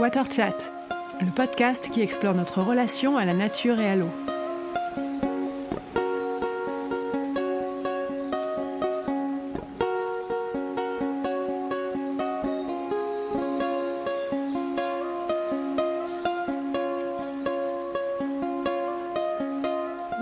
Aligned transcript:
Water 0.00 0.24
Chat, 0.32 0.56
le 1.20 1.30
podcast 1.30 1.90
qui 1.92 2.00
explore 2.00 2.32
notre 2.32 2.62
relation 2.62 3.18
à 3.18 3.26
la 3.26 3.34
nature 3.34 3.78
et 3.80 3.90
à 3.90 3.96
l'eau. 3.96 4.08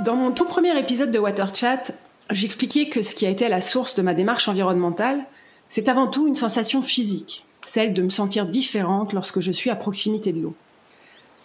Dans 0.04 0.16
mon 0.16 0.32
tout 0.32 0.44
premier 0.44 0.76
épisode 0.76 1.12
de 1.12 1.20
Water 1.20 1.54
Chat, 1.54 1.92
j'expliquais 2.30 2.88
que 2.88 3.02
ce 3.02 3.14
qui 3.14 3.26
a 3.26 3.30
été 3.30 3.46
à 3.46 3.48
la 3.48 3.60
source 3.60 3.94
de 3.94 4.02
ma 4.02 4.14
démarche 4.14 4.48
environnementale, 4.48 5.24
c'est 5.68 5.88
avant 5.88 6.08
tout 6.08 6.26
une 6.26 6.34
sensation 6.34 6.82
physique, 6.82 7.44
celle 7.68 7.94
de 7.94 8.02
me 8.02 8.10
sentir 8.10 8.46
différente 8.46 9.12
lorsque 9.12 9.40
je 9.40 9.52
suis 9.52 9.70
à 9.70 9.76
proximité 9.76 10.32
de 10.32 10.40
l'eau. 10.40 10.54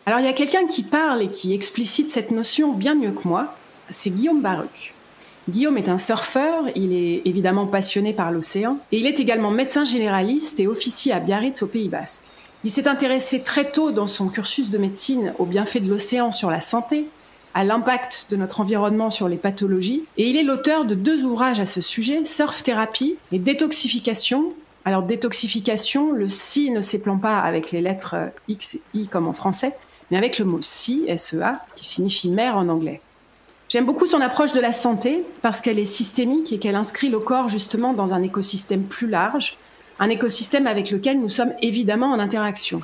Alors 0.06 0.20
il 0.20 0.26
y 0.26 0.30
a 0.30 0.34
quelqu'un 0.34 0.68
qui 0.68 0.84
parle 0.84 1.22
et 1.22 1.30
qui 1.30 1.54
explicite 1.54 2.10
cette 2.10 2.32
notion 2.32 2.74
bien 2.74 2.96
mieux 2.96 3.12
que 3.12 3.28
moi, 3.28 3.56
c'est 3.90 4.10
Guillaume 4.10 4.42
Baruch. 4.42 4.94
Guillaume 5.50 5.78
est 5.78 5.90
un 5.90 5.98
surfeur, 5.98 6.64
il 6.76 6.94
est 6.94 7.22
évidemment 7.26 7.68
passionné 7.68 8.14
par 8.14 8.32
l'océan, 8.32 8.78
et 8.94 9.00
il 9.00 9.06
est 9.06 9.20
également 9.20 9.52
médecin 9.52 9.84
généraliste 9.84 10.60
et 10.62 10.68
officier 10.68 11.12
à 11.12 11.20
Biarritz 11.20 11.62
au 11.62 11.68
Pays 11.68 11.90
Basque. 11.90 12.24
Il 12.64 12.72
s'est 12.72 12.88
intéressé 12.88 13.44
très 13.44 13.70
tôt 13.70 13.92
dans 13.92 14.08
son 14.08 14.30
cursus 14.30 14.70
de 14.70 14.78
médecine 14.78 15.34
aux 15.38 15.46
bienfaits 15.46 15.82
de 15.82 15.90
l'océan 15.90 16.32
sur 16.32 16.50
la 16.50 16.62
santé, 16.62 17.08
à 17.54 17.66
l'impact 17.66 18.28
de 18.30 18.38
notre 18.38 18.62
environnement 18.62 19.10
sur 19.10 19.28
les 19.28 19.36
pathologies, 19.36 20.04
et 20.18 20.30
il 20.30 20.38
est 20.38 20.44
l'auteur 20.44 20.86
de 20.86 20.96
deux 20.96 21.24
ouvrages 21.24 21.60
à 21.60 21.66
ce 21.66 21.82
sujet, 21.82 22.24
Surf 22.24 22.64
Thérapie 22.64 23.18
et 23.34 23.38
Détoxification. 23.38 24.54
Alors 24.86 25.04
détoxification, 25.04 26.12
le 26.12 26.28
si 26.28 26.70
ne 26.70 26.82
s'éplant 26.82 27.18
pas 27.18 27.40
avec 27.40 27.72
les 27.72 27.82
lettres 27.82 28.16
X 28.48 28.76
et 28.76 28.82
I 28.94 29.08
comme 29.08 29.28
en 29.28 29.34
français, 29.34 29.76
mais 30.12 30.18
avec 30.18 30.40
le 30.40 30.46
mot 30.46 30.60
si, 30.62 31.06
S-E-A, 31.08 31.66
qui 31.76 31.86
signifie 31.86 32.30
mer 32.30 32.58
en 32.58 32.68
anglais. 32.68 33.02
J'aime 33.70 33.86
beaucoup 33.86 34.06
son 34.06 34.22
approche 34.22 34.52
de 34.52 34.60
la 34.60 34.72
santé 34.72 35.24
parce 35.42 35.62
qu'elle 35.62 35.80
est 35.80 35.86
systémique 35.86 36.52
et 36.52 36.60
qu'elle 36.60 36.76
inscrit 36.76 37.10
le 37.10 37.20
corps 37.20 37.50
justement 37.50 37.94
dans 37.94 38.14
un 38.14 38.22
écosystème 38.22 38.84
plus 38.84 39.08
large, 39.08 39.58
un 40.00 40.10
écosystème 40.10 40.68
avec 40.68 40.92
lequel 40.92 41.20
nous 41.20 41.30
sommes 41.30 41.54
évidemment 41.62 42.12
en 42.12 42.20
interaction. 42.20 42.82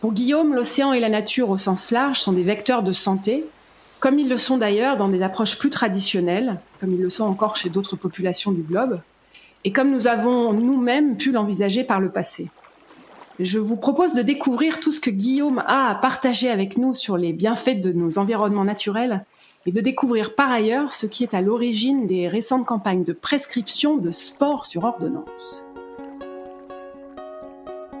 Pour 0.00 0.12
Guillaume, 0.12 0.54
l'océan 0.54 0.92
et 0.92 1.00
la 1.00 1.08
nature 1.08 1.50
au 1.50 1.58
sens 1.58 1.90
large 1.90 2.20
sont 2.20 2.32
des 2.32 2.42
vecteurs 2.42 2.82
de 2.82 2.92
santé, 2.92 3.44
comme 3.98 4.18
ils 4.18 4.28
le 4.28 4.36
sont 4.36 4.56
d'ailleurs 4.56 4.96
dans 4.96 5.08
des 5.08 5.22
approches 5.22 5.58
plus 5.58 5.70
traditionnelles, 5.70 6.60
comme 6.78 6.92
ils 6.92 7.00
le 7.00 7.10
sont 7.10 7.24
encore 7.24 7.56
chez 7.56 7.70
d'autres 7.70 7.96
populations 7.96 8.52
du 8.52 8.62
globe, 8.62 9.00
et 9.64 9.72
comme 9.72 9.90
nous 9.90 10.06
avons 10.06 10.52
nous-mêmes 10.52 11.16
pu 11.16 11.32
l'envisager 11.32 11.84
par 11.84 12.00
le 12.00 12.10
passé. 12.10 12.50
Je 13.40 13.58
vous 13.58 13.76
propose 13.76 14.14
de 14.14 14.22
découvrir 14.22 14.78
tout 14.78 14.92
ce 14.92 15.00
que 15.00 15.10
Guillaume 15.10 15.62
a 15.66 15.90
à 15.90 15.94
partager 15.96 16.50
avec 16.50 16.78
nous 16.78 16.94
sur 16.94 17.16
les 17.16 17.32
bienfaits 17.32 17.80
de 17.80 17.92
nos 17.92 18.18
environnements 18.18 18.64
naturels 18.64 19.24
et 19.66 19.72
de 19.72 19.80
découvrir 19.80 20.34
par 20.34 20.52
ailleurs 20.52 20.92
ce 20.92 21.06
qui 21.06 21.24
est 21.24 21.34
à 21.34 21.40
l'origine 21.40 22.06
des 22.06 22.28
récentes 22.28 22.66
campagnes 22.66 23.02
de 23.02 23.12
prescription 23.12 23.96
de 23.96 24.10
sport 24.10 24.66
sur 24.66 24.84
ordonnance. 24.84 25.64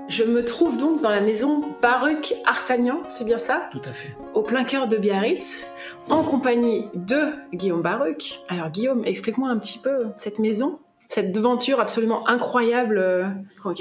Je 0.08 0.22
me 0.22 0.44
trouve 0.44 0.76
donc 0.76 1.00
dans 1.00 1.08
la 1.08 1.22
maison 1.22 1.62
Baruch 1.80 2.34
Artagnan, 2.44 3.00
c'est 3.08 3.24
bien 3.24 3.38
ça? 3.38 3.68
Tout 3.72 3.80
à 3.84 3.92
fait. 3.92 4.14
Au 4.34 4.42
plein 4.42 4.62
cœur 4.62 4.86
de 4.86 4.98
Biarritz, 4.98 5.72
en 6.10 6.22
compagnie 6.22 6.88
de 6.94 7.30
Guillaume 7.54 7.80
Baruch. 7.80 8.40
Alors 8.48 8.68
Guillaume, 8.68 9.02
explique-moi 9.06 9.48
un 9.48 9.56
petit 9.56 9.78
peu 9.78 10.08
cette 10.18 10.38
maison, 10.38 10.78
cette 11.14 11.30
devanture 11.30 11.78
absolument 11.78 12.28
incroyable, 12.28 12.98
euh, 12.98 13.28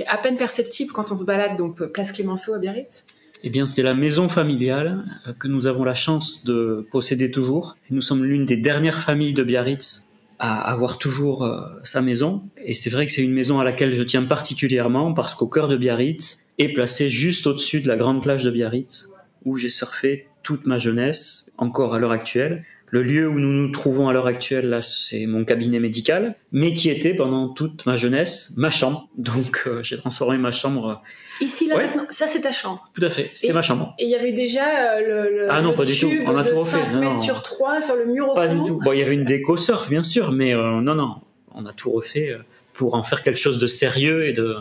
à 0.07 0.17
peine 0.19 0.37
perceptible 0.37 0.91
quand 0.91 1.11
on 1.11 1.17
se 1.17 1.23
balade 1.23 1.57
donc 1.57 1.83
place 1.87 2.11
Clémenceau 2.11 2.53
à 2.53 2.59
Biarritz. 2.59 3.07
Eh 3.41 3.49
bien, 3.49 3.65
c'est 3.65 3.81
la 3.81 3.95
maison 3.95 4.29
familiale 4.29 5.03
euh, 5.27 5.33
que 5.33 5.47
nous 5.47 5.65
avons 5.65 5.83
la 5.83 5.95
chance 5.95 6.45
de 6.45 6.87
posséder 6.91 7.31
toujours. 7.31 7.75
Nous 7.89 8.03
sommes 8.03 8.23
l'une 8.23 8.45
des 8.45 8.57
dernières 8.57 8.99
familles 8.99 9.33
de 9.33 9.43
Biarritz 9.43 10.03
à 10.37 10.61
avoir 10.71 10.99
toujours 10.99 11.43
euh, 11.43 11.61
sa 11.83 12.03
maison. 12.03 12.43
Et 12.63 12.75
c'est 12.75 12.91
vrai 12.91 13.07
que 13.07 13.11
c'est 13.11 13.23
une 13.23 13.33
maison 13.33 13.59
à 13.59 13.63
laquelle 13.63 13.93
je 13.93 14.03
tiens 14.03 14.23
particulièrement 14.23 15.13
parce 15.13 15.33
qu'au 15.33 15.47
cœur 15.47 15.67
de 15.67 15.75
Biarritz 15.75 16.49
est 16.59 16.69
placé 16.69 17.09
juste 17.09 17.47
au-dessus 17.47 17.81
de 17.81 17.87
la 17.87 17.97
grande 17.97 18.21
plage 18.21 18.43
de 18.43 18.51
Biarritz 18.51 19.09
où 19.43 19.57
j'ai 19.57 19.69
surfé 19.69 20.27
toute 20.43 20.67
ma 20.67 20.77
jeunesse, 20.77 21.51
encore 21.57 21.95
à 21.95 21.99
l'heure 21.99 22.11
actuelle. 22.11 22.63
Le 22.93 23.01
lieu 23.01 23.27
où 23.27 23.39
nous 23.39 23.51
nous 23.51 23.71
trouvons 23.71 24.07
à 24.07 24.13
l'heure 24.13 24.27
actuelle, 24.27 24.69
là, 24.69 24.83
c'est 24.83 25.25
mon 25.25 25.45
cabinet 25.45 25.79
médical, 25.79 26.35
mais 26.51 26.73
qui 26.75 26.91
était 26.91 27.15
pendant 27.15 27.49
toute 27.49 27.87
ma 27.87 27.97
jeunesse 27.97 28.53
ma 28.57 28.69
chambre. 28.69 29.09
Donc, 29.17 29.63
euh, 29.65 29.81
j'ai 29.81 29.97
transformé 29.97 30.37
ma 30.37 30.51
chambre. 30.51 31.01
Ici, 31.41 31.67
là, 31.67 31.75
Ouais. 31.77 31.87
maintenant, 31.87 32.05
ça 32.11 32.27
c'est 32.27 32.41
ta 32.41 32.51
chambre. 32.51 32.87
Tout 32.93 33.03
à 33.03 33.09
fait, 33.09 33.31
c'était 33.33 33.51
ma 33.51 33.63
chambre. 33.63 33.95
Et 33.97 34.03
il 34.03 34.11
y 34.11 34.15
avait 34.15 34.31
déjà 34.31 34.93
euh, 34.93 34.99
le, 35.31 35.37
le, 35.37 35.47
Ah 35.49 35.61
non, 35.61 35.71
le 35.71 35.75
pas 35.75 35.85
du 35.85 35.97
tout. 35.99 36.11
On 36.27 36.37
a 36.37 36.43
tout 36.43 36.55
refait. 36.55 36.77
5 36.77 36.91
Non, 36.93 36.99
mètres 36.99 37.11
non. 37.13 37.17
sur 37.17 37.41
3 37.41 37.81
sur 37.81 37.95
le 37.95 38.05
mur 38.05 38.29
au 38.29 38.35
Pas 38.35 38.47
fond. 38.47 38.61
du 38.61 38.69
tout. 38.69 38.79
Bon, 38.85 38.91
il 38.93 38.99
y 38.99 39.01
avait 39.01 39.15
une 39.15 39.25
déco 39.25 39.57
surf, 39.57 39.89
bien 39.89 40.03
sûr, 40.03 40.31
mais 40.31 40.53
euh, 40.53 40.79
non, 40.79 40.93
non, 40.93 41.15
on 41.55 41.65
a 41.65 41.73
tout 41.73 41.89
refait 41.89 42.29
euh, 42.29 42.37
pour 42.73 42.93
en 42.93 43.01
faire 43.01 43.23
quelque 43.23 43.39
chose 43.39 43.57
de 43.57 43.65
sérieux 43.65 44.25
et 44.27 44.33
de, 44.33 44.55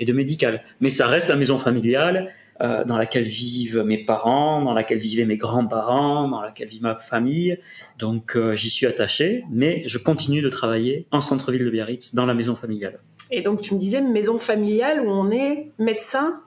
et 0.00 0.06
de 0.06 0.12
médical. 0.14 0.62
Mais 0.80 0.88
ça 0.88 1.06
reste 1.06 1.28
la 1.28 1.36
maison 1.36 1.58
familiale 1.58 2.30
euh, 2.60 2.84
dans 2.84 2.96
laquelle 2.96 3.24
vivent 3.24 3.82
mes 3.82 3.98
parents, 4.04 4.62
dans 4.62 4.74
laquelle 4.74 4.98
vivaient 4.98 5.24
mes 5.24 5.36
grands-parents, 5.36 6.28
dans 6.28 6.40
laquelle 6.40 6.68
vit 6.68 6.80
ma 6.80 6.94
famille. 6.96 7.58
Donc 7.98 8.36
euh, 8.36 8.54
j'y 8.54 8.70
suis 8.70 8.86
attaché, 8.86 9.44
mais 9.50 9.82
je 9.86 9.98
continue 9.98 10.40
de 10.42 10.48
travailler 10.48 11.06
en 11.10 11.20
centre-ville 11.20 11.64
de 11.64 11.70
Biarritz, 11.70 12.14
dans 12.14 12.26
la 12.26 12.34
maison 12.34 12.54
familiale. 12.56 12.98
Et 13.30 13.40
donc 13.42 13.60
tu 13.60 13.74
me 13.74 13.78
disais 13.80 14.00
maison 14.02 14.38
familiale 14.38 15.00
où 15.00 15.08
on 15.10 15.30
est 15.30 15.70
médecin 15.78 16.40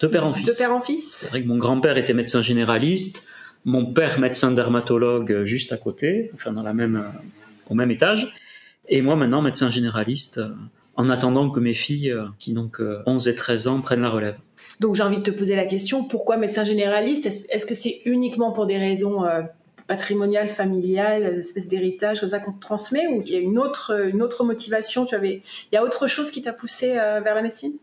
De 0.00 0.06
père 0.06 0.24
en 0.26 0.32
fils. 0.32 0.46
de 0.48 0.52
père 0.56 0.72
en 0.74 0.80
C'est 0.80 0.92
fils. 0.92 1.28
vrai 1.30 1.42
que 1.42 1.48
mon 1.48 1.58
grand-père 1.58 1.96
était 1.98 2.14
médecin 2.14 2.40
généraliste, 2.42 3.28
mon 3.64 3.86
père 3.92 4.18
médecin 4.20 4.50
dermatologue 4.52 5.32
euh, 5.32 5.44
juste 5.44 5.72
à 5.72 5.76
côté, 5.76 6.30
enfin 6.34 6.52
dans 6.52 6.62
la 6.62 6.72
même, 6.72 7.04
au 7.68 7.74
même 7.74 7.90
étage, 7.90 8.34
et 8.88 9.02
moi 9.02 9.16
maintenant 9.16 9.42
médecin 9.42 9.68
généraliste, 9.70 10.40
en 10.96 11.08
attendant 11.08 11.48
que 11.50 11.58
mes 11.60 11.74
filles, 11.74 12.14
qui 12.38 12.52
donc 12.52 12.80
euh, 12.80 13.02
11 13.06 13.28
et 13.28 13.34
13 13.34 13.66
ans, 13.68 13.80
prennent 13.80 14.02
la 14.02 14.10
relève. 14.10 14.36
Donc 14.80 14.94
j'ai 14.96 15.02
envie 15.02 15.18
de 15.18 15.22
te 15.22 15.30
poser 15.30 15.56
la 15.56 15.66
question 15.66 16.04
pourquoi 16.04 16.36
médecin 16.36 16.64
généraliste? 16.64 17.26
Est-ce 17.26 17.66
que 17.66 17.74
c'est 17.74 18.00
uniquement 18.04 18.52
pour 18.52 18.66
des 18.66 18.78
raisons 18.78 19.24
euh, 19.24 19.42
patrimoniales, 19.86 20.48
familiales, 20.48 21.38
espèce 21.38 21.68
d'héritage 21.68 22.20
comme 22.20 22.30
ça 22.30 22.40
qu'on 22.40 22.52
transmet 22.52 23.06
ou 23.06 23.22
il 23.24 23.32
y 23.32 23.36
a 23.36 23.40
une 23.40 23.58
autre 23.58 24.08
une 24.08 24.22
autre 24.22 24.44
motivation? 24.44 25.06
Tu 25.06 25.14
avais 25.14 25.42
il 25.70 25.74
y 25.74 25.78
a 25.78 25.84
autre 25.84 26.06
chose 26.08 26.30
qui 26.30 26.42
t'a 26.42 26.52
poussé 26.52 26.98
euh, 26.98 27.20
vers 27.20 27.34
la 27.34 27.42
médecine? 27.42 27.74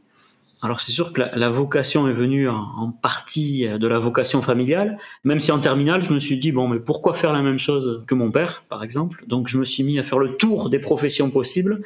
Alors 0.62 0.82
c'est 0.82 0.92
sûr 0.92 1.14
que 1.14 1.22
la, 1.22 1.36
la 1.38 1.50
vocation 1.50 2.10
est 2.10 2.14
venue 2.14 2.50
en, 2.50 2.56
en 2.56 2.92
partie 2.92 3.66
euh, 3.66 3.78
de 3.78 3.88
la 3.88 4.00
vocation 4.00 4.42
familiale, 4.42 4.98
même 5.24 5.40
si 5.40 5.54
en 5.54 5.60
terminale 5.60 6.02
je 6.02 6.12
me 6.12 6.20
suis 6.20 6.38
dit 6.38 6.52
bon 6.52 6.68
mais 6.68 6.80
pourquoi 6.80 7.14
faire 7.14 7.32
la 7.32 7.42
même 7.42 7.60
chose 7.60 8.04
que 8.08 8.16
mon 8.16 8.30
père 8.30 8.66
par 8.68 8.84
exemple? 8.84 9.24
Donc 9.28 9.48
je 9.48 9.58
me 9.58 9.64
suis 9.64 9.84
mis 9.84 10.00
à 10.00 10.04
faire 10.04 10.20
le 10.20 10.36
tour 10.36 10.70
des 10.70 10.80
professions 10.80 11.30
possibles 11.30 11.82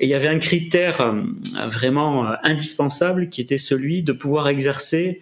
et 0.00 0.06
il 0.06 0.08
y 0.08 0.14
avait 0.14 0.28
un 0.28 0.38
critère 0.38 1.02
euh, 1.02 1.22
vraiment 1.68 2.26
euh, 2.26 2.34
indispensable 2.42 3.28
qui 3.28 3.42
était 3.42 3.58
celui 3.58 4.02
de 4.02 4.12
pouvoir 4.12 4.48
exercer 4.48 5.20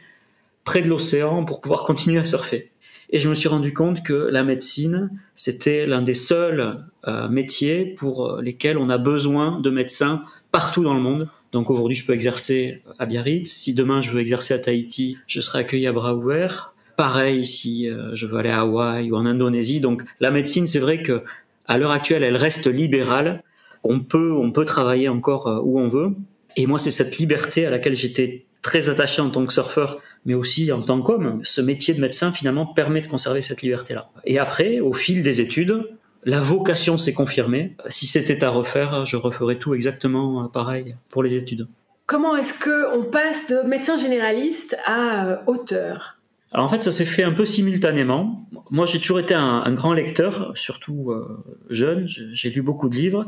près 0.64 0.82
de 0.82 0.88
l'océan 0.88 1.44
pour 1.44 1.60
pouvoir 1.60 1.84
continuer 1.84 2.20
à 2.20 2.24
surfer. 2.24 2.70
Et 3.10 3.18
je 3.18 3.28
me 3.28 3.34
suis 3.34 3.48
rendu 3.48 3.72
compte 3.72 4.04
que 4.04 4.12
la 4.12 4.44
médecine, 4.44 5.10
c'était 5.34 5.86
l'un 5.86 6.02
des 6.02 6.14
seuls 6.14 6.84
euh, 7.08 7.28
métiers 7.28 7.86
pour 7.86 8.38
lesquels 8.40 8.78
on 8.78 8.88
a 8.88 8.98
besoin 8.98 9.58
de 9.60 9.70
médecins 9.70 10.24
partout 10.52 10.84
dans 10.84 10.94
le 10.94 11.00
monde. 11.00 11.28
Donc 11.50 11.70
aujourd'hui, 11.70 11.96
je 11.96 12.06
peux 12.06 12.12
exercer 12.12 12.82
à 12.98 13.06
Biarritz. 13.06 13.50
Si 13.50 13.74
demain 13.74 14.00
je 14.00 14.10
veux 14.10 14.20
exercer 14.20 14.54
à 14.54 14.58
Tahiti, 14.58 15.18
je 15.26 15.40
serai 15.40 15.60
accueilli 15.60 15.86
à 15.86 15.92
bras 15.92 16.14
ouverts. 16.14 16.74
Pareil 16.96 17.46
si 17.46 17.88
je 18.12 18.26
veux 18.26 18.38
aller 18.38 18.50
à 18.50 18.60
Hawaï 18.60 19.10
ou 19.10 19.16
en 19.16 19.24
Indonésie. 19.24 19.80
Donc 19.80 20.02
la 20.20 20.30
médecine, 20.30 20.66
c'est 20.66 20.78
vrai 20.78 21.02
que 21.02 21.22
à 21.66 21.78
l'heure 21.78 21.92
actuelle, 21.92 22.22
elle 22.22 22.36
reste 22.36 22.66
libérale. 22.66 23.42
On 23.84 24.00
peut, 24.00 24.32
on 24.32 24.50
peut 24.50 24.64
travailler 24.64 25.08
encore 25.08 25.46
euh, 25.46 25.60
où 25.62 25.78
on 25.78 25.88
veut. 25.88 26.10
Et 26.56 26.66
moi, 26.66 26.78
c'est 26.78 26.90
cette 26.90 27.18
liberté 27.18 27.66
à 27.66 27.70
laquelle 27.70 27.94
j'étais 27.94 28.46
très 28.62 28.88
attaché 28.88 29.22
en 29.22 29.30
tant 29.30 29.46
que 29.46 29.52
surfeur, 29.52 29.98
mais 30.24 30.34
aussi 30.34 30.72
en 30.72 30.80
tant 30.80 31.00
qu'homme. 31.00 31.40
Ce 31.44 31.60
métier 31.60 31.94
de 31.94 32.00
médecin, 32.00 32.32
finalement, 32.32 32.66
permet 32.66 33.00
de 33.00 33.06
conserver 33.06 33.42
cette 33.42 33.62
liberté-là. 33.62 34.10
Et 34.24 34.38
après, 34.38 34.80
au 34.80 34.92
fil 34.92 35.22
des 35.22 35.40
études, 35.40 35.88
la 36.24 36.40
vocation 36.40 36.98
s'est 36.98 37.14
confirmée. 37.14 37.76
Si 37.88 38.06
c'était 38.06 38.42
à 38.42 38.50
refaire, 38.50 39.06
je 39.06 39.16
referais 39.16 39.56
tout 39.56 39.74
exactement 39.74 40.44
euh, 40.44 40.48
pareil 40.48 40.96
pour 41.10 41.22
les 41.22 41.34
études. 41.34 41.68
Comment 42.06 42.36
est-ce 42.36 42.58
que 42.58 42.96
on 42.96 43.04
passe 43.04 43.50
de 43.50 43.66
médecin 43.68 43.98
généraliste 43.98 44.76
à 44.84 45.26
euh, 45.26 45.36
auteur? 45.46 46.18
Alors 46.50 46.66
en 46.66 46.68
fait, 46.68 46.82
ça 46.82 46.90
s'est 46.90 47.04
fait 47.04 47.22
un 47.22 47.32
peu 47.32 47.44
simultanément. 47.44 48.48
Moi, 48.70 48.86
j'ai 48.86 48.98
toujours 48.98 49.20
été 49.20 49.34
un, 49.34 49.62
un 49.64 49.72
grand 49.72 49.92
lecteur, 49.92 50.52
surtout 50.56 51.12
euh, 51.12 51.44
jeune. 51.70 52.06
J'ai 52.06 52.50
lu 52.50 52.62
beaucoup 52.62 52.88
de 52.88 52.96
livres. 52.96 53.26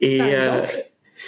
Et 0.00 0.20
euh, 0.22 0.64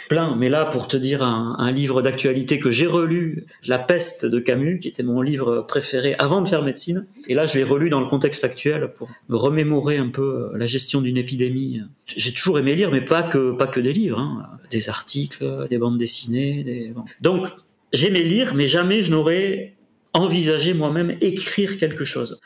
plein. 0.08 0.36
Mais 0.36 0.48
là, 0.48 0.64
pour 0.64 0.88
te 0.88 0.96
dire 0.96 1.22
un, 1.22 1.56
un 1.58 1.72
livre 1.72 2.02
d'actualité 2.02 2.58
que 2.58 2.70
j'ai 2.70 2.86
relu, 2.86 3.46
La 3.66 3.78
peste 3.78 4.26
de 4.26 4.38
Camus, 4.38 4.78
qui 4.78 4.88
était 4.88 5.02
mon 5.02 5.22
livre 5.22 5.64
préféré 5.66 6.14
avant 6.18 6.42
de 6.42 6.48
faire 6.48 6.62
médecine. 6.62 7.06
Et 7.28 7.34
là, 7.34 7.46
je 7.46 7.58
l'ai 7.58 7.64
relu 7.64 7.90
dans 7.90 8.00
le 8.00 8.06
contexte 8.06 8.44
actuel 8.44 8.92
pour 8.94 9.08
me 9.28 9.36
remémorer 9.36 9.96
un 9.96 10.08
peu 10.08 10.50
la 10.54 10.66
gestion 10.66 11.00
d'une 11.00 11.16
épidémie. 11.16 11.82
J'ai 12.06 12.32
toujours 12.32 12.58
aimé 12.58 12.74
lire, 12.74 12.90
mais 12.90 13.00
pas 13.00 13.22
que 13.22 13.52
pas 13.52 13.66
que 13.66 13.80
des 13.80 13.92
livres, 13.92 14.18
hein. 14.18 14.46
des 14.70 14.88
articles, 14.88 15.66
des 15.68 15.78
bandes 15.78 15.98
dessinées. 15.98 16.64
Des... 16.64 16.92
Donc, 17.20 17.48
j'aimais 17.92 18.22
lire, 18.22 18.54
mais 18.54 18.68
jamais 18.68 19.02
je 19.02 19.10
n'aurais 19.10 19.74
envisager 20.12 20.74
moi-même 20.74 21.16
écrire 21.20 21.78
quelque 21.78 22.04
chose. 22.04 22.40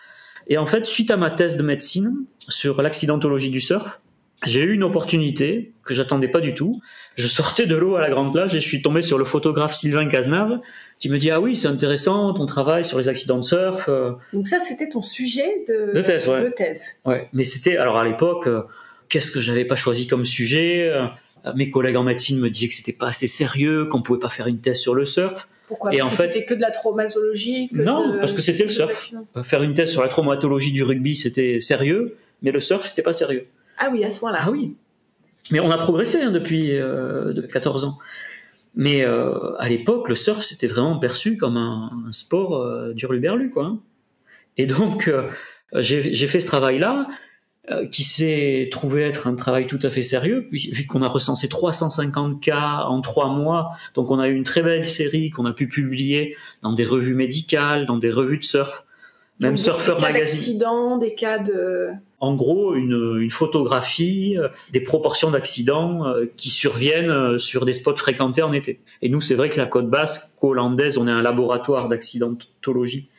Et 0.47 0.59
en 0.59 0.67
fait, 0.67 0.87
suite 0.87 1.11
à 1.11 1.17
ma 1.17 1.31
thèse 1.31 1.56
de 1.56 1.62
médecine 1.62 2.25
sur 2.49 2.82
l'accidentologie 2.82 3.50
du 3.50 3.61
surf, 3.61 4.00
j'ai 4.44 4.62
eu 4.62 4.72
une 4.72 4.84
opportunité 4.84 5.72
que 5.84 5.94
j'attendais 5.94 6.28
pas 6.28 6.40
du 6.40 6.54
tout. 6.54 6.81
Je 7.16 7.26
sortais 7.26 7.66
de 7.66 7.76
l'eau 7.76 7.96
à 7.96 8.00
la 8.00 8.10
grande 8.10 8.32
plage 8.32 8.54
et 8.54 8.60
je 8.60 8.66
suis 8.66 8.82
tombé 8.82 9.02
sur 9.02 9.19
le 9.19 9.25
photographe 9.25 9.75
Sylvain 9.75 10.06
Cazenave 10.06 10.60
qui 10.98 11.08
me 11.08 11.19
dit 11.19 11.31
ah 11.31 11.40
oui 11.40 11.56
c'est 11.56 11.69
intéressant 11.69 12.32
ton 12.34 12.46
travail 12.46 12.84
sur 12.84 12.98
les 12.98 13.08
accidents 13.08 13.38
de 13.38 13.44
surf. 13.44 13.88
Donc 14.32 14.48
ça 14.48 14.58
c'était 14.58 14.88
ton 14.88 15.00
sujet 15.00 15.64
de, 15.69 15.92
de 15.94 16.02
thèse 16.02 16.28
ouais. 16.28 16.44
De 16.44 16.48
thèse. 16.50 17.00
Ouais, 17.04 17.28
mais 17.32 17.44
c'était 17.44 17.76
alors 17.76 17.96
à 17.96 18.04
l'époque 18.04 18.46
euh, 18.46 18.62
qu'est-ce 19.08 19.31
que 19.31 19.40
j'avais 19.40 19.64
pas 19.64 19.76
choisi 19.76 20.06
comme 20.06 20.25
sujet. 20.25 20.90
Euh, 20.90 21.06
mes 21.54 21.70
collègues 21.70 21.96
en 21.96 22.04
médecine 22.04 22.40
me 22.40 22.48
disaient 22.48 22.69
que 22.69 22.75
c'était 22.75 22.92
pas 22.92 23.08
assez 23.08 23.26
sérieux, 23.26 23.84
qu'on 23.87 24.02
pouvait 24.02 24.19
pas 24.19 24.30
faire 24.30 24.46
une 24.46 24.60
thèse 24.60 24.78
sur 24.78 24.94
le 24.94 25.04
surf. 25.04 25.48
Pourquoi? 25.69 25.90
Parce 25.90 26.10
que 26.10 26.16
c'était 26.16 26.44
que 26.44 26.54
de 26.54 26.60
la 26.60 26.70
traumatologie 26.70 27.69
que 27.69 27.80
Non, 27.80 28.16
parce 28.19 28.32
que 28.32 28.42
c'était 28.42 28.64
le 28.64 28.69
surf. 28.69 29.12
Faire 29.42 29.62
une 29.62 29.75
thèse 29.75 29.90
sur 29.90 30.02
la 30.02 30.08
traumatologie 30.08 30.72
du 30.72 30.82
rugby, 30.82 31.14
c'était 31.14 31.60
sérieux, 31.60 32.16
mais 32.42 32.50
le 32.50 32.60
surf, 32.60 32.87
c'était 32.87 33.02
pas 33.02 33.12
sérieux. 33.12 33.46
Ah 33.79 33.88
oui, 33.93 34.05
à 34.05 34.11
ce 34.11 34.21
point-là. 34.21 34.41
Ah 34.43 34.50
oui. 34.50 34.76
Mais 35.50 35.61
on 35.61 35.71
a 35.71 35.79
progressé 35.79 36.23
hein, 36.23 36.31
depuis 36.31 36.73
euh, 36.73 37.47
14 37.53 37.85
ans. 37.85 37.99
Mais 38.75 39.05
euh, 39.05 39.55
à 39.59 39.69
l'époque, 39.69 40.09
le 40.09 40.15
surf, 40.15 40.43
c'était 40.43 40.67
vraiment 40.67 40.99
perçu 40.99 41.37
comme 41.37 41.56
un, 41.56 41.91
un 42.09 42.12
sport 42.12 42.56
euh, 42.56 42.93
d'urluberlu, 42.93 43.50
quoi. 43.50 43.67
Hein. 43.67 43.81
Et 44.56 44.67
donc, 44.67 45.09
euh, 45.09 45.29
j'ai 45.75 46.29
fait 46.29 46.41
ce 46.41 46.47
travail-là, 46.47 47.09
euh, 47.71 47.87
qui 47.87 48.05
s'est 48.05 48.69
trouvé 48.71 49.03
être 49.03 49.26
un 49.26 49.35
travail 49.35 49.67
tout 49.67 49.79
à 49.82 49.91
fait 49.91 50.03
sérieux, 50.03 50.49
vu 50.53 50.87
qu'on 50.87 51.03
a 51.03 51.09
recensé 51.09 51.49
350 51.49 52.43
cas 52.43 52.85
en 52.87 53.00
trois 53.00 53.31
mois. 53.31 53.71
Donc, 53.94 54.11
on 54.11 54.19
a 54.19 54.29
eu 54.29 54.35
une 54.35 54.44
très 54.44 54.62
belle 54.62 54.85
série 54.85 55.31
qu'on 55.31 55.47
a 55.47 55.53
pu 55.53 55.67
publier 55.67 56.37
dans 56.62 56.73
des 56.73 56.85
revues 56.85 57.15
médicales, 57.15 57.87
dans 57.87 57.97
des 57.97 58.11
revues 58.11 58.38
de 58.38 58.44
surf, 58.44 58.85
même 59.40 59.56
Surfer 59.56 59.94
des 59.94 60.00
cas 60.00 60.12
Magazine. 60.12 60.38
d'accidents, 60.38 60.98
des 60.98 61.14
cas 61.14 61.38
de... 61.38 61.88
En 62.20 62.34
gros, 62.34 62.75
une, 62.75 63.19
une 63.20 63.31
photographie 63.31 64.36
euh, 64.38 64.48
des 64.72 64.81
proportions 64.81 65.31
d'accidents 65.31 66.06
euh, 66.06 66.25
qui 66.36 66.48
surviennent 66.48 67.10
euh, 67.10 67.38
sur 67.38 67.64
des 67.66 67.75
spots 67.75 67.96
fréquentés 67.96 68.42
en 68.42 68.52
été. 68.52 68.81
Et 69.02 69.08
nous, 69.08 69.20
c'est 69.20 69.34
vrai 69.34 69.50
que 69.50 69.58
la 69.58 69.66
côte 69.66 69.90
basque 69.90 70.42
hollandaise, 70.42 70.96
on 70.96 71.06
est 71.06 71.10
un 71.10 71.22
laboratoire 71.22 71.88
d'accidentologie 71.88 73.10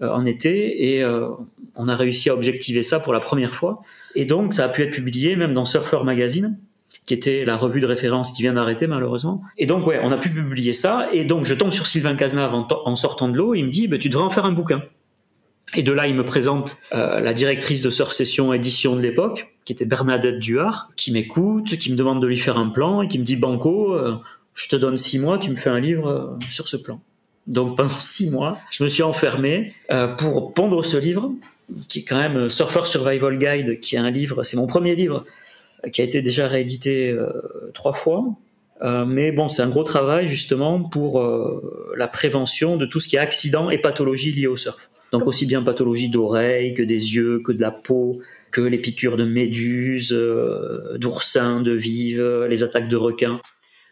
en 0.00 0.24
été 0.24 0.94
et 0.96 1.04
euh, 1.04 1.28
on 1.76 1.86
a 1.88 1.94
réussi 1.94 2.28
à 2.30 2.34
objectiver 2.34 2.82
ça 2.82 2.98
pour 2.98 3.12
la 3.12 3.20
première 3.20 3.54
fois. 3.54 3.82
Et 4.14 4.24
donc, 4.24 4.52
ça 4.52 4.64
a 4.64 4.68
pu 4.68 4.82
être 4.82 4.90
publié 4.90 5.36
même 5.36 5.54
dans 5.54 5.64
Surfer 5.64 5.98
Magazine 6.02 6.58
qui 7.06 7.14
était 7.14 7.44
la 7.44 7.56
revue 7.56 7.80
de 7.80 7.86
référence 7.86 8.30
qui 8.32 8.42
vient 8.42 8.54
d'arrêter 8.54 8.86
malheureusement. 8.86 9.42
Et 9.58 9.66
donc 9.66 9.86
ouais, 9.86 10.00
on 10.02 10.12
a 10.12 10.16
pu 10.18 10.30
publier 10.30 10.72
ça. 10.72 11.08
Et 11.12 11.24
donc 11.24 11.44
je 11.44 11.54
tombe 11.54 11.72
sur 11.72 11.86
Sylvain 11.86 12.14
Cazenave 12.16 12.54
en, 12.54 12.66
en 12.84 12.96
sortant 12.96 13.28
de 13.28 13.36
l'eau. 13.36 13.54
Il 13.54 13.64
me 13.66 13.70
dit, 13.70 13.88
bah, 13.88 13.98
tu 13.98 14.08
devrais 14.08 14.24
en 14.24 14.30
faire 14.30 14.44
un 14.44 14.52
bouquin. 14.52 14.82
Et 15.74 15.82
de 15.82 15.92
là, 15.92 16.06
il 16.06 16.14
me 16.14 16.24
présente 16.24 16.76
euh, 16.92 17.20
la 17.20 17.32
directrice 17.32 17.82
de 17.82 17.90
Sœur 17.90 18.12
Session 18.12 18.52
édition 18.52 18.94
de 18.94 19.00
l'époque, 19.00 19.54
qui 19.64 19.72
était 19.72 19.84
Bernadette 19.84 20.38
Duard, 20.38 20.90
qui 20.96 21.12
m'écoute, 21.12 21.76
qui 21.78 21.90
me 21.90 21.96
demande 21.96 22.20
de 22.20 22.26
lui 22.26 22.38
faire 22.38 22.58
un 22.58 22.68
plan 22.68 23.02
et 23.02 23.08
qui 23.08 23.18
me 23.18 23.24
dit 23.24 23.36
Banco, 23.36 23.94
euh, 23.94 24.16
je 24.54 24.68
te 24.68 24.76
donne 24.76 24.96
six 24.96 25.18
mois, 25.18 25.38
tu 25.38 25.50
me 25.50 25.56
fais 25.56 25.70
un 25.70 25.80
livre 25.80 26.08
euh, 26.08 26.46
sur 26.50 26.68
ce 26.68 26.76
plan. 26.76 27.00
Donc 27.46 27.76
pendant 27.76 27.88
six 28.00 28.30
mois, 28.30 28.58
je 28.70 28.84
me 28.84 28.88
suis 28.88 29.02
enfermé 29.02 29.74
euh, 29.90 30.08
pour 30.08 30.52
pondre 30.52 30.84
ce 30.84 30.98
livre, 30.98 31.32
qui 31.88 32.00
est 32.00 32.04
quand 32.04 32.18
même 32.18 32.50
Surfer 32.50 32.84
Survival 32.84 33.38
Guide, 33.38 33.80
qui 33.80 33.96
est 33.96 33.98
un 33.98 34.10
livre, 34.10 34.42
c'est 34.42 34.56
mon 34.56 34.66
premier 34.66 34.94
livre, 34.94 35.24
qui 35.90 36.02
a 36.02 36.04
été 36.04 36.20
déjà 36.20 36.46
réédité 36.48 37.16
trois 37.72 37.94
fois. 37.94 38.24
Euh, 38.82 39.04
mais 39.04 39.30
bon, 39.30 39.48
c'est 39.48 39.62
un 39.62 39.68
gros 39.68 39.84
travail 39.84 40.26
justement 40.26 40.82
pour 40.82 41.20
euh, 41.20 41.94
la 41.96 42.08
prévention 42.08 42.76
de 42.76 42.84
tout 42.84 42.98
ce 42.98 43.08
qui 43.08 43.16
est 43.16 43.20
accident 43.20 43.70
et 43.70 43.78
pathologie 43.78 44.32
liées 44.32 44.48
au 44.48 44.56
surf. 44.56 44.90
Donc 45.12 45.26
aussi 45.26 45.44
bien 45.46 45.62
pathologie 45.62 46.08
d'oreilles 46.08 46.72
que 46.74 46.82
des 46.82 47.14
yeux, 47.14 47.40
que 47.44 47.52
de 47.52 47.60
la 47.60 47.70
peau, 47.70 48.20
que 48.50 48.62
les 48.62 48.78
piqûres 48.78 49.16
de 49.18 49.24
méduses, 49.24 50.12
euh, 50.12 50.96
d'oursins, 50.98 51.60
de 51.60 51.72
vives, 51.72 52.46
les 52.48 52.62
attaques 52.62 52.88
de 52.88 52.96
requins. 52.96 53.38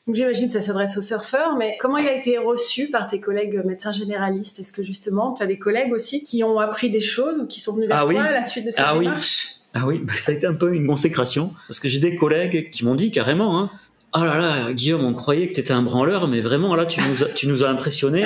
Donc 0.06 0.16
j'imagine 0.16 0.46
que 0.46 0.54
ça 0.54 0.62
s'adresse 0.62 0.96
aux 0.96 1.02
surfeurs, 1.02 1.56
mais 1.58 1.76
comment 1.78 1.98
il 1.98 2.08
a 2.08 2.14
été 2.14 2.38
reçu 2.38 2.88
par 2.90 3.06
tes 3.06 3.20
collègues 3.20 3.60
médecins 3.66 3.92
généralistes? 3.92 4.58
Est-ce 4.58 4.72
que 4.72 4.82
justement, 4.82 5.34
tu 5.34 5.42
as 5.42 5.46
des 5.46 5.58
collègues 5.58 5.92
aussi 5.92 6.24
qui 6.24 6.42
ont 6.42 6.58
appris 6.58 6.88
des 6.90 7.00
choses 7.00 7.38
ou 7.38 7.46
qui 7.46 7.60
sont 7.60 7.74
venus 7.74 7.88
vers 7.88 7.98
Ah 7.98 8.04
toi 8.04 8.14
oui. 8.14 8.26
à 8.26 8.32
la 8.32 8.42
suite 8.42 8.64
de 8.64 8.70
cette 8.70 8.82
Ah 8.84 8.96
oui. 8.96 9.04
démarche? 9.04 9.48
Ah 9.74 9.86
oui, 9.86 10.00
bah, 10.02 10.14
ça 10.16 10.32
a 10.32 10.34
été 10.34 10.46
un 10.46 10.54
peu 10.54 10.74
une 10.74 10.86
consécration, 10.86 11.52
parce 11.68 11.78
que 11.78 11.88
j'ai 11.88 12.00
des 12.00 12.16
collègues 12.16 12.70
qui 12.70 12.84
m'ont 12.84 12.96
dit 12.96 13.10
carrément, 13.12 13.60
hein, 13.60 13.70
oh 14.14 14.24
là 14.24 14.38
là, 14.38 14.72
Guillaume, 14.72 15.04
on 15.04 15.14
croyait 15.14 15.48
que 15.48 15.54
t'étais 15.54 15.72
un 15.72 15.82
branleur, 15.82 16.28
mais 16.28 16.40
vraiment 16.40 16.74
là, 16.74 16.86
tu 16.86 17.00
nous 17.08 17.24
as, 17.24 17.28
tu 17.28 17.46
nous 17.46 17.64
as 17.64 17.68
impressionné 17.68 18.24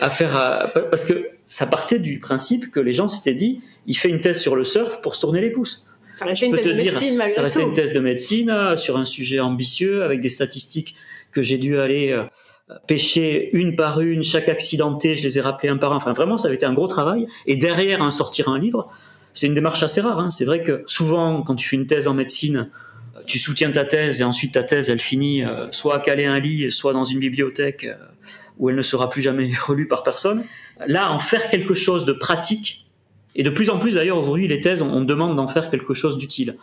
à, 0.00 0.10
faire, 0.10 0.36
à- 0.36 0.68
parce 0.68 1.06
que 1.06 1.14
ça 1.46 1.66
partait 1.66 1.98
du 1.98 2.18
principe 2.18 2.70
que 2.70 2.80
les 2.80 2.92
gens 2.92 3.08
s'étaient 3.08 3.36
dit, 3.36 3.60
il 3.86 3.96
fait 3.96 4.08
une 4.08 4.20
thèse 4.20 4.40
sur 4.40 4.56
le 4.56 4.64
surf 4.64 5.00
pour 5.00 5.14
se 5.14 5.20
tourner 5.20 5.40
les 5.40 5.50
pouces. 5.50 5.88
Ça 6.16 6.24
restait 6.24 6.46
une 6.46 6.56
thèse 6.56 6.64
te 6.64 6.70
de 6.70 6.74
dire, 6.74 6.92
médecine 6.92 7.16
malgré 7.16 7.34
ça 7.34 7.42
restait 7.42 7.60
tout. 7.60 7.68
une 7.68 7.74
thèse 7.74 7.92
de 7.92 8.00
médecine 8.00 8.50
euh, 8.50 8.76
sur 8.76 8.96
un 8.96 9.04
sujet 9.04 9.38
ambitieux 9.38 10.02
avec 10.02 10.20
des 10.20 10.30
statistiques 10.30 10.96
que 11.30 11.42
j'ai 11.42 11.58
dû 11.58 11.78
aller 11.78 12.10
euh, 12.10 12.24
pêcher 12.86 13.50
une 13.52 13.76
par 13.76 14.00
une, 14.00 14.22
chaque 14.22 14.48
accidenté, 14.48 15.14
je 15.14 15.22
les 15.22 15.38
ai 15.38 15.40
rappelés 15.40 15.68
un 15.68 15.76
par 15.76 15.92
un. 15.92 15.96
Enfin, 15.96 16.14
vraiment, 16.14 16.38
ça 16.38 16.48
avait 16.48 16.56
été 16.56 16.66
un 16.66 16.72
gros 16.72 16.88
travail. 16.88 17.26
Et 17.46 17.56
derrière, 17.56 18.02
un 18.02 18.10
sortir 18.10 18.48
un 18.48 18.58
livre, 18.58 18.90
c'est 19.34 19.46
une 19.46 19.54
démarche 19.54 19.82
assez 19.82 20.00
rare. 20.00 20.18
Hein. 20.18 20.30
C'est 20.30 20.46
vrai 20.46 20.62
que 20.62 20.82
souvent, 20.86 21.42
quand 21.42 21.54
tu 21.54 21.68
fais 21.68 21.76
une 21.76 21.86
thèse 21.86 22.08
en 22.08 22.14
médecine, 22.14 22.56
euh, 22.56 22.85
tu 23.26 23.38
soutiens 23.38 23.70
ta 23.70 23.84
thèse 23.84 24.20
et 24.20 24.24
ensuite 24.24 24.54
ta 24.54 24.62
thèse, 24.62 24.90
elle 24.90 25.00
finit 25.00 25.44
euh, 25.44 25.70
soit 25.72 25.96
à 25.96 26.00
caler 26.00 26.24
un 26.24 26.38
lit, 26.38 26.70
soit 26.72 26.92
dans 26.92 27.04
une 27.04 27.18
bibliothèque 27.18 27.84
euh, 27.84 27.94
où 28.58 28.70
elle 28.70 28.76
ne 28.76 28.82
sera 28.82 29.10
plus 29.10 29.22
jamais 29.22 29.52
relue 29.66 29.88
par 29.88 30.02
personne. 30.02 30.44
Là, 30.86 31.10
en 31.10 31.18
faire 31.18 31.48
quelque 31.48 31.74
chose 31.74 32.04
de 32.04 32.12
pratique, 32.12 32.86
et 33.34 33.42
de 33.42 33.50
plus 33.50 33.70
en 33.70 33.78
plus 33.78 33.94
d'ailleurs 33.94 34.18
aujourd'hui, 34.18 34.48
les 34.48 34.60
thèses, 34.60 34.82
on, 34.82 35.04
demande 35.04 35.36
d'en 35.36 35.48
faire 35.48 35.68
quelque 35.68 35.94
chose 35.94 36.16
d'utile. 36.16 36.56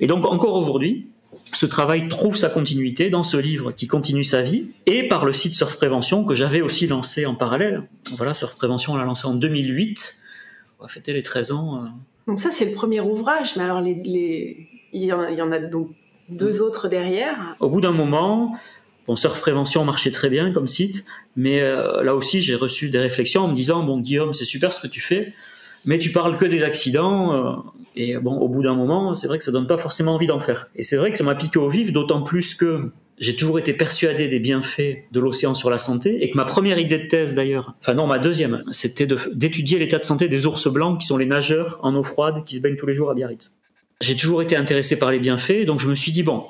Et 0.00 0.06
donc 0.06 0.26
encore 0.26 0.54
aujourd'hui, 0.54 1.06
ce 1.52 1.66
travail 1.66 2.08
trouve 2.08 2.36
sa 2.36 2.48
continuité 2.48 3.10
dans 3.10 3.22
ce 3.22 3.36
livre 3.36 3.72
qui 3.72 3.86
continue 3.86 4.24
sa 4.24 4.42
vie 4.42 4.66
et 4.86 5.06
par 5.06 5.24
le 5.24 5.32
site 5.32 5.54
Surf 5.54 5.76
Prévention 5.76 6.24
que 6.24 6.34
j'avais 6.34 6.60
aussi 6.60 6.86
lancé 6.88 7.24
en 7.26 7.34
parallèle. 7.34 7.84
Voilà, 8.16 8.34
Surf 8.34 8.56
Prévention, 8.56 8.94
on 8.94 8.96
l'a 8.96 9.04
lancé 9.04 9.26
en 9.26 9.34
2008. 9.34 10.22
On 10.80 10.82
va 10.84 10.88
fêter 10.88 11.12
les 11.12 11.22
13 11.22 11.52
ans. 11.52 11.84
euh. 11.84 11.88
Donc 12.26 12.40
ça, 12.40 12.50
c'est 12.50 12.64
le 12.64 12.72
premier 12.72 13.00
ouvrage, 13.00 13.56
mais 13.56 13.62
alors 13.62 13.80
les... 13.80 14.68
Il, 14.92 15.02
y 15.04 15.12
en 15.12 15.20
a, 15.20 15.30
il 15.30 15.38
y 15.38 15.42
en 15.42 15.52
a 15.52 15.58
donc 15.58 15.90
deux 16.28 16.62
autres 16.62 16.88
derrière. 16.88 17.56
Au 17.60 17.68
bout 17.68 17.80
d'un 17.80 17.92
moment, 17.92 18.56
bon, 19.06 19.16
Surf 19.16 19.40
Prévention 19.40 19.84
marchait 19.84 20.10
très 20.10 20.28
bien 20.28 20.52
comme 20.52 20.68
site, 20.68 21.04
mais 21.36 21.60
euh, 21.60 22.02
là 22.02 22.14
aussi 22.14 22.40
j'ai 22.40 22.54
reçu 22.54 22.88
des 22.90 22.98
réflexions 22.98 23.42
en 23.42 23.48
me 23.48 23.54
disant, 23.54 23.82
bon 23.82 23.98
Guillaume, 24.00 24.32
c'est 24.34 24.44
super 24.44 24.72
ce 24.72 24.86
que 24.86 24.92
tu 24.92 25.00
fais, 25.00 25.32
mais 25.86 25.98
tu 25.98 26.10
parles 26.10 26.36
que 26.36 26.44
des 26.44 26.62
accidents, 26.62 27.32
euh, 27.32 27.52
et 27.96 28.16
bon, 28.18 28.36
au 28.38 28.48
bout 28.48 28.62
d'un 28.62 28.74
moment, 28.74 29.14
c'est 29.14 29.26
vrai 29.26 29.38
que 29.38 29.44
ça 29.44 29.52
donne 29.52 29.66
pas 29.66 29.78
forcément 29.78 30.14
envie 30.14 30.26
d'en 30.26 30.40
faire. 30.40 30.68
Et 30.76 30.82
c'est 30.82 30.96
vrai 30.96 31.10
que 31.12 31.18
ça 31.18 31.24
m'a 31.24 31.34
piqué 31.34 31.58
au 31.58 31.68
vif, 31.68 31.92
d'autant 31.92 32.22
plus 32.22 32.54
que 32.54 32.90
j'ai 33.18 33.34
toujours 33.34 33.58
été 33.58 33.72
persuadé 33.72 34.28
des 34.28 34.38
bienfaits 34.38 35.04
de 35.10 35.18
l'océan 35.20 35.52
sur 35.54 35.70
la 35.70 35.78
santé, 35.78 36.22
et 36.22 36.30
que 36.30 36.36
ma 36.36 36.44
première 36.44 36.78
idée 36.78 36.98
de 36.98 37.08
thèse 37.08 37.34
d'ailleurs, 37.34 37.74
enfin 37.80 37.94
non, 37.94 38.06
ma 38.06 38.18
deuxième, 38.18 38.62
c'était 38.70 39.06
de- 39.06 39.18
d'étudier 39.34 39.78
l'état 39.78 39.98
de 39.98 40.04
santé 40.04 40.28
des 40.28 40.46
ours 40.46 40.68
blancs, 40.68 41.00
qui 41.00 41.06
sont 41.06 41.16
les 41.16 41.26
nageurs 41.26 41.80
en 41.82 41.94
eau 41.96 42.04
froide, 42.04 42.44
qui 42.44 42.56
se 42.56 42.60
baignent 42.60 42.76
tous 42.76 42.86
les 42.86 42.94
jours 42.94 43.10
à 43.10 43.14
Biarritz. 43.14 43.54
J'ai 44.00 44.16
toujours 44.16 44.42
été 44.42 44.54
intéressé 44.54 44.98
par 44.98 45.10
les 45.10 45.18
bienfaits, 45.18 45.64
donc 45.66 45.80
je 45.80 45.88
me 45.88 45.94
suis 45.94 46.12
dit, 46.12 46.22
bon, 46.22 46.44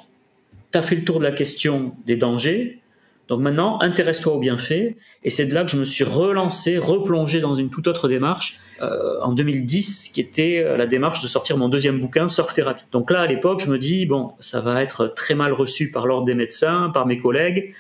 tu 0.73 0.78
as 0.78 0.83
fait 0.83 0.97
le 0.97 1.05
tour 1.05 1.19
de 1.19 1.25
la 1.25 1.33
question 1.33 1.95
des 2.05 2.17
dangers, 2.17 2.81
donc 3.28 3.40
maintenant, 3.40 3.81
intéresse-toi 3.81 4.35
aux 4.35 4.38
bienfaits, 4.38 4.97
et 5.25 5.31
c'est 5.31 5.47
de 5.47 5.55
là 5.55 5.64
que 5.64 5.71
je 5.71 5.78
me 5.78 5.85
suis 5.85 6.05
relancé, 6.05 6.78
replongé 6.78 7.40
dans 7.40 7.55
une 7.55 7.71
toute 7.71 7.87
autre 7.87 8.09
démarche, 8.09 8.61
euh, 8.83 9.21
en 9.23 9.33
2010, 9.33 10.12
qui 10.12 10.21
était 10.21 10.62
euh, 10.64 10.76
la 10.76 10.87
démarche 10.87 11.23
de 11.23 11.26
sortir 11.26 11.57
mon 11.57 11.69
deuxième 11.69 12.00
bouquin, 12.00 12.28
Surf 12.28 12.52
Thérapie. 12.55 12.85
Donc 12.93 13.11
là, 13.11 13.23
à 13.23 13.26
l'époque, 13.26 13.61
je 13.64 13.71
me 13.71 13.78
dis, 13.78 14.07
bon, 14.07 14.33
ça 14.40 14.61
va 14.61 14.83
être 14.83 15.07
très 15.07 15.35
mal 15.35 15.52
reçu 15.52 15.90
par 15.90 16.07
l'ordre 16.07 16.26
des 16.26 16.35
médecins, 16.35 16.90
par 16.93 17.07
mes 17.07 17.19
collègues, 17.19 17.75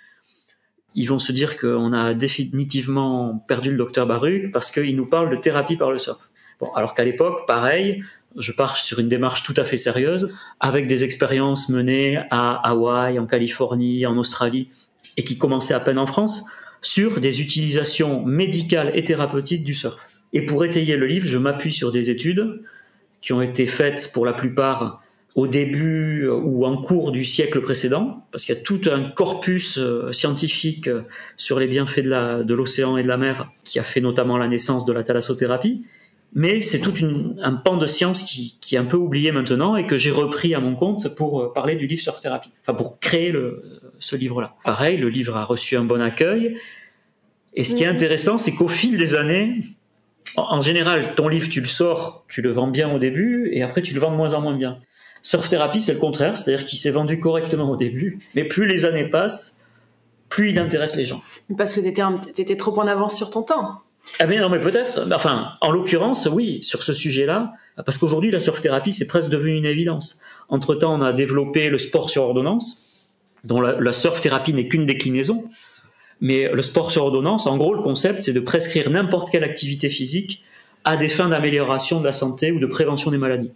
ils 0.94 1.06
vont 1.06 1.18
se 1.18 1.30
dire 1.30 1.56
qu'on 1.56 1.92
a 1.92 2.14
définitivement 2.14 3.44
perdu 3.46 3.70
le 3.70 3.76
docteur 3.76 4.06
Baruch 4.06 4.50
parce 4.50 4.70
qu'il 4.70 4.96
nous 4.96 5.06
parle 5.06 5.30
de 5.30 5.36
thérapie 5.36 5.76
par 5.76 5.92
le 5.92 5.98
surf. 5.98 6.30
Bon, 6.60 6.72
alors 6.72 6.92
qu'à 6.92 7.04
l'époque, 7.04 7.46
pareil, 7.46 8.02
je 8.36 8.52
pars 8.52 8.76
sur 8.76 8.98
une 8.98 9.08
démarche 9.08 9.42
tout 9.42 9.54
à 9.56 9.64
fait 9.64 9.76
sérieuse, 9.76 10.32
avec 10.60 10.86
des 10.86 11.04
expériences 11.04 11.68
menées 11.68 12.18
à 12.30 12.54
Hawaï, 12.68 13.18
en 13.18 13.26
Californie, 13.26 14.06
en 14.06 14.16
Australie, 14.16 14.70
et 15.16 15.24
qui 15.24 15.38
commençaient 15.38 15.74
à 15.74 15.80
peine 15.80 15.98
en 15.98 16.06
France, 16.06 16.44
sur 16.82 17.20
des 17.20 17.40
utilisations 17.40 18.24
médicales 18.24 18.92
et 18.94 19.04
thérapeutiques 19.04 19.64
du 19.64 19.74
surf. 19.74 19.96
Et 20.32 20.46
pour 20.46 20.64
étayer 20.64 20.96
le 20.96 21.06
livre, 21.06 21.26
je 21.26 21.38
m'appuie 21.38 21.72
sur 21.72 21.90
des 21.90 22.10
études 22.10 22.62
qui 23.20 23.32
ont 23.32 23.42
été 23.42 23.66
faites 23.66 24.10
pour 24.12 24.24
la 24.24 24.32
plupart 24.32 25.02
au 25.34 25.46
début 25.46 26.24
euh, 26.24 26.34
ou 26.34 26.64
en 26.64 26.80
cours 26.80 27.12
du 27.12 27.24
siècle 27.24 27.60
précédent, 27.60 28.26
parce 28.30 28.44
qu'il 28.44 28.54
y 28.54 28.58
a 28.58 28.60
tout 28.60 28.80
un 28.86 29.04
corpus 29.04 29.78
euh, 29.78 30.12
scientifique 30.12 30.88
euh, 30.88 31.02
sur 31.36 31.58
les 31.60 31.66
bienfaits 31.66 32.00
de 32.02 32.54
l'océan 32.54 32.96
et 32.96 33.02
de 33.02 33.08
la 33.08 33.16
mer, 33.16 33.50
qui 33.64 33.78
a 33.78 33.82
fait 33.82 34.00
notamment 34.00 34.36
la 34.36 34.48
naissance 34.48 34.84
de 34.84 34.92
la 34.92 35.02
thalassothérapie. 35.02 35.84
Mais 36.34 36.60
c'est 36.60 36.78
tout 36.78 36.94
une- 36.94 37.38
un 37.42 37.52
pan 37.54 37.76
de 37.78 37.86
science 37.86 38.22
qui, 38.22 38.58
qui 38.60 38.74
est 38.74 38.78
un 38.78 38.84
peu 38.84 38.96
oublié 38.98 39.32
maintenant 39.32 39.76
et 39.76 39.86
que 39.86 39.96
j'ai 39.96 40.10
repris 40.10 40.54
à 40.54 40.60
mon 40.60 40.74
compte 40.74 41.08
pour 41.14 41.40
euh, 41.42 41.52
parler 41.52 41.74
du 41.76 41.86
livre 41.86 42.02
Surf 42.02 42.20
Thérapie, 42.20 42.50
enfin 42.62 42.74
pour 42.74 42.98
créer 43.00 43.30
le, 43.32 43.62
ce 43.98 44.14
livre-là. 44.14 44.54
Pareil, 44.64 44.98
le 44.98 45.08
livre 45.08 45.36
a 45.36 45.44
reçu 45.44 45.76
un 45.76 45.84
bon 45.84 46.00
accueil. 46.02 46.58
Et 47.54 47.64
ce 47.64 47.74
qui 47.74 47.82
est 47.82 47.86
intéressant, 47.86 48.36
c'est 48.38 48.52
qu'au 48.54 48.68
fil 48.68 48.98
des 48.98 49.14
années, 49.14 49.54
en 50.36 50.60
général, 50.60 51.14
ton 51.16 51.28
livre, 51.28 51.48
tu 51.48 51.60
le 51.60 51.66
sors, 51.66 52.24
tu 52.28 52.42
le 52.42 52.52
vends 52.52 52.68
bien 52.68 52.94
au 52.94 52.98
début, 52.98 53.48
et 53.52 53.62
après, 53.62 53.82
tu 53.82 53.94
le 53.94 54.00
vends 54.00 54.12
de 54.12 54.16
moins 54.16 54.34
en 54.34 54.42
moins 54.42 54.54
bien. 54.56 54.78
Surf 55.22 55.48
Therapy, 55.48 55.80
c'est 55.80 55.94
le 55.94 55.98
contraire, 55.98 56.36
c'est-à-dire 56.36 56.64
qu'il 56.66 56.78
s'est 56.78 56.90
vendu 56.90 57.18
correctement 57.18 57.70
au 57.70 57.76
début, 57.76 58.20
mais 58.36 58.44
plus 58.44 58.66
les 58.66 58.84
années 58.84 59.08
passent, 59.08 59.68
plus 60.28 60.50
il 60.50 60.58
intéresse 60.58 60.94
les 60.94 61.06
gens. 61.06 61.22
Parce 61.56 61.72
que 61.72 61.80
tu 61.80 61.88
étais, 62.42 62.56
trop 62.56 62.78
en 62.78 62.86
avance 62.86 63.16
sur 63.16 63.30
ton 63.30 63.42
temps. 63.42 63.80
Ah 64.18 64.26
non, 64.26 64.48
mais 64.48 64.60
peut-être. 64.60 65.06
Enfin, 65.14 65.50
en 65.60 65.70
l'occurrence, 65.70 66.28
oui, 66.30 66.58
sur 66.62 66.82
ce 66.82 66.92
sujet-là, 66.92 67.52
parce 67.84 67.98
qu'aujourd'hui, 67.98 68.30
la 68.30 68.40
surf 68.40 68.60
thérapie, 68.60 68.92
c'est 68.92 69.06
presque 69.06 69.30
devenu 69.30 69.56
une 69.56 69.64
évidence. 69.64 70.20
Entre-temps, 70.48 70.98
on 70.98 71.02
a 71.02 71.12
développé 71.12 71.68
le 71.70 71.78
sport 71.78 72.10
sur 72.10 72.24
ordonnance, 72.24 73.12
dont 73.44 73.60
la, 73.60 73.80
la 73.80 73.92
surf 73.92 74.20
thérapie 74.20 74.52
n'est 74.52 74.66
qu'une 74.66 74.86
déclinaison. 74.86 75.48
Mais 76.20 76.50
le 76.52 76.62
sport 76.62 76.90
sur 76.90 77.04
ordonnance, 77.04 77.46
en 77.46 77.56
gros, 77.56 77.74
le 77.74 77.82
concept, 77.82 78.22
c'est 78.22 78.32
de 78.32 78.40
prescrire 78.40 78.90
n'importe 78.90 79.30
quelle 79.30 79.44
activité 79.44 79.88
physique 79.88 80.42
à 80.84 80.96
des 80.96 81.08
fins 81.08 81.28
d'amélioration 81.28 82.00
de 82.00 82.04
la 82.04 82.12
santé 82.12 82.50
ou 82.50 82.58
de 82.58 82.66
prévention 82.66 83.10
des 83.10 83.18
maladies. 83.18 83.52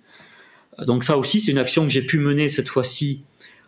Donc 0.79 1.05
ça 1.05 1.17
aussi, 1.17 1.41
c'est 1.41 1.51
une 1.51 1.59
action 1.59 1.85
que 1.85 1.91
j'ai 1.91 2.03
pu 2.03 2.19
mener 2.19 2.49
cette 2.49 2.69
fois-ci 2.69 3.25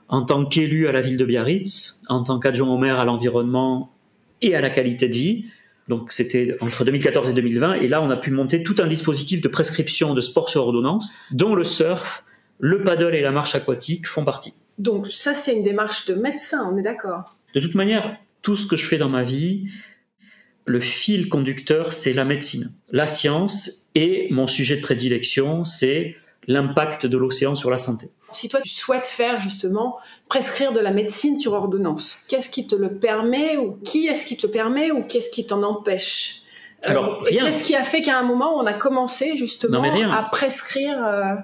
en 0.09 0.23
tant 0.23 0.45
qu'élu 0.45 0.87
à 0.87 0.93
la 0.93 1.00
ville 1.00 1.17
de 1.17 1.25
Biarritz, 1.25 2.03
en 2.09 2.23
tant 2.23 2.38
qu'adjoint 2.38 2.69
au 2.69 2.79
maire 2.79 3.00
à 3.00 3.05
l'environnement 3.05 3.91
et 4.43 4.55
à 4.55 4.61
la 4.61 4.71
qualité 4.71 5.09
de 5.09 5.14
vie. 5.14 5.45
Donc 5.88 6.12
c'était 6.12 6.57
entre 6.61 6.85
2014 6.85 7.29
et 7.29 7.33
2020, 7.33 7.75
et 7.75 7.88
là 7.88 8.03
on 8.03 8.11
a 8.11 8.17
pu 8.17 8.31
monter 8.31 8.62
tout 8.62 8.76
un 8.79 8.87
dispositif 8.87 9.41
de 9.41 9.49
prescription 9.49 10.14
de 10.14 10.21
sport 10.21 10.49
sur 10.49 10.62
ordonnance, 10.62 11.12
dont 11.31 11.55
le 11.55 11.64
surf, 11.64 12.25
le 12.59 12.83
paddle 12.83 13.14
et 13.14 13.21
la 13.21 13.33
marche 13.33 13.55
aquatique 13.55 14.07
font 14.07 14.25
partie. 14.25 14.55
Donc 14.79 15.12
ça 15.12 15.35
c'est 15.35 15.55
une 15.55 15.62
démarche 15.62 16.07
de 16.07 16.14
médecin, 16.14 16.71
on 16.73 16.79
est 16.79 16.83
d'accord? 16.83 17.37
De 17.55 17.61
toute 17.61 17.75
manière, 17.75 18.17
tout 18.43 18.57
ce 18.57 18.67
que 18.67 18.76
je 18.76 18.85
fais 18.85 18.99
dans 18.99 19.09
ma 19.09 19.23
vie, 19.23 19.69
le 20.67 20.81
fil 20.81 21.29
conducteur, 21.29 21.93
c'est 21.93 22.14
la 22.14 22.25
médecine, 22.25 22.71
la 22.91 23.07
science, 23.07 23.91
et 23.95 24.29
mon 24.31 24.47
sujet 24.47 24.76
de 24.76 24.83
prédilection, 24.83 25.64
c'est 25.64 26.17
l'impact 26.47 27.07
de 27.07 27.19
l'océan 27.19 27.55
sur 27.55 27.71
la 27.71 27.79
santé. 27.79 28.09
Si 28.35 28.49
toi 28.49 28.61
tu 28.61 28.69
souhaites 28.69 29.07
faire 29.07 29.41
justement 29.41 29.99
prescrire 30.29 30.73
de 30.73 30.81
la 30.81 30.91
médecine 30.91 31.38
sur 31.38 31.53
ordonnance, 31.53 32.19
qu'est-ce 32.29 32.50
qui 32.50 32.67
te 32.67 32.75
le 32.75 32.95
permet 32.95 33.57
ou 33.57 33.79
qui 33.85 34.07
est-ce 34.07 34.26
qui 34.26 34.37
te 34.37 34.47
le 34.47 34.53
permet 34.53 34.91
ou 34.91 35.03
qu'est-ce 35.03 35.31
qui 35.31 35.47
t'en 35.47 35.62
empêche? 35.62 36.43
Euh, 36.85 36.91
Alors, 36.91 37.23
rien. 37.23 37.45
Qu'est-ce 37.45 37.64
qui 37.64 37.75
a 37.75 37.85
fait 37.85 38.03
qu'à 38.03 38.19
un 38.19 38.23
moment 38.23 38.57
on 38.57 38.67
a 38.67 38.75
commencé 38.75 39.37
justement 39.37 39.83
à 39.83 40.23
prescrire 40.25 40.97
euh, 41.05 41.35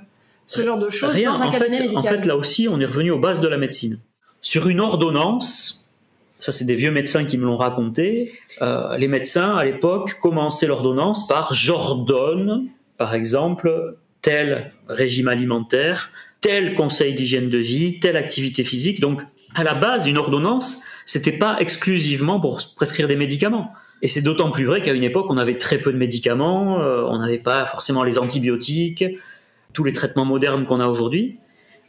ce 0.47 0.62
genre 0.62 0.78
de 0.78 0.90
choses 0.90 1.11
rien. 1.11 1.32
dans 1.32 1.42
un 1.42 1.47
en 1.47 1.50
cabinet 1.50 1.76
fait, 1.76 1.82
médical? 1.88 2.14
En 2.14 2.16
fait, 2.18 2.26
là 2.26 2.37
aussi, 2.37 2.68
on 2.68 2.80
est 2.80 2.87
revenu 2.87 3.11
aux 3.11 3.18
bases 3.18 3.40
de 3.40 3.49
la 3.49 3.56
médecine. 3.56 3.99
Sur 4.42 4.68
une 4.68 4.80
ordonnance, 4.80 5.90
ça 6.38 6.50
c'est 6.50 6.64
des 6.64 6.75
vieux 6.75 6.90
médecins 6.90 7.25
qui 7.25 7.38
me 7.38 7.44
l'ont 7.44 7.59
raconté, 7.59 8.32
euh, 8.62 8.97
les 8.97 9.09
médecins 9.09 9.56
à 9.56 9.64
l'époque 9.64 10.14
commençaient 10.14 10.66
l'ordonnance 10.66 11.28
par 11.28 11.54
j'ordonne, 11.54 12.68
par 12.97 13.14
exemple, 13.14 13.97
tel 14.23 14.73
régime 14.88 15.28
alimentaire, 15.28 16.11
tel 16.40 16.75
conseil 16.75 17.14
d'hygiène 17.14 17.50
de 17.50 17.59
vie, 17.59 18.00
telle 18.00 18.16
activité 18.16 18.64
physique. 18.64 19.00
Donc, 19.00 19.23
à 19.54 19.64
la 19.64 19.75
base, 19.75 20.06
une 20.06 20.18
ordonnance, 20.18 20.85
c'était 21.06 21.37
pas 21.37 21.56
exclusivement 21.61 22.40
pour 22.40 22.61
prescrire 22.76 23.09
des 23.09 23.16
médicaments. 23.16 23.73
Et 24.02 24.09
c'est 24.09 24.23
d'autant 24.23 24.50
plus 24.50 24.64
vrai 24.64 24.80
qu'à 24.80 24.94
une 24.94 25.04
époque, 25.04 25.26
on 25.28 25.37
avait 25.37 25.59
très 25.59 25.78
peu 25.78 25.92
de 25.92 25.99
médicaments, 25.99 26.80
euh, 26.80 27.02
on 27.06 27.18
n'avait 27.18 27.38
pas 27.38 27.66
forcément 27.66 28.02
les 28.02 28.18
antibiotiques, 28.18 29.04
tous 29.73 29.85
les 29.85 29.92
traitements 29.92 30.25
modernes 30.25 30.64
qu'on 30.64 30.80
a 30.80 30.87
aujourd'hui. 30.87 31.38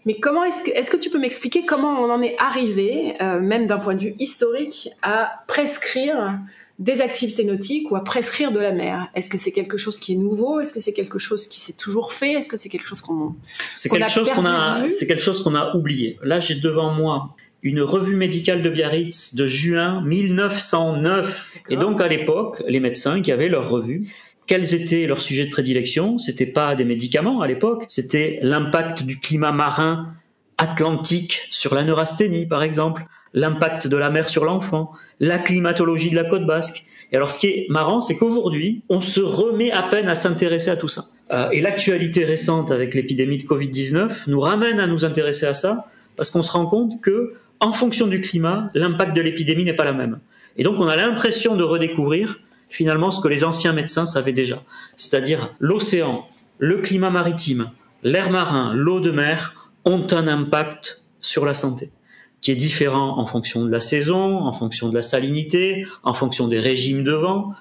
Mais 0.05 0.19
comment 0.19 0.43
est-ce 0.43 0.63
que, 0.63 0.71
est-ce 0.71 0.89
que 0.89 0.97
tu 0.97 1.09
peux 1.09 1.19
m'expliquer 1.19 1.63
comment 1.63 2.01
on 2.01 2.09
en 2.09 2.21
est 2.21 2.35
arrivé, 2.39 3.13
euh, 3.21 3.39
même 3.39 3.67
d'un 3.67 3.77
point 3.77 3.93
de 3.93 4.01
vue 4.01 4.15
historique, 4.17 4.89
à 5.03 5.43
prescrire 5.47 6.39
des 6.81 6.99
activités 6.99 7.43
nautiques 7.43 7.91
ou 7.91 7.95
à 7.95 8.03
prescrire 8.03 8.51
de 8.51 8.59
la 8.59 8.71
mer. 8.71 9.07
Est-ce 9.13 9.29
que 9.29 9.37
c'est 9.37 9.51
quelque 9.51 9.77
chose 9.77 9.99
qui 9.99 10.13
est 10.13 10.17
nouveau? 10.17 10.59
Est-ce 10.59 10.73
que 10.73 10.79
c'est 10.79 10.93
quelque 10.93 11.19
chose 11.19 11.47
qui 11.47 11.59
s'est 11.59 11.77
toujours 11.77 12.11
fait? 12.11 12.33
Est-ce 12.33 12.49
que 12.49 12.57
c'est 12.57 12.69
quelque 12.69 12.87
chose 12.87 13.01
qu'on 13.01 13.35
c'est 13.75 13.87
quelque 13.87 14.09
chose 14.09 14.29
qu'on 14.31 14.45
a 14.45 14.89
c'est 14.89 15.05
quelque 15.05 15.21
chose 15.21 15.43
qu'on 15.43 15.53
a 15.53 15.75
oublié. 15.75 16.17
Là, 16.23 16.39
j'ai 16.39 16.55
devant 16.55 16.91
moi 16.91 17.35
une 17.61 17.81
revue 17.81 18.15
médicale 18.15 18.63
de 18.63 18.69
Biarritz 18.71 19.35
de 19.35 19.45
juin 19.45 20.01
1909. 20.01 21.53
Et 21.69 21.77
donc 21.77 22.01
à 22.01 22.07
l'époque, 22.07 22.63
les 22.67 22.79
médecins 22.79 23.21
qui 23.21 23.31
avaient 23.31 23.47
leur 23.47 23.69
revue, 23.69 24.07
quels 24.47 24.73
étaient 24.73 25.05
leurs 25.05 25.21
sujets 25.21 25.45
de 25.45 25.51
prédilection? 25.51 26.17
C'était 26.17 26.47
pas 26.47 26.73
des 26.73 26.83
médicaments 26.83 27.41
à 27.41 27.47
l'époque, 27.47 27.85
c'était 27.87 28.39
l'impact 28.41 29.03
du 29.03 29.19
climat 29.19 29.51
marin 29.51 30.15
atlantique 30.57 31.41
sur 31.51 31.75
la 31.75 31.83
neurasthénie 31.83 32.47
par 32.47 32.63
exemple, 32.63 33.05
l'impact 33.33 33.87
de 33.87 33.97
la 33.97 34.09
mer 34.09 34.29
sur 34.29 34.45
l'enfant, 34.45 34.91
la 35.19 35.39
climatologie 35.39 36.09
de 36.09 36.15
la 36.15 36.23
côte 36.23 36.45
basque. 36.45 36.85
Et 37.11 37.17
alors, 37.17 37.31
ce 37.31 37.39
qui 37.39 37.47
est 37.47 37.65
marrant, 37.69 38.01
c'est 38.01 38.15
qu'aujourd'hui, 38.15 38.83
on 38.89 39.01
se 39.01 39.19
remet 39.19 39.71
à 39.71 39.83
peine 39.83 40.07
à 40.07 40.15
s'intéresser 40.15 40.69
à 40.69 40.77
tout 40.77 40.87
ça. 40.87 41.05
Euh, 41.31 41.49
et 41.51 41.61
l'actualité 41.61 42.25
récente 42.25 42.71
avec 42.71 42.93
l'épidémie 42.93 43.37
de 43.37 43.47
Covid-19 43.47 44.23
nous 44.27 44.39
ramène 44.39 44.79
à 44.79 44.87
nous 44.87 45.05
intéresser 45.05 45.45
à 45.45 45.53
ça, 45.53 45.87
parce 46.15 46.29
qu'on 46.29 46.43
se 46.43 46.51
rend 46.51 46.65
compte 46.65 47.01
que, 47.01 47.33
en 47.59 47.73
fonction 47.73 48.07
du 48.07 48.21
climat, 48.21 48.69
l'impact 48.73 49.15
de 49.15 49.21
l'épidémie 49.21 49.65
n'est 49.65 49.75
pas 49.75 49.85
la 49.85 49.93
même. 49.93 50.19
Et 50.57 50.63
donc, 50.63 50.79
on 50.79 50.87
a 50.87 50.95
l'impression 50.95 51.55
de 51.55 51.63
redécouvrir 51.63 52.39
finalement 52.69 53.11
ce 53.11 53.21
que 53.21 53.27
les 53.27 53.43
anciens 53.43 53.73
médecins 53.73 54.05
savaient 54.05 54.31
déjà, 54.31 54.63
c'est-à-dire 54.95 55.53
l'océan, 55.59 56.25
le 56.57 56.77
climat 56.77 57.09
maritime, 57.09 57.69
l'air 58.03 58.29
marin, 58.31 58.73
l'eau 58.73 59.01
de 59.01 59.11
mer 59.11 59.69
ont 59.83 60.07
un 60.11 60.27
impact 60.27 61.03
sur 61.19 61.45
la 61.45 61.53
santé 61.53 61.91
qui 62.41 62.51
est 62.51 62.55
différent 62.55 63.19
en 63.19 63.25
fonction 63.25 63.63
de 63.63 63.71
la 63.71 63.79
saison, 63.79 64.39
en 64.39 64.51
fonction 64.51 64.89
de 64.89 64.95
la 64.95 65.03
salinité, 65.03 65.85
en 66.03 66.13
fonction 66.13 66.47
des 66.47 66.59
régimes 66.59 67.03
de 67.03 67.13
vent. 67.13 67.53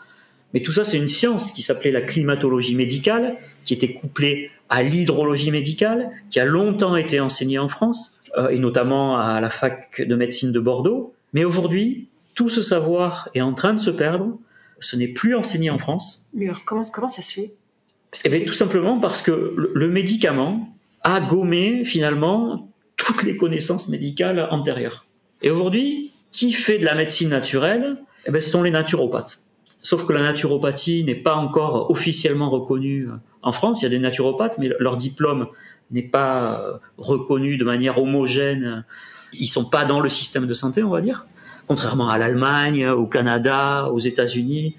Mais 0.53 0.61
tout 0.63 0.73
ça, 0.73 0.85
c'est 0.85 0.97
une 0.97 1.09
science 1.09 1.53
qui 1.53 1.63
s'appelait 1.63 1.93
la 1.93 2.01
climatologie 2.01 2.75
médicale, 2.75 3.37
qui 3.65 3.75
était 3.75 3.93
couplée 3.93 4.51
à 4.69 4.83
l'hydrologie 4.83 5.51
médicale, 5.51 6.11
qui 6.31 6.41
a 6.41 6.45
longtemps 6.45 6.97
été 6.97 7.21
enseignée 7.21 7.59
en 7.59 7.69
France, 7.69 8.21
euh, 8.39 8.49
et 8.49 8.59
notamment 8.59 9.19
à 9.19 9.41
la 9.41 9.51
fac 9.51 10.01
de 10.01 10.15
médecine 10.17 10.51
de 10.51 10.61
Bordeaux. 10.61 11.15
Mais 11.35 11.45
aujourd'hui, 11.45 12.09
tout 12.35 12.49
ce 12.49 12.63
savoir 12.63 13.29
est 13.35 13.43
en 13.43 13.53
train 13.53 13.75
de 13.75 13.81
se 13.81 13.91
perdre. 13.91 14.39
Ce 14.81 14.97
n'est 14.97 15.09
plus 15.09 15.37
enseigné 15.37 15.69
en 15.69 15.79
France. 15.79 16.31
Mais 16.33 16.47
alors, 16.47 16.65
comment, 16.65 16.85
comment 16.85 17.09
ça 17.09 17.21
se 17.21 17.35
fait? 17.35 17.53
Eh 18.25 18.29
bien, 18.29 18.41
tout 18.47 18.55
simplement 18.55 18.99
parce 18.99 19.21
que 19.21 19.55
le, 19.57 19.73
le 19.75 19.89
médicament 19.89 20.75
a 21.03 21.21
gommé 21.21 21.85
finalement 21.85 22.70
toutes 23.01 23.23
les 23.23 23.37
connaissances 23.37 23.89
médicales 23.89 24.47
antérieures. 24.51 25.07
Et 25.43 25.51
aujourd'hui, 25.51 26.13
qui 26.33 26.53
fait 26.53 26.79
de 26.79 26.85
la 26.85 26.95
médecine 26.95 27.31
naturelle? 27.31 27.97
Eh 28.27 28.31
ben, 28.31 28.41
Ce 28.41 28.51
sont 28.51 28.63
les 28.63 28.71
naturopathes. 28.71 29.39
Sauf 29.79 30.07
que 30.07 30.13
la 30.13 30.21
naturopathie 30.21 31.05
n'est 31.05 31.15
pas 31.15 31.35
encore 31.35 31.91
officiellement 31.91 32.51
reconnue 32.51 33.09
en 33.43 33.53
France. 33.53 33.81
Il 33.81 33.85
y 33.85 33.87
a 33.87 33.89
des 33.91 33.99
naturopathes, 33.99 34.59
mais 34.59 34.71
leur 34.79 34.97
diplôme 34.97 35.49
n'est 35.91 36.03
pas 36.03 36.61
euh, 36.61 36.79
reconnu 36.99 37.57
de 37.57 37.65
manière 37.65 37.99
homogène. 37.99 38.85
Ils 39.33 39.47
sont 39.47 39.65
pas 39.65 39.87
dans 39.87 40.01
le 40.01 40.11
système 40.11 40.47
de 40.47 40.55
santé, 40.55 40.83
on 40.83 40.91
va 40.91 41.01
dire, 41.01 41.27
contrairement 41.67 42.11
à 42.11 42.19
l'Allemagne, 42.19 42.87
au 42.89 43.07
Canada, 43.07 43.89
aux 43.91 43.99
États-Unis. 43.99 44.77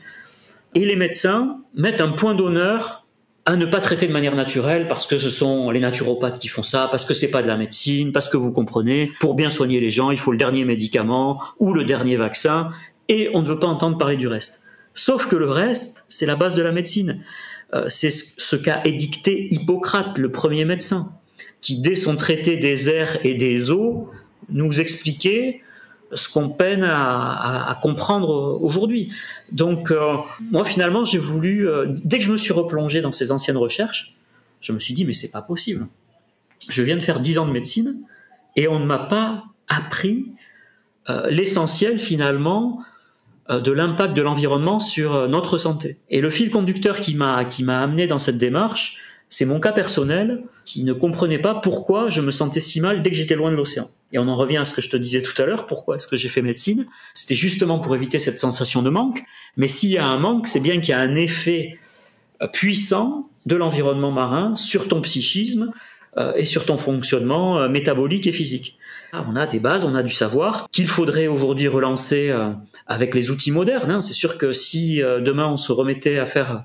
Et 0.76 0.86
les 0.86 0.96
médecins 0.96 1.58
mettent 1.74 2.02
un 2.02 2.12
point 2.12 2.36
d'honneur 2.36 3.06
à 3.46 3.56
ne 3.56 3.66
pas 3.66 3.80
traiter 3.80 4.08
de 4.08 4.14
manière 4.14 4.36
naturelle 4.36 4.88
parce 4.88 5.08
que 5.08 5.18
ce 5.18 5.30
sont 5.30 5.72
les 5.72 5.80
naturopathes 5.80 6.40
qui 6.40 6.48
font 6.48 6.64
ça, 6.64 6.88
parce 6.92 7.06
que 7.06 7.14
c'est 7.14 7.32
pas 7.32 7.42
de 7.42 7.48
la 7.48 7.58
médecine, 7.58 8.12
parce 8.12 8.30
que 8.30 8.38
vous 8.38 8.52
comprenez, 8.52 9.12
pour 9.20 9.34
bien 9.34 9.50
soigner 9.50 9.80
les 9.80 9.90
gens, 9.90 10.12
il 10.12 10.20
faut 10.20 10.32
le 10.32 10.38
dernier 10.38 10.64
médicament 10.64 11.42
ou 11.60 11.74
le 11.74 11.84
dernier 11.84 12.18
vaccin 12.18 12.70
et 13.08 13.30
on 13.34 13.42
ne 13.42 13.48
veut 13.48 13.60
pas 13.60 13.68
entendre 13.68 13.98
parler 13.98 14.18
du 14.18 14.28
reste. 14.28 14.64
Sauf 14.94 15.28
que 15.28 15.36
le 15.36 15.50
reste, 15.50 16.06
c'est 16.10 16.26
la 16.26 16.36
base 16.36 16.56
de 16.56 16.62
la 16.62 16.72
médecine. 16.72 17.24
Euh, 17.74 17.86
c'est 17.88 18.12
ce 18.12 18.56
qu'a 18.56 18.82
édicté 18.86 19.48
Hippocrate, 19.52 20.18
le 20.18 20.32
premier 20.32 20.66
médecin, 20.66 21.08
qui 21.62 21.80
dès 21.80 21.96
son 21.96 22.16
traité 22.16 22.58
des 22.58 22.90
airs 22.90 23.18
et 23.26 23.36
des 23.36 23.72
eaux 23.72 24.10
nous 24.50 24.82
expliquait 24.82 25.62
ce 26.14 26.30
qu'on 26.30 26.50
peine 26.50 26.84
à, 26.84 27.78
comprendre 27.82 28.60
aujourd'hui. 28.62 29.12
Donc 29.52 29.92
euh, 29.92 30.18
moi 30.52 30.64
finalement 30.66 31.06
j'ai 31.06 31.18
voulu, 31.18 31.68
euh, 31.68 31.86
dès 32.04 32.20
que 32.20 32.24
je 32.24 32.32
me 32.32 32.38
suis 32.38 32.54
replongé 32.54 33.02
dans 33.02 33.12
ces 33.12 33.32
anciennes 33.32 33.58
recherches, 33.58 34.16
je 34.60 34.72
me 34.74 34.80
suis 34.80 34.94
dit 34.94 35.06
mais 35.06 35.14
c'est 35.14 35.32
pas 35.32 35.42
possible. 35.42 35.88
Je 36.70 36.84
viens 36.84 36.96
de 36.96 37.02
faire 37.02 37.20
dix 37.20 37.38
ans 37.38 37.46
de 37.46 37.52
médecine 37.52 37.96
et 38.56 38.68
on 38.68 38.80
ne 38.80 38.86
m'a 38.86 39.00
pas 39.00 39.46
appris 39.68 40.28
euh, 41.10 41.30
l'essentiel 41.30 42.00
finalement 42.00 42.80
de 43.50 43.72
l'impact 43.72 44.14
de 44.14 44.22
l'environnement 44.22 44.80
sur 44.80 45.28
notre 45.28 45.58
santé. 45.58 45.98
Et 46.08 46.22
le 46.22 46.30
fil 46.30 46.52
conducteur 46.52 47.02
qui 47.02 47.16
m'a 47.16 47.44
qui 47.44 47.66
m'a 47.66 47.82
amené 47.82 48.08
dans 48.08 48.20
cette 48.20 48.38
démarche, 48.38 48.96
c'est 49.28 49.44
mon 49.44 49.60
cas 49.60 49.74
personnel 49.74 50.44
qui 50.64 50.86
ne 50.86 50.94
comprenait 50.94 51.40
pas 51.40 51.56
pourquoi 51.56 52.10
je 52.10 52.22
me 52.22 52.32
sentais 52.32 52.62
si 52.62 52.80
mal 52.80 53.02
dès 53.02 53.10
que 53.10 53.16
j'étais 53.16 53.36
loin 53.36 53.52
de 53.52 53.58
l'océan. 53.58 53.90
Et 54.14 54.20
on 54.20 54.28
en 54.28 54.36
revient 54.36 54.58
à 54.58 54.66
ce 54.66 54.74
que 54.74 54.82
je 54.82 54.90
te 54.90 54.98
disais 54.98 55.22
tout 55.22 55.40
à 55.42 55.46
l'heure, 55.46 55.68
pourquoi 55.68 55.96
est-ce 55.96 56.08
que 56.08 56.18
j'ai 56.18 56.30
fait 56.30 56.42
médecine? 56.42 56.86
C'était 57.14 57.36
justement 57.36 57.80
pour 57.80 57.96
éviter 57.96 58.20
cette 58.20 58.40
sensation 58.40 58.82
de 58.82 58.90
manque. 58.90 59.24
Mais 59.58 59.68
s'il 59.68 59.90
y 59.90 59.98
a 59.98 60.06
un 60.06 60.18
manque, 60.18 60.48
c'est 60.48 60.60
bien 60.60 60.80
qu'il 60.80 60.90
y 60.90 60.94
a 60.94 61.00
un 61.00 61.16
effet 61.16 61.80
euh, 62.42 62.48
puissant 62.48 63.30
de 63.46 63.56
l'environnement 63.56 64.12
marin 64.12 64.56
sur 64.56 64.88
ton 64.88 65.02
psychisme, 65.02 65.72
euh, 66.18 66.34
et 66.36 66.44
sur 66.44 66.66
ton 66.66 66.78
fonctionnement 66.78 67.60
euh, 67.60 67.70
métabolique 67.70 68.28
et 68.28 68.34
physique. 68.34 68.78
Ah, 69.14 69.26
on 69.30 69.36
a 69.36 69.48
des 69.48 69.60
bases, 69.60 69.86
on 69.86 69.96
a 69.96 70.04
du 70.04 70.14
savoir 70.14 70.70
qu'il 70.72 70.88
faudrait 70.88 71.28
aujourd'hui 71.28 71.68
relancer 71.68 72.34
avec 72.88 73.14
les 73.14 73.30
outils 73.30 73.52
modernes. 73.52 73.92
Hein. 73.92 74.00
C'est 74.00 74.14
sûr 74.14 74.38
que 74.38 74.54
si 74.54 75.02
demain 75.02 75.48
on 75.48 75.58
se 75.58 75.74
remettait 75.74 76.18
à 76.18 76.26
faire 76.26 76.64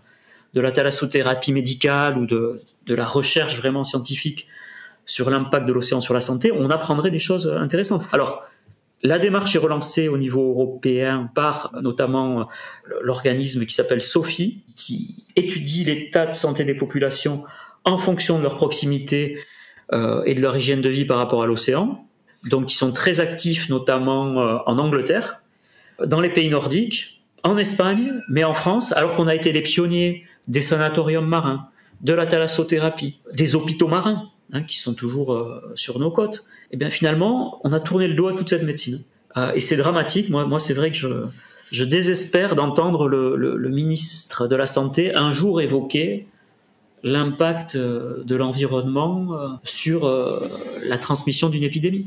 de 0.55 0.61
la 0.61 0.71
thalassothérapie 0.71 1.53
médicale 1.53 2.17
ou 2.17 2.25
de 2.25 2.61
la 2.87 3.05
recherche 3.05 3.57
vraiment 3.57 3.83
scientifique 3.83 4.47
sur 5.07 5.31
l'impact 5.31 5.67
de 5.67 5.73
l'océan 5.73 6.01
sur 6.01 6.15
la 6.15 6.21
santé, 6.21 6.53
on 6.53 6.69
apprendrait 6.69 7.11
des 7.11 7.19
choses 7.19 7.49
intéressantes. 7.49 8.05
Alors, 8.13 8.45
la 9.03 9.19
démarche 9.19 9.55
est 9.55 9.61
relancée 9.61 10.09
au 10.09 10.19
niveau 10.19 10.51
européen 10.51 11.31
par 11.35 11.73
notamment 11.81 12.49
l'organisme 13.03 13.65
qui 13.65 13.75
s'appelle 13.75 14.01
SOFI, 14.01 14.63
qui 14.75 15.25
étudie 15.37 15.85
l'état 15.85 16.27
de 16.27 16.35
santé 16.35 16.65
des 16.65 16.75
populations 16.75 17.45
en 17.85 17.99
fonction 17.99 18.39
de 18.39 18.43
leur 18.43 18.57
proximité 18.57 19.39
euh, 19.93 20.23
et 20.25 20.35
de 20.35 20.41
leur 20.41 20.57
hygiène 20.57 20.81
de 20.81 20.89
vie 20.89 21.05
par 21.05 21.19
rapport 21.19 21.43
à 21.43 21.47
l'océan. 21.47 22.05
Donc, 22.45 22.73
ils 22.73 22.77
sont 22.77 22.91
très 22.91 23.21
actifs, 23.21 23.69
notamment 23.69 24.41
euh, 24.41 24.59
en 24.67 24.79
Angleterre, 24.79 25.41
dans 26.05 26.21
les 26.21 26.31
pays 26.31 26.51
nordiques, 26.51 27.23
en 27.43 27.57
Espagne, 27.57 28.15
mais 28.29 28.45
en 28.45 28.55
France, 28.55 28.93
alors 28.93 29.15
qu'on 29.15 29.29
a 29.29 29.35
été 29.35 29.53
les 29.53 29.63
pionniers 29.63 30.25
des 30.49 30.61
sanatoriums 30.61 31.27
marins, 31.27 31.69
de 32.01 32.13
la 32.13 32.27
thalassothérapie, 32.27 33.21
des 33.33 33.55
hôpitaux 33.55 33.89
marins, 33.89 34.31
hein, 34.57 34.63
qui 34.63 34.79
sont 34.79 34.95
toujours 34.95 35.33
euh, 35.33 35.61
sur 35.75 35.99
nos 35.99 36.11
côtes. 36.11 36.45
Et 36.71 36.75
eh 36.75 36.77
bien 36.77 36.91
finalement, 36.91 37.61
on 37.65 37.73
a 37.73 37.81
tourné 37.81 38.09
le 38.09 38.15
dos 38.15 38.29
à 38.29 38.33
toute 38.33 38.49
cette 38.49 38.65
médecine. 38.65 39.01
et 39.55 39.61
c'est 39.61 39.77
dramatique. 39.77 40.31
Moi, 40.31 40.47
moi 40.47 40.59
c'est 40.59 40.75
vrai 40.75 40.91
que 40.91 40.97
je, 40.97 41.09
je 41.71 41.85
désespère 41.85 42.57
d'entendre 42.57 43.09
le, 43.09 43.37
le, 43.37 43.57
le, 43.57 43.69
ministre 43.69 44.47
de 44.49 44.57
la 44.57 44.67
Santé 44.67 45.15
un 45.15 45.33
jour 45.33 45.61
évoquer 45.61 46.27
l'impact 47.03 47.77
euh, 47.77 48.23
de 48.25 48.37
l'environnement 48.37 49.29
euh, 49.33 49.49
sur 49.65 50.07
euh, 50.07 50.49
la 50.83 50.99
transmission 50.99 51.49
d'une 51.49 51.63
épidémie. 51.63 52.07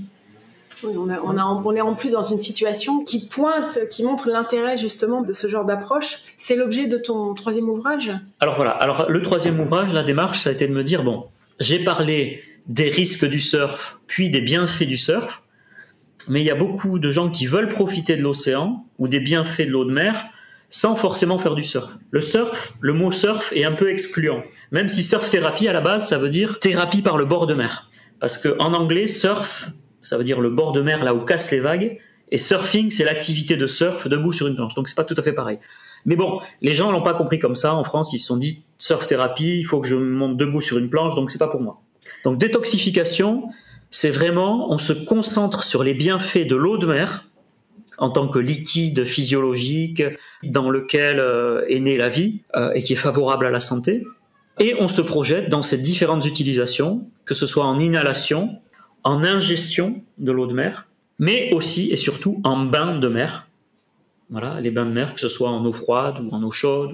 Oui, 0.84 0.94
on, 0.98 1.10
a, 1.10 1.20
on, 1.22 1.38
a, 1.38 1.44
on, 1.44 1.74
est 1.74 1.82
en 1.82 1.94
plus 1.94 2.12
dans 2.12 2.22
une 2.22 2.39
situation 2.39 3.03
qui 3.03 3.27
pointe, 3.27 3.79
qui 3.89 4.03
montre 4.03 4.29
l'intérêt 4.29 4.77
justement 4.77 5.22
de 5.22 5.34
ce 5.34 5.48
genre 5.48 5.65
d'approche. 5.65 6.20
C'est 6.38 6.56
l'objet 6.56 6.88
de 6.88 6.98
ton 6.98 7.34
troisième 7.34 7.70
ouvrage? 7.70 8.12
Alors 8.39 8.56
voilà, 8.56 8.72
alors 8.72 9.10
le 9.10 9.22
troisième 9.22 9.60
ouvrage, 9.60 9.94
la 9.94 10.03
démarche, 10.03 10.39
ça 10.39 10.51
a 10.51 10.53
été 10.53 10.68
de 10.68 10.74
me 10.74 10.84
dire, 10.84 11.03
bon, 11.03 11.25
j'ai 11.59 11.79
parlé 11.79 12.43
des 12.67 12.89
risques 12.89 13.25
du 13.25 13.39
surf, 13.39 13.99
puis 14.07 14.29
des 14.29 14.41
bienfaits 14.41 14.83
du 14.83 14.97
surf, 14.97 15.43
mais 16.27 16.41
il 16.41 16.45
y 16.45 16.51
a 16.51 16.55
beaucoup 16.55 16.99
de 16.99 17.11
gens 17.11 17.29
qui 17.29 17.47
veulent 17.47 17.69
profiter 17.69 18.15
de 18.15 18.21
l'océan 18.21 18.85
ou 18.97 19.07
des 19.07 19.19
bienfaits 19.19 19.61
de 19.61 19.71
l'eau 19.71 19.85
de 19.85 19.91
mer 19.91 20.25
sans 20.69 20.95
forcément 20.95 21.39
faire 21.39 21.55
du 21.55 21.63
surf. 21.63 21.97
Le 22.11 22.21
surf, 22.21 22.73
le 22.79 22.93
mot 22.93 23.11
surf 23.11 23.51
est 23.53 23.63
un 23.63 23.71
peu 23.71 23.89
excluant. 23.89 24.43
Même 24.71 24.87
si 24.87 25.01
surf 25.01 25.29
thérapie 25.29 25.67
à 25.67 25.73
la 25.73 25.81
base, 25.81 26.07
ça 26.07 26.19
veut 26.19 26.29
dire 26.29 26.59
thérapie 26.59 27.01
par 27.01 27.17
le 27.17 27.25
bord 27.25 27.47
de 27.47 27.55
mer. 27.55 27.89
Parce 28.19 28.37
que 28.37 28.55
en 28.59 28.73
anglais, 28.73 29.07
surf, 29.07 29.69
ça 30.01 30.17
veut 30.17 30.23
dire 30.23 30.39
le 30.39 30.51
bord 30.51 30.71
de 30.71 30.81
mer 30.81 31.03
là 31.03 31.15
où 31.15 31.25
cassent 31.25 31.51
les 31.51 31.59
vagues, 31.59 31.97
et 32.31 32.37
surfing, 32.37 32.91
c'est 32.91 33.03
l'activité 33.03 33.55
de 33.55 33.65
surf 33.65 34.07
debout 34.07 34.31
sur 34.31 34.45
une 34.45 34.55
planche. 34.55 34.75
Donc 34.75 34.87
c'est 34.87 34.95
pas 34.95 35.03
tout 35.03 35.15
à 35.17 35.23
fait 35.23 35.33
pareil. 35.33 35.57
Mais 36.06 36.15
bon, 36.15 36.39
les 36.62 36.75
gens 36.75 36.91
l'ont 36.91 37.03
pas 37.03 37.13
compris 37.13 37.39
comme 37.39 37.56
ça. 37.56 37.75
En 37.75 37.84
France, 37.84 38.13
ils 38.13 38.20
se 38.20 38.27
sont 38.27 38.38
dit 38.38 38.63
surf 38.77 39.08
thérapie, 39.08 39.60
il 39.60 39.63
faut 39.63 39.79
que 39.82 39.88
je 39.88 39.96
monte 39.96 40.38
debout 40.38 40.62
sur 40.62 40.77
une 40.77 40.89
planche, 40.89 41.15
donc 41.15 41.32
c'est 41.32 41.39
pas 41.39 41.48
pour 41.48 41.62
moi. 41.62 41.82
Donc 42.24 42.38
détoxification, 42.38 43.50
c'est 43.91 44.10
vraiment, 44.10 44.72
on 44.72 44.77
se 44.77 44.94
concentre 44.94 45.63
sur 45.63 45.84
les 45.84 45.94
bienfaits 45.94 46.48
de 46.48 46.56
l'eau 46.56 46.77
de 46.77 46.86
mer 46.86 47.25
en 47.98 48.10
tant 48.10 48.27
que 48.27 48.39
liquide 48.39 49.03
physiologique 49.03 50.03
dans 50.44 50.70
lequel 50.70 51.20
euh, 51.20 51.65
est 51.68 51.79
née 51.79 51.98
la 51.98 52.08
vie 52.08 52.41
euh, 52.56 52.72
et 52.74 52.82
qui 52.82 52.94
est 52.94 52.98
favorable 52.98 53.46
à 53.46 53.50
la 53.50 53.60
santé. 53.60 54.06
Et 54.60 54.75
on 54.79 54.88
se 54.88 55.01
projette 55.01 55.50
dans 55.50 55.62
ces 55.62 55.77
différentes 55.77 56.25
utilisations, 56.25 57.08
que 57.25 57.34
ce 57.34 57.46
soit 57.46 57.65
en 57.65 57.77
inhalation, 57.77 58.60
en 59.03 59.24
ingestion 59.24 60.01
de 60.18 60.32
l'eau 60.32 60.48
de 60.48 60.53
mer, 60.53 60.88
mais 61.18 61.51
aussi 61.53 61.91
et 61.91 61.98
surtout 61.98 62.39
en 62.44 62.58
bain 62.58 62.98
de 62.98 63.08
mer. 63.08 63.49
Voilà, 64.29 64.62
les 64.62 64.69
bains 64.69 64.86
de 64.86 64.91
mer, 64.91 65.15
que 65.15 65.19
ce 65.19 65.27
soit 65.27 65.50
en 65.50 65.65
eau 65.65 65.74
froide 65.74 66.19
ou 66.19 66.29
en 66.31 66.43
eau 66.43 66.51
chaude 66.51 66.91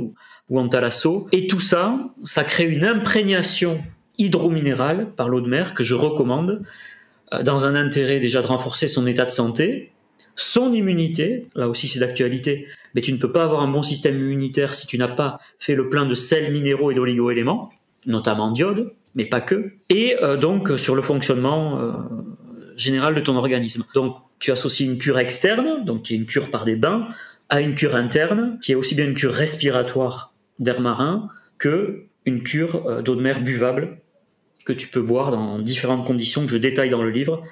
ou, 0.50 0.60
en 0.60 0.70
thalasso. 0.70 1.27
Et 1.34 1.48
tout 1.48 1.60
ça, 1.60 2.00
ça 2.24 2.43
crée 2.43 2.63
une 2.63 2.86
imprégnation 2.86 3.84
hydrominérale 4.17 5.12
par 5.15 5.28
l'eau 5.28 5.41
de 5.41 5.50
mer 5.50 5.74
que 5.74 5.84
je 5.84 5.95
recommande 5.95 6.63
euh, 7.34 7.43
dans 7.43 7.65
un 7.65 7.76
intérêt 7.76 8.19
déjà 8.19 8.41
de 8.41 8.48
renforcer 8.48 8.88
son 8.88 9.06
état 9.06 9.26
de 9.26 9.32
santé, 9.32 9.91
son 10.38 10.74
immunité, 10.74 11.48
là 11.56 11.67
aussi 11.67 11.88
c'est 11.88 12.00
d'actualité, 12.00 12.67
mais 12.93 13.02
tu 13.02 13.12
ne 13.12 13.17
peux 13.17 13.32
pas 13.32 13.43
avoir 13.43 13.62
un 13.62 13.67
bon 13.67 13.84
système 13.84 14.15
immunitaire 14.15 14.74
si 14.74 14.88
tu 14.88 14.98
n'as 14.98 15.08
pas 15.08 15.39
fait 15.60 15.76
le 15.76 15.89
plein 15.89 16.06
de 16.06 16.13
sels 16.13 16.52
minéraux 16.52 16.91
et 16.91 16.95
d'oligo-éléments, 16.95 17.69
notamment 18.06 18.52
d'iode, 18.52 18.93
mais 19.15 19.26
pas 19.26 19.41
que, 19.41 19.74
et 19.89 20.15
euh, 20.21 20.38
donc 20.38 20.71
sur 20.78 20.95
le 20.95 21.02
fonctionnement 21.02 21.80
euh, 21.80 21.91
général 22.76 23.16
de 23.16 23.22
ton 23.22 23.36
organisme. 23.36 23.84
Donc 23.94 24.18
tu 24.40 24.52
associes 24.52 24.86
une 24.86 24.98
cure 24.98 25.20
externe, 25.20 25.86
donc 25.86 26.04
qui 26.04 26.14
est 26.14 26.18
une 26.18 26.26
cure 26.26 26.52
par 26.52 26.66
des 26.66 26.76
bains, 26.76 27.08
à 27.50 27.62
une 27.62 27.76
cure 27.76 27.96
interne, 27.96 28.58
qui 28.62 28.72
est 28.72 28.76
aussi 28.76 28.96
bien 28.96 29.06
une 29.06 29.14
cure 29.14 29.34
respiratoire 29.34 30.34
d'air 30.60 30.82
marin 30.82 31.30
que 31.58 32.06
une 32.26 32.44
cure 32.44 32.86
euh, 32.88 33.02
d'eau 33.02 33.16
de 33.16 33.22
mer 33.22 33.42
buvable 33.42 34.00
que 34.66 34.74
tu 34.74 34.88
peux 34.88 35.02
boire 35.02 35.32
dans 35.32 35.60
différentes 35.60 36.06
conditions 36.06 36.46
que 36.46 36.52
je 36.52 36.58
détaille 36.58 36.90
dans 36.90 37.04
le 37.04 37.12
livre, 37.12 37.44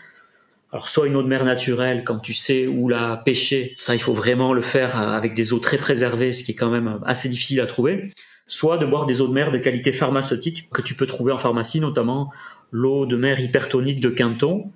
alors 0.71 0.87
soit 0.87 1.05
une 1.05 1.15
eau 1.15 1.21
de 1.21 1.27
mer 1.27 1.45
naturelle 1.45 2.03
quand 2.03 2.17
tu 2.17 2.33
sais 2.33 2.65
où 2.65 2.89
la 2.89 3.17
pêcher, 3.17 3.75
ça 3.77 3.93
il 3.93 4.01
faut 4.01 4.15
vraiment 4.15 4.53
le 4.53 4.63
faire 4.63 4.97
avec 4.97 5.35
des 5.35 5.53
eaux 5.53 5.59
très 5.59 5.77
préservées, 5.77 6.33
ce 6.33 6.43
qui 6.43 6.53
est 6.53 6.55
quand 6.55 6.71
même 6.71 6.99
assez 7.05 7.29
difficile 7.29 7.61
à 7.61 7.67
trouver. 7.67 8.09
Soit 8.47 8.79
de 8.79 8.87
boire 8.87 9.05
des 9.05 9.21
eaux 9.21 9.27
de 9.27 9.33
mer 9.33 9.51
de 9.51 9.59
qualité 9.59 9.91
pharmaceutique 9.91 10.69
que 10.73 10.81
tu 10.81 10.95
peux 10.95 11.05
trouver 11.05 11.31
en 11.31 11.37
pharmacie, 11.37 11.79
notamment 11.79 12.31
l'eau 12.71 13.05
de 13.05 13.15
mer 13.15 13.39
hypertonique 13.39 13.99
de 13.99 14.09
Quinton. 14.09 14.71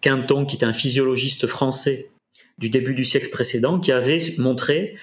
Quinton 0.00 0.44
qui 0.44 0.56
est 0.56 0.64
un 0.64 0.72
physiologiste 0.72 1.46
français 1.46 2.10
du 2.58 2.70
début 2.70 2.94
du 2.94 3.04
siècle 3.04 3.30
précédent 3.30 3.78
qui 3.78 3.92
avait 3.92 4.18
montré 4.38 4.96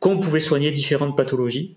qu'on 0.00 0.18
pouvait 0.18 0.40
soigner 0.40 0.70
différentes 0.70 1.16
pathologies 1.16 1.76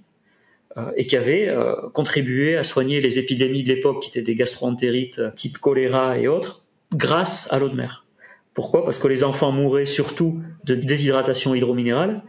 euh, 0.78 0.92
et 0.96 1.06
qui 1.06 1.18
avait 1.18 1.48
euh, 1.50 1.76
contribué 1.94 2.58
à 2.58 2.64
soigner 2.64 3.02
les 3.02 3.20
épidémies 3.20 3.64
de 3.64 3.70
l'époque 3.70 4.02
qui 4.02 4.10
étaient 4.10 4.22
des 4.22 4.36
gastroentérites 4.36 5.22
type 5.36 5.58
choléra 5.58 6.18
et 6.18 6.28
autres 6.28 6.64
grâce 6.94 7.52
à 7.52 7.60
l'eau 7.60 7.70
de 7.70 7.76
mer. 7.76 8.06
Pourquoi? 8.56 8.86
Parce 8.86 9.00
que 9.00 9.08
les 9.08 9.24
enfants 9.24 9.52
mouraient 9.52 9.86
surtout 9.86 10.42
de 10.64 10.76
déshydratation 10.76 11.54
hydrominérale, 11.54 12.24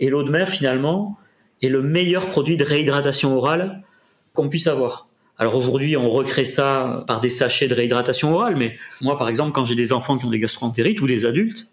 et 0.00 0.08
l'eau 0.08 0.22
de 0.22 0.30
mer, 0.30 0.48
finalement, 0.48 1.18
est 1.62 1.68
le 1.68 1.82
meilleur 1.82 2.26
produit 2.26 2.56
de 2.56 2.64
réhydratation 2.64 3.36
orale 3.36 3.84
qu'on 4.32 4.48
puisse 4.48 4.66
avoir. 4.66 5.05
Alors 5.38 5.54
aujourd'hui, 5.54 5.96
on 5.96 6.08
recrée 6.08 6.46
ça 6.46 7.04
par 7.06 7.20
des 7.20 7.28
sachets 7.28 7.68
de 7.68 7.74
réhydratation 7.74 8.34
orale, 8.34 8.56
mais 8.56 8.76
moi, 9.02 9.18
par 9.18 9.28
exemple, 9.28 9.52
quand 9.52 9.64
j'ai 9.64 9.74
des 9.74 9.92
enfants 9.92 10.16
qui 10.16 10.24
ont 10.24 10.30
des 10.30 10.40
gastroentérites 10.40 11.00
ou 11.00 11.06
des 11.06 11.26
adultes, 11.26 11.68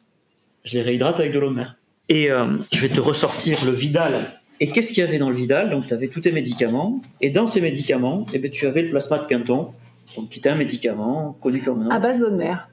je 0.66 0.74
les 0.74 0.82
réhydrate 0.82 1.20
avec 1.20 1.32
de 1.32 1.40
l'eau 1.40 1.50
de 1.50 1.56
mer. 1.56 1.78
Et 2.10 2.30
euh, 2.30 2.58
je 2.74 2.80
vais 2.80 2.90
te 2.90 3.00
ressortir 3.00 3.64
le 3.66 3.72
Vidal. 3.72 4.32
Et 4.60 4.68
qu'est-ce 4.68 4.90
qu'il 4.90 5.04
y 5.04 5.08
avait 5.08 5.18
dans 5.18 5.30
le 5.30 5.36
Vidal? 5.36 5.70
Donc, 5.70 5.88
tu 5.88 5.94
avais 5.94 6.10
tous 6.10 6.22
tes 6.22 6.32
médicaments, 6.32 7.02
et 7.22 7.30
dans 7.30 7.48
ces 7.48 7.62
médicaments, 7.62 8.26
eh 8.34 8.40
bien, 8.40 8.50
tu 8.50 8.68
avais 8.68 8.82
le 8.82 8.90
plasma 8.90 9.20
de 9.20 9.28
Quinton, 9.28 9.70
donc 10.16 10.30
qui 10.30 10.40
était 10.40 10.50
un 10.50 10.56
médicament 10.56 11.38
connu 11.42 11.62
comme 11.62 11.90
À 11.90 12.00
base 12.00 12.20
d'eau 12.20 12.30
de 12.30 12.36
mer. 12.36 12.70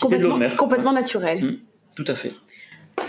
Complètement, 0.00 0.38
complètement 0.56 0.92
naturel. 0.92 1.44
Mmh, 1.44 1.56
tout 1.96 2.04
à 2.08 2.14
fait. 2.14 2.32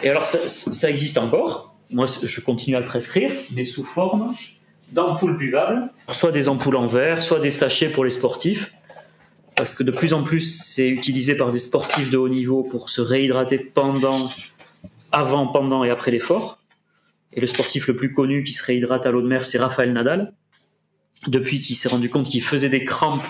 Et 0.03 0.09
alors, 0.09 0.25
ça, 0.25 0.89
existe 0.89 1.17
encore. 1.17 1.75
Moi, 1.91 2.05
je 2.23 2.41
continue 2.41 2.75
à 2.75 2.79
le 2.79 2.85
prescrire, 2.85 3.31
mais 3.53 3.63
sous 3.63 3.83
forme 3.83 4.33
d'ampoules 4.95 5.37
buvables, 5.37 5.83
soit 6.09 6.31
des 6.31 6.47
ampoules 6.47 6.77
en 6.77 6.87
verre, 6.87 7.21
soit 7.21 7.39
des 7.39 7.51
sachets 7.51 7.89
pour 7.89 8.05
les 8.05 8.09
sportifs, 8.09 8.73
parce 9.55 9.73
que 9.75 9.83
de 9.83 9.91
plus 9.91 10.13
en 10.13 10.23
plus, 10.23 10.63
c'est 10.63 10.87
utilisé 10.87 11.35
par 11.35 11.51
des 11.51 11.59
sportifs 11.59 12.09
de 12.09 12.17
haut 12.17 12.29
niveau 12.29 12.63
pour 12.63 12.89
se 12.89 13.01
réhydrater 13.01 13.57
pendant, 13.57 14.31
avant, 15.11 15.47
pendant 15.47 15.83
et 15.83 15.89
après 15.89 16.11
l'effort. 16.11 16.59
Et 17.33 17.41
le 17.41 17.47
sportif 17.47 17.87
le 17.87 17.97
plus 17.97 18.13
connu 18.13 18.43
qui 18.43 18.53
se 18.53 18.63
réhydrate 18.63 19.05
à 19.05 19.11
l'eau 19.11 19.21
de 19.21 19.27
mer, 19.27 19.43
c'est 19.43 19.57
Raphaël 19.57 19.91
Nadal. 19.91 20.33
Depuis 21.27 21.59
qu'il 21.59 21.75
s'est 21.75 21.89
rendu 21.89 22.09
compte 22.09 22.27
qu'il 22.29 22.43
faisait 22.43 22.69
des 22.69 22.85
crampes 22.85 23.25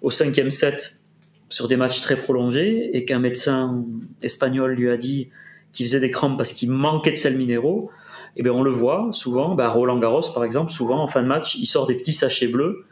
au 0.00 0.10
cinquième 0.10 0.52
set 0.52 1.00
sur 1.48 1.66
des 1.66 1.76
matchs 1.76 2.02
très 2.02 2.16
prolongés 2.16 2.96
et 2.96 3.04
qu'un 3.04 3.18
médecin 3.18 3.84
espagnol 4.22 4.74
lui 4.74 4.90
a 4.90 4.96
dit 4.96 5.30
qu'il 5.72 5.86
faisait 5.86 6.00
des 6.00 6.10
crampes 6.10 6.36
parce 6.36 6.52
qu'il 6.52 6.70
manquait 6.70 7.12
de 7.12 7.16
sels 7.16 7.36
minéraux, 7.36 7.90
eh 8.36 8.42
bien 8.42 8.52
on 8.52 8.62
le 8.62 8.70
voit 8.70 9.08
souvent, 9.12 9.54
bah 9.54 9.68
Roland 9.68 9.98
Garros 9.98 10.32
par 10.32 10.44
exemple, 10.44 10.72
souvent 10.72 11.02
en 11.02 11.08
fin 11.08 11.22
de 11.22 11.28
match, 11.28 11.56
il 11.56 11.66
sort 11.66 11.86
des 11.86 11.94
petits 11.94 12.12
sachets 12.12 12.48
bleus 12.48 12.84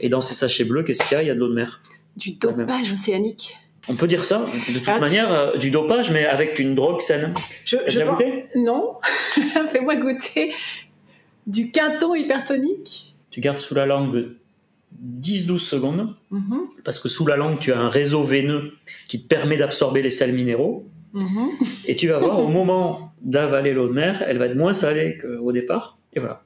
et 0.00 0.08
dans 0.08 0.20
ces 0.20 0.34
sachets 0.34 0.64
bleus, 0.64 0.82
qu'est-ce 0.82 1.02
qu'il 1.04 1.16
y 1.16 1.20
a? 1.20 1.22
Il 1.22 1.28
y 1.28 1.30
a 1.30 1.34
de 1.34 1.38
l'eau 1.38 1.48
de 1.48 1.54
mer. 1.54 1.80
Du 2.16 2.32
dopage 2.32 2.92
océanique. 2.92 3.56
On 3.88 3.94
peut 3.94 4.06
dire 4.06 4.22
ça, 4.22 4.46
de 4.68 4.78
toute 4.78 4.88
ah, 4.88 5.00
manière, 5.00 5.32
euh, 5.32 5.56
du 5.56 5.70
dopage, 5.70 6.12
mais 6.12 6.24
avec 6.24 6.58
une 6.58 6.74
drogue 6.74 7.00
saine. 7.00 7.34
Je, 7.64 7.76
je 7.88 8.00
goûté? 8.00 8.46
Non, 8.54 8.98
fais-moi 9.72 9.96
goûter 9.96 10.52
du 11.46 11.70
quinton 11.70 12.14
hypertonique. 12.14 13.16
Tu 13.30 13.40
gardes 13.40 13.58
sous 13.58 13.74
la 13.74 13.86
langue 13.86 14.36
10-12 15.20 15.58
secondes, 15.58 16.14
mm-hmm. 16.32 16.82
parce 16.84 17.00
que 17.00 17.08
sous 17.08 17.26
la 17.26 17.36
langue, 17.36 17.58
tu 17.58 17.72
as 17.72 17.78
un 17.78 17.88
réseau 17.88 18.22
veineux 18.22 18.72
qui 19.08 19.22
te 19.22 19.26
permet 19.26 19.56
d'absorber 19.56 20.02
les 20.02 20.10
sels 20.10 20.32
minéraux. 20.32 20.86
Mm-hmm. 21.14 21.84
Et 21.86 21.96
tu 21.96 22.08
vas 22.08 22.18
voir, 22.18 22.40
au 22.40 22.48
moment 22.58 23.12
d'avaler 23.22 23.72
l'eau 23.72 23.88
de 23.88 23.92
mer, 23.92 24.22
elle 24.26 24.38
va 24.38 24.46
être 24.46 24.56
moins 24.56 24.72
salée 24.72 25.18
qu'au 25.18 25.52
départ. 25.52 25.98
Et 26.14 26.20
voilà, 26.20 26.42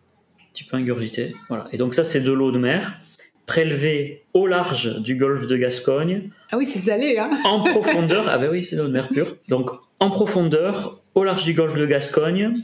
tu 0.55 0.65
peux 0.65 0.77
ingurgiter. 0.77 1.35
Voilà. 1.49 1.67
Et 1.73 1.77
donc 1.77 1.95
ça, 1.95 2.05
c'est 2.05 2.21
de 2.21 2.33
l'eau 2.33 2.53
de 2.53 2.59
mer 2.59 3.01
prélevée 3.47 4.25
au 4.35 4.47
large 4.47 5.01
du 5.01 5.15
golfe 5.17 5.47
de 5.47 5.57
Gascogne. 5.57 6.31
Ah 6.51 6.57
oui, 6.57 6.67
c'est 6.67 6.81
salé, 6.81 7.17
hein 7.19 7.31
En 7.45 7.63
profondeur, 7.63 8.27
ah 8.29 8.39
ben 8.39 8.51
oui, 8.51 8.65
c'est 8.65 8.77
l'eau 8.77 8.89
de 8.89 8.93
mer 8.93 9.09
pure. 9.09 9.37
Donc, 9.49 9.71
en 10.01 10.11
profondeur, 10.11 11.01
au 11.15 11.25
large 11.25 11.45
du 11.45 11.55
golfe 11.55 11.77
de 11.77 11.87
Gascogne, 11.87 12.55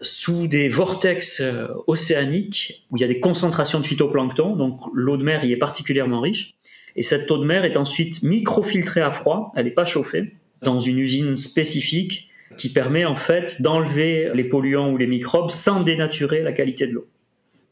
sous 0.00 0.46
des 0.46 0.68
vortex 0.68 1.40
euh, 1.40 1.66
océaniques 1.88 2.86
où 2.90 2.96
il 2.96 3.00
y 3.00 3.04
a 3.04 3.08
des 3.08 3.18
concentrations 3.18 3.80
de 3.80 3.86
phytoplancton, 3.86 4.54
donc 4.54 4.80
l'eau 4.94 5.16
de 5.16 5.24
mer 5.24 5.44
y 5.44 5.52
est 5.52 5.56
particulièrement 5.56 6.20
riche. 6.20 6.54
Et 6.94 7.02
cette 7.02 7.30
eau 7.30 7.38
de 7.38 7.44
mer 7.44 7.64
est 7.64 7.76
ensuite 7.76 8.22
microfiltrée 8.22 9.00
à 9.00 9.10
froid, 9.10 9.52
elle 9.56 9.66
n'est 9.66 9.72
pas 9.72 9.84
chauffée, 9.84 10.34
dans 10.62 10.80
une 10.80 10.98
usine 10.98 11.36
spécifique 11.36 12.30
qui 12.56 12.70
permet 12.70 13.04
en 13.04 13.16
fait 13.16 13.62
d'enlever 13.62 14.30
les 14.34 14.44
polluants 14.44 14.90
ou 14.90 14.96
les 14.96 15.06
microbes 15.06 15.50
sans 15.50 15.82
dénaturer 15.82 16.42
la 16.42 16.52
qualité 16.52 16.86
de 16.86 16.92
l'eau. 16.92 17.08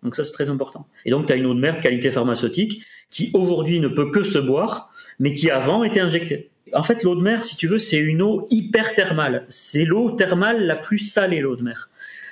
Donc 0.03 0.15
ça 0.15 0.25
c'est 0.25 0.33
très 0.33 0.51
important. 0.51 0.87
Et 1.05 1.11
donc 1.11 1.27
tu 1.27 1.33
as 1.33 1.37
une 1.37 1.47
eau 1.47 1.55
de 1.55 1.61
mer 1.61 1.77
de 1.77 1.81
qualité 1.83 2.11
pharmaceutique 2.11 2.83
qui 3.11 3.31
aujourd'hui 3.35 3.81
ne 3.81 3.89
peut 3.89 4.11
que 4.11 4.25
se 4.25 4.39
boire, 4.39 4.93
mais 5.19 5.33
qui 5.33 5.51
avant 5.51 5.85
était 5.85 6.01
injectée. 6.01 6.51
En 6.73 6.83
fait 6.83 7.03
l'eau 7.03 7.15
de 7.15 7.23
mer, 7.23 7.45
si 7.45 7.57
tu 7.57 7.67
veux, 7.69 7.79
c'est 7.79 7.99
une 7.99 8.23
eau 8.23 8.47
hyper 8.51 8.95
thermale. 8.95 9.47
C'est 9.49 9.85
l'eau 9.85 10.11
thermale 10.11 10.67
la 10.67 10.77
plus 10.77 10.99
salée, 10.99 11.41
l'eau 11.41 11.57
de 11.57 11.63
mer. 11.63 11.91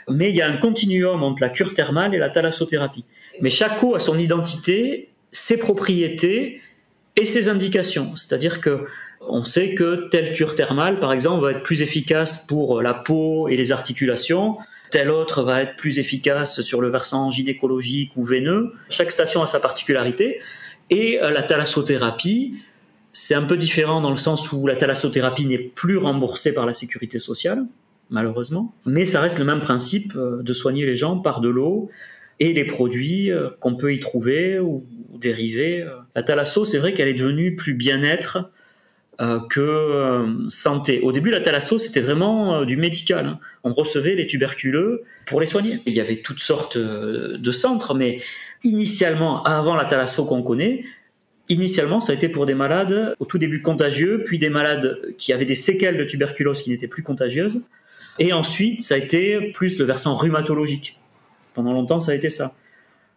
Mais 0.08 0.28
il 0.28 0.34
y 0.34 0.42
a 0.42 0.50
un 0.50 0.56
continuum 0.58 1.22
entre 1.22 1.42
la 1.42 1.48
cure 1.48 1.72
thermale 1.72 2.14
et 2.14 2.18
la 2.18 2.30
thalassothérapie. 2.30 3.04
Mais 3.40 3.50
chaque 3.50 3.82
eau 3.82 3.94
a 3.94 4.00
son 4.00 4.18
identité, 4.18 5.08
ses 5.30 5.56
propriétés 5.56 6.60
et 7.16 7.24
ses 7.24 7.48
indications. 7.48 8.14
C'est-à-dire 8.16 8.60
que 8.60 8.86
on 9.28 9.44
sait 9.44 9.74
que 9.74 10.08
telle 10.08 10.32
cure 10.32 10.54
thermale, 10.54 11.00
par 11.00 11.12
exemple, 11.12 11.42
va 11.42 11.52
être 11.52 11.62
plus 11.62 11.82
efficace 11.82 12.46
pour 12.46 12.82
la 12.82 12.94
peau 12.94 13.48
et 13.48 13.56
les 13.56 13.72
articulations. 13.72 14.56
Telle 14.90 15.10
autre 15.10 15.42
va 15.42 15.62
être 15.62 15.76
plus 15.76 15.98
efficace 15.98 16.60
sur 16.60 16.80
le 16.80 16.88
versant 16.88 17.30
gynécologique 17.30 18.12
ou 18.16 18.22
veineux. 18.22 18.72
Chaque 18.90 19.10
station 19.10 19.42
a 19.42 19.46
sa 19.46 19.58
particularité. 19.58 20.40
Et 20.90 21.20
euh, 21.20 21.30
la 21.30 21.42
thalassothérapie, 21.42 22.54
c'est 23.12 23.34
un 23.34 23.42
peu 23.42 23.56
différent 23.56 24.00
dans 24.00 24.10
le 24.10 24.16
sens 24.16 24.52
où 24.52 24.66
la 24.66 24.76
thalassothérapie 24.76 25.46
n'est 25.46 25.58
plus 25.58 25.96
remboursée 25.96 26.52
par 26.52 26.66
la 26.66 26.72
sécurité 26.72 27.18
sociale, 27.18 27.64
malheureusement. 28.10 28.74
Mais 28.86 29.04
ça 29.04 29.20
reste 29.20 29.38
le 29.38 29.44
même 29.44 29.62
principe 29.62 30.12
euh, 30.16 30.42
de 30.42 30.52
soigner 30.52 30.86
les 30.86 30.96
gens 30.96 31.18
par 31.18 31.40
de 31.40 31.48
l'eau 31.48 31.90
et 32.38 32.52
les 32.52 32.64
produits 32.64 33.32
euh, 33.32 33.50
qu'on 33.60 33.74
peut 33.74 33.92
y 33.94 34.00
trouver 34.00 34.58
ou, 34.58 34.84
dérivés. 35.18 35.84
La 36.14 36.22
thalasso, 36.22 36.64
c'est 36.64 36.78
vrai 36.78 36.92
qu'elle 36.92 37.08
est 37.08 37.14
devenue 37.14 37.56
plus 37.56 37.74
bien-être 37.74 38.50
euh, 39.20 39.40
que 39.48 39.60
euh, 39.60 40.48
santé. 40.48 41.00
Au 41.02 41.12
début, 41.12 41.30
la 41.30 41.40
thalasso, 41.40 41.78
c'était 41.78 42.00
vraiment 42.00 42.56
euh, 42.56 42.64
du 42.64 42.76
médical. 42.76 43.26
Hein. 43.26 43.38
On 43.62 43.72
recevait 43.72 44.14
les 44.14 44.26
tuberculeux 44.26 45.04
pour 45.26 45.40
les 45.40 45.46
soigner. 45.46 45.80
Il 45.86 45.92
y 45.92 46.00
avait 46.00 46.16
toutes 46.16 46.40
sortes 46.40 46.76
de 46.76 47.52
centres, 47.52 47.94
mais 47.94 48.20
initialement, 48.64 49.44
avant 49.44 49.76
la 49.76 49.84
thalasso 49.84 50.24
qu'on 50.24 50.42
connaît, 50.42 50.84
initialement, 51.48 52.00
ça 52.00 52.12
a 52.12 52.16
été 52.16 52.28
pour 52.28 52.44
des 52.46 52.54
malades 52.54 53.14
au 53.20 53.24
tout 53.24 53.38
début 53.38 53.62
contagieux, 53.62 54.24
puis 54.24 54.38
des 54.38 54.50
malades 54.50 55.14
qui 55.16 55.32
avaient 55.32 55.44
des 55.44 55.54
séquelles 55.54 55.96
de 55.96 56.04
tuberculose 56.04 56.62
qui 56.62 56.70
n'étaient 56.70 56.88
plus 56.88 57.02
contagieuses. 57.02 57.68
Et 58.18 58.32
ensuite, 58.32 58.80
ça 58.80 58.94
a 58.94 58.98
été 58.98 59.52
plus 59.52 59.78
le 59.78 59.84
versant 59.84 60.14
rhumatologique. 60.14 60.98
Pendant 61.54 61.72
longtemps, 61.72 62.00
ça 62.00 62.12
a 62.12 62.14
été 62.14 62.30
ça 62.30 62.54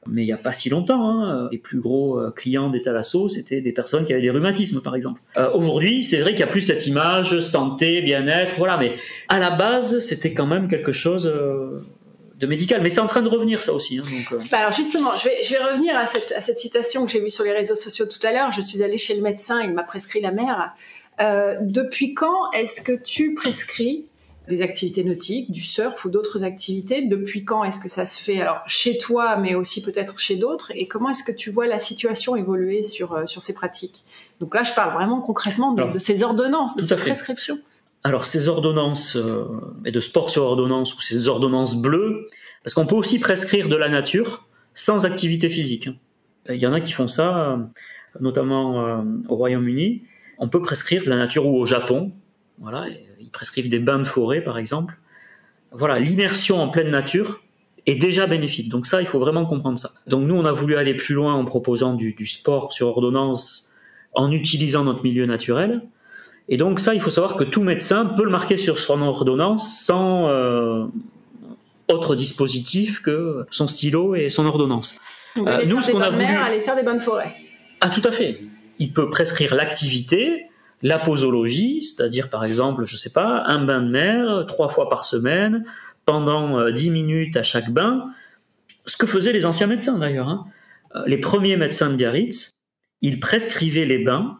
mais 0.09 0.23
il 0.23 0.25
n'y 0.25 0.33
a 0.33 0.37
pas 0.37 0.53
si 0.53 0.69
longtemps, 0.69 1.09
hein, 1.09 1.49
les 1.51 1.57
plus 1.57 1.79
gros 1.79 2.19
euh, 2.19 2.31
clients 2.31 2.69
des 2.69 2.83
c'était 3.27 3.61
des 3.61 3.71
personnes 3.71 4.05
qui 4.05 4.13
avaient 4.13 4.21
des 4.21 4.29
rhumatismes, 4.29 4.81
par 4.81 4.95
exemple. 4.95 5.21
Euh, 5.37 5.51
aujourd'hui, 5.51 6.03
c'est 6.03 6.17
vrai 6.17 6.31
qu'il 6.31 6.39
y 6.41 6.43
a 6.43 6.47
plus 6.47 6.61
cette 6.61 6.87
image 6.87 7.39
santé, 7.39 8.01
bien-être, 8.01 8.55
voilà, 8.57 8.77
mais 8.77 8.95
à 9.27 9.39
la 9.39 9.51
base, 9.51 9.99
c'était 9.99 10.33
quand 10.33 10.45
même 10.45 10.67
quelque 10.67 10.91
chose 10.91 11.27
euh, 11.27 11.79
de 12.39 12.47
médical. 12.47 12.81
Mais 12.81 12.89
c'est 12.89 12.99
en 12.99 13.07
train 13.07 13.21
de 13.21 13.29
revenir, 13.29 13.61
ça 13.63 13.73
aussi. 13.73 13.99
Hein, 13.99 14.37
bah, 14.51 14.59
alors 14.59 14.71
justement, 14.71 15.11
je 15.15 15.25
vais, 15.25 15.63
revenir 15.63 15.97
à 15.97 16.05
cette, 16.05 16.31
à 16.31 16.41
cette 16.41 16.57
citation 16.57 17.05
que 17.05 17.11
j'ai 17.11 17.19
vue 17.19 17.29
sur 17.29 17.43
les 17.43 17.53
réseaux 17.53 17.75
sociaux 17.75 18.05
tout 18.05 18.25
à 18.25 18.31
l'heure. 18.31 18.51
Je 18.51 18.61
suis 18.61 18.83
allée 18.83 18.97
chez 18.97 19.15
le 19.15 19.21
médecin, 19.21 19.61
il 19.61 19.73
m'a 19.73 19.83
prescrit 19.83 20.21
la 20.21 20.31
mer. 20.31 20.73
depuis 21.61 22.13
quand 22.13 22.51
est-ce 22.51 22.81
que 22.81 22.93
tu 23.01 23.33
prescris 23.33 24.05
des 24.47 24.61
activités 24.61 25.03
nautiques, 25.03 25.51
du 25.51 25.61
surf 25.61 26.05
ou 26.05 26.09
d'autres 26.09 26.43
activités. 26.43 27.05
Depuis 27.05 27.43
quand 27.43 27.63
est-ce 27.63 27.79
que 27.79 27.89
ça 27.89 28.05
se 28.05 28.21
fait? 28.21 28.41
Alors 28.41 28.61
chez 28.67 28.97
toi, 28.97 29.37
mais 29.37 29.55
aussi 29.55 29.81
peut-être 29.81 30.19
chez 30.19 30.35
d'autres. 30.35 30.71
Et 30.75 30.87
comment 30.87 31.09
est-ce 31.09 31.23
que 31.23 31.31
tu 31.31 31.51
vois 31.51 31.67
la 31.67 31.79
situation 31.79 32.35
évoluer 32.35 32.83
sur 32.83 33.13
euh, 33.13 33.25
sur 33.25 33.41
ces 33.41 33.53
pratiques? 33.53 34.03
Donc 34.39 34.55
là, 34.55 34.63
je 34.63 34.73
parle 34.73 34.93
vraiment 34.93 35.21
concrètement 35.21 35.73
de, 35.73 35.97
ces 35.97 36.23
ordonnances, 36.23 36.75
de 36.75 36.81
ces 36.81 36.95
prescriptions. 36.95 37.59
Alors 38.03 38.25
ces 38.25 38.47
ordonnances 38.47 39.17
euh, 39.17 39.45
et 39.85 39.91
de 39.91 39.99
sport 39.99 40.29
sur 40.29 40.43
ordonnance 40.43 40.93
ou 40.95 41.01
ces 41.01 41.27
ordonnances 41.27 41.75
bleues, 41.75 42.29
parce 42.63 42.73
qu'on 42.73 42.85
peut 42.85 42.95
aussi 42.95 43.19
prescrire 43.19 43.67
de 43.67 43.75
la 43.75 43.89
nature 43.89 44.47
sans 44.73 45.05
activité 45.05 45.49
physique. 45.49 45.89
Il 46.49 46.55
y 46.55 46.67
en 46.67 46.73
a 46.73 46.79
qui 46.79 46.93
font 46.93 47.07
ça, 47.07 47.51
euh, 47.51 47.57
notamment 48.21 49.03
au 49.27 49.35
Royaume-Uni. 49.35 50.03
On 50.37 50.47
peut 50.47 50.61
prescrire 50.61 51.03
de 51.03 51.09
la 51.09 51.17
nature 51.17 51.45
ou 51.45 51.59
au 51.59 51.65
Japon. 51.65 52.11
Voilà, 52.59 52.85
ils 53.19 53.31
prescrivent 53.31 53.69
des 53.69 53.79
bains 53.79 53.99
de 53.99 54.03
forêt, 54.03 54.41
par 54.41 54.57
exemple. 54.57 54.97
Voilà, 55.71 55.99
l'immersion 55.99 56.61
en 56.61 56.69
pleine 56.69 56.89
nature 56.89 57.41
est 57.85 57.95
déjà 57.95 58.27
bénéfique. 58.27 58.69
Donc 58.69 58.85
ça, 58.85 59.01
il 59.01 59.07
faut 59.07 59.19
vraiment 59.19 59.45
comprendre 59.45 59.79
ça. 59.79 59.91
Donc 60.07 60.25
nous, 60.27 60.35
on 60.35 60.45
a 60.45 60.51
voulu 60.51 60.75
aller 60.75 60.93
plus 60.93 61.15
loin 61.15 61.33
en 61.33 61.45
proposant 61.45 61.93
du, 61.93 62.27
sport 62.27 62.73
sur 62.73 62.87
ordonnance 62.87 63.73
en 64.13 64.31
utilisant 64.31 64.83
notre 64.83 65.03
milieu 65.03 65.25
naturel. 65.25 65.81
Et 66.49 66.57
donc 66.57 66.79
ça, 66.79 66.93
il 66.93 67.01
faut 67.01 67.09
savoir 67.09 67.35
que 67.35 67.43
tout 67.43 67.63
médecin 67.63 68.05
peut 68.05 68.23
le 68.23 68.29
marquer 68.29 68.57
sur 68.57 68.79
son 68.79 69.01
ordonnance 69.01 69.81
sans 69.83 70.29
euh, 70.29 70.85
autre 71.87 72.15
dispositif 72.15 73.01
que 73.01 73.45
son 73.51 73.67
stylo 73.67 74.15
et 74.15 74.29
son 74.29 74.45
ordonnance. 74.45 74.97
Euh, 75.37 75.65
nous, 75.65 75.81
ce 75.81 75.91
qu'on 75.91 76.01
a 76.01 76.09
voulu, 76.09 76.25
aller 76.25 76.61
faire 76.61 76.75
des 76.75 76.83
bains 76.83 76.95
de 76.95 77.01
forêt. 77.01 77.33
Ah, 77.81 77.89
tout 77.89 78.01
à 78.05 78.11
fait. 78.11 78.39
Il 78.79 78.91
peut 78.91 79.09
prescrire 79.09 79.55
l'activité, 79.55 80.47
la 80.81 80.99
posologie, 80.99 81.81
c'est-à-dire 81.81 82.29
par 82.29 82.45
exemple, 82.45 82.85
je 82.85 82.97
sais 82.97 83.11
pas, 83.11 83.43
un 83.47 83.63
bain 83.63 83.81
de 83.81 83.89
mer 83.89 84.45
trois 84.47 84.69
fois 84.69 84.89
par 84.89 85.05
semaine 85.05 85.65
pendant 86.05 86.59
euh, 86.59 86.71
dix 86.71 86.89
minutes 86.89 87.35
à 87.37 87.43
chaque 87.43 87.69
bain, 87.69 88.09
ce 88.85 88.97
que 88.97 89.05
faisaient 89.05 89.33
les 89.33 89.45
anciens 89.45 89.67
médecins 89.67 89.97
d'ailleurs. 89.97 90.29
Hein. 90.29 90.45
Euh, 90.95 91.03
les 91.07 91.17
premiers 91.17 91.57
médecins 91.57 91.89
de 91.89 91.95
Biarritz, 91.95 92.55
ils 93.01 93.19
prescrivaient 93.19 93.85
les 93.85 94.03
bains 94.03 94.39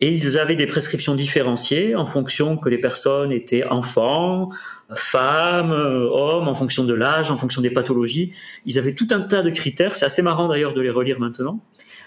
et 0.00 0.12
ils 0.12 0.38
avaient 0.38 0.56
des 0.56 0.66
prescriptions 0.66 1.14
différenciées 1.14 1.94
en 1.94 2.06
fonction 2.06 2.56
que 2.56 2.68
les 2.68 2.78
personnes 2.78 3.30
étaient 3.30 3.64
enfants, 3.64 4.50
femmes, 4.94 5.70
hommes, 5.70 6.48
en 6.48 6.54
fonction 6.54 6.84
de 6.84 6.94
l'âge, 6.94 7.30
en 7.30 7.36
fonction 7.36 7.62
des 7.62 7.70
pathologies. 7.70 8.32
Ils 8.66 8.78
avaient 8.78 8.94
tout 8.94 9.06
un 9.12 9.20
tas 9.20 9.42
de 9.42 9.50
critères. 9.50 9.94
C'est 9.94 10.04
assez 10.04 10.22
marrant 10.22 10.48
d'ailleurs 10.48 10.74
de 10.74 10.80
les 10.80 10.90
relire 10.90 11.20
maintenant 11.20 11.60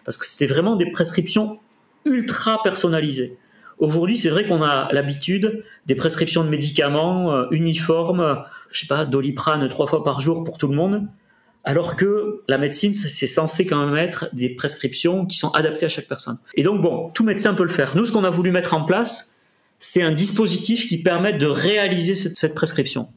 parce 0.03 0.17
que 0.17 0.25
c'était 0.25 0.45
vraiment 0.45 0.75
des 0.75 0.91
prescriptions 0.91 1.59
ultra 2.05 2.61
personnalisé. 2.63 3.37
Aujourd'hui, 3.77 4.15
c'est 4.15 4.29
vrai 4.29 4.47
qu'on 4.47 4.61
a 4.61 4.87
l'habitude 4.93 5.63
des 5.85 5.95
prescriptions 5.95 6.43
de 6.43 6.49
médicaments 6.49 7.33
euh, 7.33 7.45
uniformes, 7.51 8.43
je 8.71 8.81
sais 8.81 8.87
pas, 8.87 9.05
doliprane 9.05 9.67
trois 9.69 9.87
fois 9.87 10.03
par 10.03 10.21
jour 10.21 10.43
pour 10.43 10.57
tout 10.57 10.67
le 10.67 10.75
monde, 10.75 11.07
alors 11.65 11.95
que 11.95 12.43
la 12.47 12.57
médecine, 12.57 12.93
c'est 12.93 13.27
censé 13.27 13.65
quand 13.65 13.85
même 13.85 13.97
être 13.97 14.29
des 14.33 14.55
prescriptions 14.55 15.25
qui 15.25 15.37
sont 15.37 15.49
adaptées 15.49 15.87
à 15.87 15.89
chaque 15.89 16.07
personne. 16.07 16.37
Et 16.53 16.63
donc, 16.63 16.81
bon, 16.81 17.09
tout 17.09 17.23
médecin 17.23 17.53
peut 17.55 17.63
le 17.63 17.69
faire. 17.69 17.97
Nous, 17.97 18.05
ce 18.05 18.11
qu'on 18.11 18.23
a 18.23 18.29
voulu 18.29 18.51
mettre 18.51 18.75
en 18.75 18.85
place, 18.85 19.41
c'est 19.79 20.03
un 20.03 20.11
dispositif 20.11 20.87
qui 20.87 21.01
permet 21.01 21.33
de 21.33 21.47
réaliser 21.47 22.15
cette 22.15 22.53
prescription. 22.53 23.09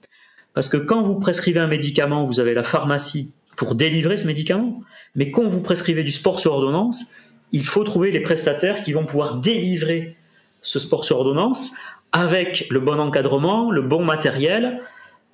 Parce 0.55 0.69
que 0.69 0.79
quand 0.79 1.03
vous 1.03 1.21
prescrivez 1.21 1.61
un 1.61 1.67
médicament, 1.67 2.27
vous 2.27 2.41
avez 2.41 2.55
la 2.55 2.63
pharmacie 2.63 3.35
pour 3.57 3.75
délivrer 3.75 4.17
ce 4.17 4.27
médicament, 4.27 4.81
mais 5.15 5.31
quand 5.31 5.47
vous 5.47 5.61
prescrivez 5.61 6.03
du 6.03 6.11
sport 6.11 6.41
sur 6.41 6.53
ordonnance, 6.53 7.15
il 7.53 7.65
faut 7.65 7.85
trouver 7.85 8.11
les 8.11 8.21
prestataires 8.21 8.81
qui 8.83 8.93
vont 8.93 9.05
pouvoir 9.05 9.37
délivrer 9.37 10.17
ce 10.63 10.79
sport 10.79 11.05
sur 11.05 11.19
ordonnance 11.19 11.77
avec 12.13 12.67
le 12.71 12.81
bon 12.81 12.99
encadrement, 12.99 13.71
le 13.71 13.83
bon 13.83 14.05
matériel 14.05 14.81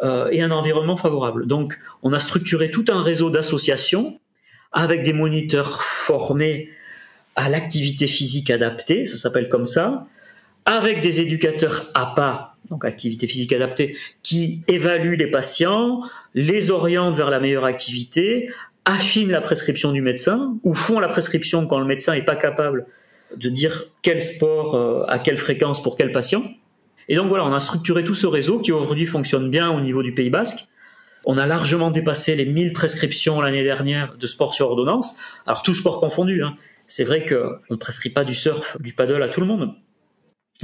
euh, 0.03 0.29
et 0.31 0.43
un 0.43 0.51
environnement 0.51 0.97
favorable. 0.97 1.47
Donc, 1.47 1.79
on 2.03 2.13
a 2.13 2.19
structuré 2.19 2.71
tout 2.71 2.85
un 2.89 3.03
réseau 3.03 3.31
d'associations 3.31 4.19
avec 4.73 5.03
des 5.05 5.13
moniteurs 5.13 5.83
formés 5.83 6.71
à 7.37 7.49
l'activité 7.49 8.07
physique 8.07 8.51
adaptée, 8.51 9.05
ça 9.05 9.17
s'appelle 9.17 9.49
comme 9.49 9.67
ça, 9.67 10.07
avec 10.67 11.01
des 11.01 11.21
éducateurs 11.21 11.91
APA, 11.95 12.57
donc 12.71 12.85
activité 12.85 13.27
physique 13.27 13.53
adaptée, 13.53 13.97
qui 14.23 14.63
évaluent 14.69 15.17
les 15.17 15.31
patients, 15.31 16.03
les 16.35 16.71
orientent 16.71 17.17
vers 17.17 17.31
la 17.31 17.41
meilleure 17.41 17.65
activité, 17.65 18.51
affinent 18.85 19.31
la 19.31 19.41
prescription 19.41 19.93
du 19.93 20.03
médecin 20.03 20.59
ou 20.63 20.75
font 20.75 21.01
la 21.01 21.09
prescription 21.09 21.67
quand 21.67 21.79
le 21.79 21.87
médecin 21.87 22.15
n'est 22.15 22.25
pas 22.25 22.37
capable 22.37 22.87
de 23.37 23.49
dire 23.49 23.85
quel 24.03 24.23
sport 24.23 24.75
euh, 24.75 25.05
à 25.09 25.19
quelle 25.19 25.39
fréquence 25.39 25.83
pour 25.83 25.97
quel 25.97 26.13
patient. 26.13 26.43
Et 27.09 27.17
donc 27.17 27.29
voilà, 27.29 27.45
on 27.45 27.53
a 27.53 27.61
structuré 27.61 28.05
tout 28.05 28.15
ce 28.15 28.27
réseau 28.27 28.59
qui 28.59 28.73
aujourd'hui 28.73 29.07
fonctionne 29.07 29.51
bien 29.51 29.71
au 29.71 29.81
niveau 29.81 30.03
du 30.03 30.15
Pays 30.15 30.31
Basque. 30.31 30.69
On 31.27 31.39
a 31.39 31.47
largement 31.47 31.91
dépassé 31.91 32.35
les 32.35 32.45
1000 32.45 32.73
prescriptions 32.73 33.41
l'année 33.41 33.65
dernière 33.65 34.17
de 34.17 34.27
sport 34.27 34.55
sur 34.55 34.69
ordonnance. 34.69 35.19
Alors 35.47 35.63
tout 35.63 35.75
sport 35.75 36.01
confondu. 36.01 36.43
Hein. 36.43 36.57
C'est 36.87 37.05
vrai 37.05 37.25
qu'on 37.25 37.59
ne 37.71 37.77
prescrit 37.77 38.11
pas 38.11 38.25
du 38.25 38.35
surf, 38.35 38.81
du 38.81 38.93
paddle 38.93 39.23
à 39.23 39.29
tout 39.29 39.41
le 39.41 39.47
monde. 39.47 39.75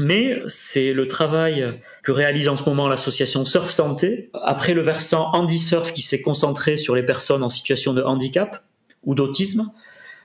Mais 0.00 0.40
c'est 0.46 0.92
le 0.92 1.08
travail 1.08 1.78
que 2.02 2.10
réalise 2.10 2.48
en 2.48 2.56
ce 2.56 2.64
moment 2.68 2.88
l'association 2.88 3.44
Surf 3.44 3.70
Santé, 3.70 4.30
après 4.32 4.72
le 4.72 4.80
versant 4.80 5.30
Handy 5.34 5.58
Surf 5.58 5.92
qui 5.92 6.00
s'est 6.00 6.22
concentré 6.22 6.76
sur 6.76 6.94
les 6.94 7.02
personnes 7.02 7.42
en 7.42 7.50
situation 7.50 7.92
de 7.92 8.02
handicap 8.02 8.64
ou 9.04 9.14
d'autisme. 9.14 9.66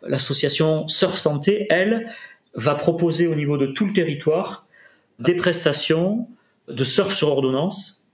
L'association 0.02 0.88
Surf 0.88 1.18
Santé, 1.18 1.68
elle, 1.70 2.08
va 2.54 2.76
proposer 2.76 3.28
au 3.28 3.36
niveau 3.36 3.58
de 3.58 3.66
tout 3.66 3.86
le 3.86 3.92
territoire 3.92 4.66
des 5.20 5.36
prestations 5.36 6.28
de 6.70 6.84
surf 6.84 7.14
sur 7.14 7.30
ordonnance 7.30 8.12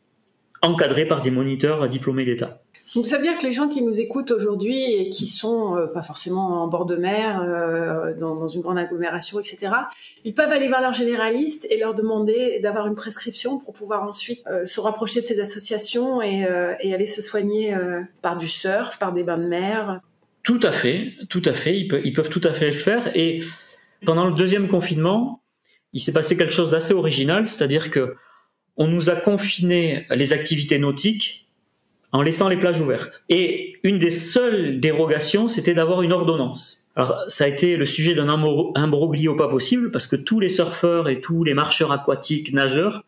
encadrées 0.62 1.06
par 1.06 1.21
des 1.21 1.32
moniteurs 1.32 1.88
diplômés 1.88 2.26
d'État. 2.26 2.62
Donc 2.95 3.06
ça 3.06 3.17
veut 3.17 3.23
dire 3.23 3.38
que 3.38 3.45
les 3.45 3.54
gens 3.54 3.69
qui 3.69 3.82
nous 3.82 4.01
écoutent 4.01 4.32
aujourd'hui 4.32 4.84
et 4.84 5.10
qui 5.10 5.25
sont 5.25 5.77
euh, 5.77 5.88
pas 5.88 6.04
forcément 6.04 6.62
en 6.63 6.67
bord 6.67 6.86
de 6.86 6.97
mer, 6.97 7.41
euh, 7.41 8.13
dans, 8.13 8.47
une 8.49 8.62
grande 8.62 8.77
agglomération, 8.77 9.39
etc., 9.39 9.71
ils 10.25 10.34
peuvent 10.34 10.51
aller 10.51 10.67
voir 10.67 10.82
leur 10.82 10.93
généraliste 10.93 11.65
et 11.69 11.77
leur 11.77 11.93
demander 11.95 12.60
d'avoir 12.62 12.88
une 12.88 12.95
prescription 12.95 13.60
pour 13.60 13.73
pouvoir 13.73 14.04
ensuite 14.04 14.41
euh, 14.47 14.65
se 14.65 14.82
rapprocher 14.82 15.21
de 15.21 15.25
ces 15.25 15.39
associations 15.39 16.21
et, 16.21 16.43
aller 16.45 17.06
se 17.06 17.21
soigner 17.21 17.73
par 18.21 18.38
du 18.38 18.49
surf, 18.49 18.99
par 18.99 19.13
des 19.13 19.23
bains 19.23 19.38
de 19.38 19.47
mer. 19.47 20.01
Tout 20.43 20.60
à 20.62 20.73
fait, 20.73 21.13
tout 21.30 21.41
à 21.45 21.54
fait. 21.54 21.77
Ils 21.80 22.13
peuvent 22.13 22.30
tout 22.30 22.41
à 22.43 22.54
fait 22.54 22.67
le 22.67 22.75
faire. 22.75 23.15
Et 23.15 23.41
pendant 24.06 24.25
le 24.25 24.36
deuxième 24.36 24.67
confinement, 24.67 25.41
il 25.93 26.01
s'est 26.01 26.12
passé 26.12 26.36
quelque 26.36 26.54
chose 26.54 26.71
d'assez 26.71 26.93
original, 26.93 27.47
c'est-à-dire 27.47 27.89
que 27.89 28.15
on 28.75 28.88
nous 28.88 29.10
a 29.10 29.15
confiné 29.15 30.06
les 30.10 30.34
activités 30.34 30.80
nautiques 30.80 31.40
en 32.12 32.21
laissant 32.21 32.50
les 32.50 32.58
plages 32.58 32.80
ouvertes. 32.80 33.24
Et 33.30 33.78
une 33.84 34.00
des 34.00 34.12
seules 34.12 34.80
dérogations, 34.80 35.47
c'était 35.47 35.74
d'avoir 35.74 36.02
une 36.02 36.13
ordonnance. 36.13 36.88
Alors, 36.95 37.24
ça 37.28 37.45
a 37.45 37.47
été 37.47 37.78
le 37.78 37.86
sujet 37.86 38.15
d'un 38.15 38.28
imbroglio 38.28 39.36
pas 39.36 39.47
possible, 39.47 39.91
parce 39.91 40.08
que 40.08 40.17
tous 40.17 40.39
les 40.39 40.50
surfeurs 40.50 41.08
et 41.08 41.21
tous 41.21 41.43
les 41.43 41.54
marcheurs 41.54 41.91
aquatiques, 41.91 42.54
nageurs 42.54 43.06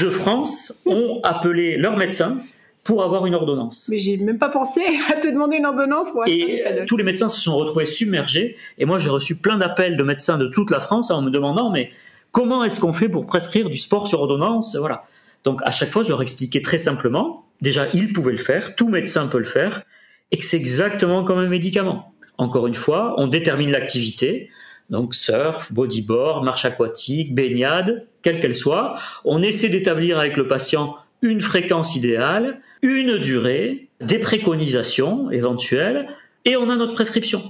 de 0.00 0.10
France 0.10 0.84
ont 0.86 1.20
appelé 1.22 1.76
leur 1.76 1.96
médecin 1.96 2.40
pour 2.84 3.02
avoir 3.02 3.26
une 3.26 3.34
ordonnance. 3.34 3.88
Mais 3.90 3.98
j'ai 3.98 4.16
même 4.16 4.38
pas 4.38 4.48
pensé 4.48 4.80
à 5.10 5.20
te 5.20 5.28
demander 5.28 5.58
une 5.58 5.66
ordonnance 5.66 6.10
pour 6.10 6.26
Et 6.26 6.64
tous 6.86 6.96
les 6.96 7.04
médecins 7.04 7.28
se 7.28 7.38
sont 7.38 7.54
retrouvés 7.54 7.84
submergés. 7.84 8.56
Et 8.78 8.86
moi, 8.86 8.98
j'ai 8.98 9.10
reçu 9.10 9.36
plein 9.36 9.58
d'appels 9.58 9.98
de 9.98 10.02
médecins 10.02 10.38
de 10.38 10.46
toute 10.46 10.70
la 10.70 10.80
France 10.80 11.10
en 11.10 11.20
me 11.20 11.30
demandant, 11.30 11.70
mais 11.70 11.90
comment 12.32 12.64
est-ce 12.64 12.80
qu'on 12.80 12.94
fait 12.94 13.10
pour 13.10 13.26
prescrire 13.26 13.68
du 13.68 13.76
sport 13.76 14.08
sur 14.08 14.22
ordonnance? 14.22 14.74
Voilà. 14.76 15.04
Donc, 15.44 15.60
à 15.64 15.70
chaque 15.70 15.90
fois, 15.90 16.02
je 16.02 16.08
leur 16.08 16.22
expliquais 16.22 16.62
très 16.62 16.78
simplement 16.78 17.44
déjà, 17.60 17.86
ils 17.94 18.12
pouvaient 18.12 18.32
le 18.32 18.38
faire, 18.38 18.76
tout 18.76 18.88
médecin 18.88 19.26
peut 19.26 19.38
le 19.38 19.44
faire, 19.44 19.82
et 20.30 20.38
que 20.38 20.44
c'est 20.44 20.56
exactement 20.56 21.24
comme 21.24 21.38
un 21.38 21.48
médicament. 21.48 22.14
Encore 22.36 22.66
une 22.66 22.74
fois, 22.74 23.14
on 23.18 23.26
détermine 23.26 23.70
l'activité, 23.70 24.50
donc 24.90 25.14
surf, 25.14 25.72
bodyboard, 25.72 26.44
marche 26.44 26.64
aquatique, 26.64 27.34
baignade, 27.34 28.06
quelle 28.22 28.40
qu'elle 28.40 28.54
soit. 28.54 28.98
On 29.24 29.42
essaie 29.42 29.68
d'établir 29.68 30.18
avec 30.18 30.36
le 30.36 30.46
patient 30.46 30.96
une 31.20 31.40
fréquence 31.40 31.96
idéale, 31.96 32.60
une 32.82 33.18
durée, 33.18 33.88
des 34.00 34.18
préconisations 34.18 35.30
éventuelles, 35.30 36.08
et 36.44 36.56
on 36.56 36.70
a 36.70 36.76
notre 36.76 36.94
prescription. 36.94 37.42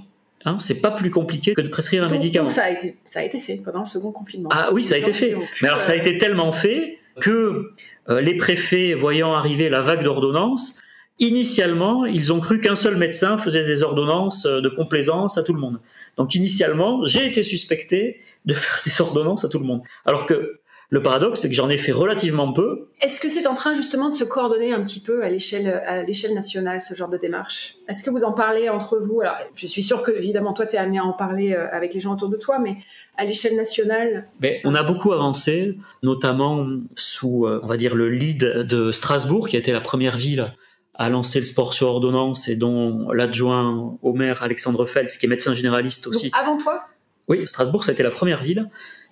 Hein, 0.45 0.59
c'est 0.59 0.81
pas 0.81 0.91
plus 0.91 1.11
compliqué 1.11 1.53
que 1.53 1.61
de 1.61 1.69
prescrire 1.69 2.05
un 2.05 2.07
donc, 2.07 2.19
médicament. 2.19 2.47
Donc 2.47 2.55
ça 2.55 2.65
a 2.65 2.71
été, 2.71 2.97
ça 3.07 3.21
a 3.21 3.23
été 3.25 3.41
fait 3.41 3.57
pendant 3.57 3.81
le 3.81 3.87
second 3.87 4.13
confinement. 4.13 4.49
Ah 4.53 4.71
oui, 4.73 4.85
ça 4.85 4.95
a 4.95 4.99
été 4.99 5.13
fait. 5.13 5.35
Mais 5.61 5.69
alors 5.69 5.83
ça 5.83 5.93
a 5.93 5.95
été 5.97 6.17
tellement 6.17 6.53
fait 6.53 6.99
que 7.21 7.31
euh, 7.31 7.75
les 8.09 8.37
préfets, 8.37 8.95
voyant 8.95 9.35
arriver 9.35 9.69
la 9.69 9.83
vague 9.83 10.03
d'ordonnances, 10.03 10.83
initialement, 11.19 12.07
ils 12.07 12.33
ont 12.33 12.41
cru 12.41 12.61
qu'un 12.61 12.77
seul 12.77 12.97
médecin 12.97 13.39
faisait 13.39 13.65
des 13.65 13.83
ordonnances 13.83 14.47
euh, 14.47 14.61
de 14.61 14.69
complaisance 14.69 15.39
à 15.39 15.43
tout 15.43 15.53
le 15.53 15.61
monde. 15.61 15.81
Donc 16.17 16.35
initialement, 16.35 17.05
j'ai 17.05 17.27
été 17.27 17.43
suspecté 17.43 18.21
de 18.47 18.55
faire 18.55 18.81
des 18.85 19.01
ordonnances 19.01 19.45
à 19.45 19.49
tout 19.49 19.59
le 19.59 19.65
monde. 19.65 19.83
Alors 20.05 20.27
que 20.27 20.61
le 20.91 21.03
paradoxe, 21.03 21.41
c'est 21.41 21.49
que 21.49 21.55
j'en 21.55 21.69
ai 21.69 21.77
fait 21.77 21.93
relativement 21.93 22.51
peu. 22.53 22.89
Est-ce 23.03 23.21
que 23.21 23.29
c'est 23.29 23.47
en 23.47 23.55
train 23.55 23.75
justement 23.75 24.09
de 24.09 24.15
se 24.15 24.25
coordonner 24.25 24.73
un 24.73 24.83
petit 24.83 25.01
peu 25.01 25.23
à 25.23 25.29
l'échelle 25.29 25.69
à 25.87 26.03
l'échelle 26.03 26.33
nationale 26.33 26.81
ce 26.81 26.95
genre 26.95 27.11
de 27.11 27.19
démarche? 27.19 27.77
Est-ce 27.89 28.03
que 28.03 28.09
vous 28.09 28.25
en 28.25 28.33
parlez 28.33 28.71
entre 28.71 28.99
vous? 28.99 29.21
Alors, 29.21 29.37
je 29.55 29.67
suis 29.67 29.83
sûre 29.83 30.03
que 30.03 30.11
évidemment 30.11 30.55
toi 30.55 30.67
tu 30.67 30.77
es 30.77 30.79
amené 30.79 30.99
à 30.99 31.05
en 31.05 31.13
parler 31.13 31.53
euh, 31.53 31.69
avec 31.73 31.93
les 31.93 32.01
gens 32.01 32.15
autour 32.15 32.31
de 32.31 32.39
toi, 32.39 32.59
mais 32.59 32.77
à 33.19 33.27
l'échelle 33.27 33.55
nationale? 33.55 34.29
Mais 34.41 34.63
On 34.65 34.75
a 34.75 34.83
beaucoup 34.83 35.13
avancé, 35.13 35.77
notamment 36.03 36.67
sous, 36.97 37.47
euh, 37.47 37.61
on 37.63 37.67
va 37.67 37.77
dire, 37.77 37.95
le 37.95 38.09
lead 38.09 38.43
de 38.43 38.91
Strasbourg, 38.91 39.49
qui 39.49 39.57
a 39.57 39.59
été 39.59 39.73
la 39.73 39.81
première 39.81 40.17
ville 40.17 40.55
à 40.95 41.11
lancer 41.11 41.39
le 41.39 41.45
sport 41.45 41.75
sur 41.75 41.89
ordonnance 41.89 42.49
et 42.49 42.57
dont 42.57 43.11
l'adjoint 43.13 43.99
au 44.03 44.15
maire 44.15 44.43
Alexandre 44.43 44.87
Feltz, 44.87 45.17
qui 45.17 45.27
est 45.27 45.29
médecin 45.29 45.55
généraliste 45.55 46.07
aussi. 46.07 46.31
Donc, 46.31 46.41
avant 46.41 46.57
toi? 46.57 46.83
Oui, 47.29 47.47
Strasbourg, 47.47 47.85
ça 47.85 47.91
a 47.91 47.93
été 47.93 48.03
la 48.03 48.11
première 48.11 48.43
ville. 48.43 48.65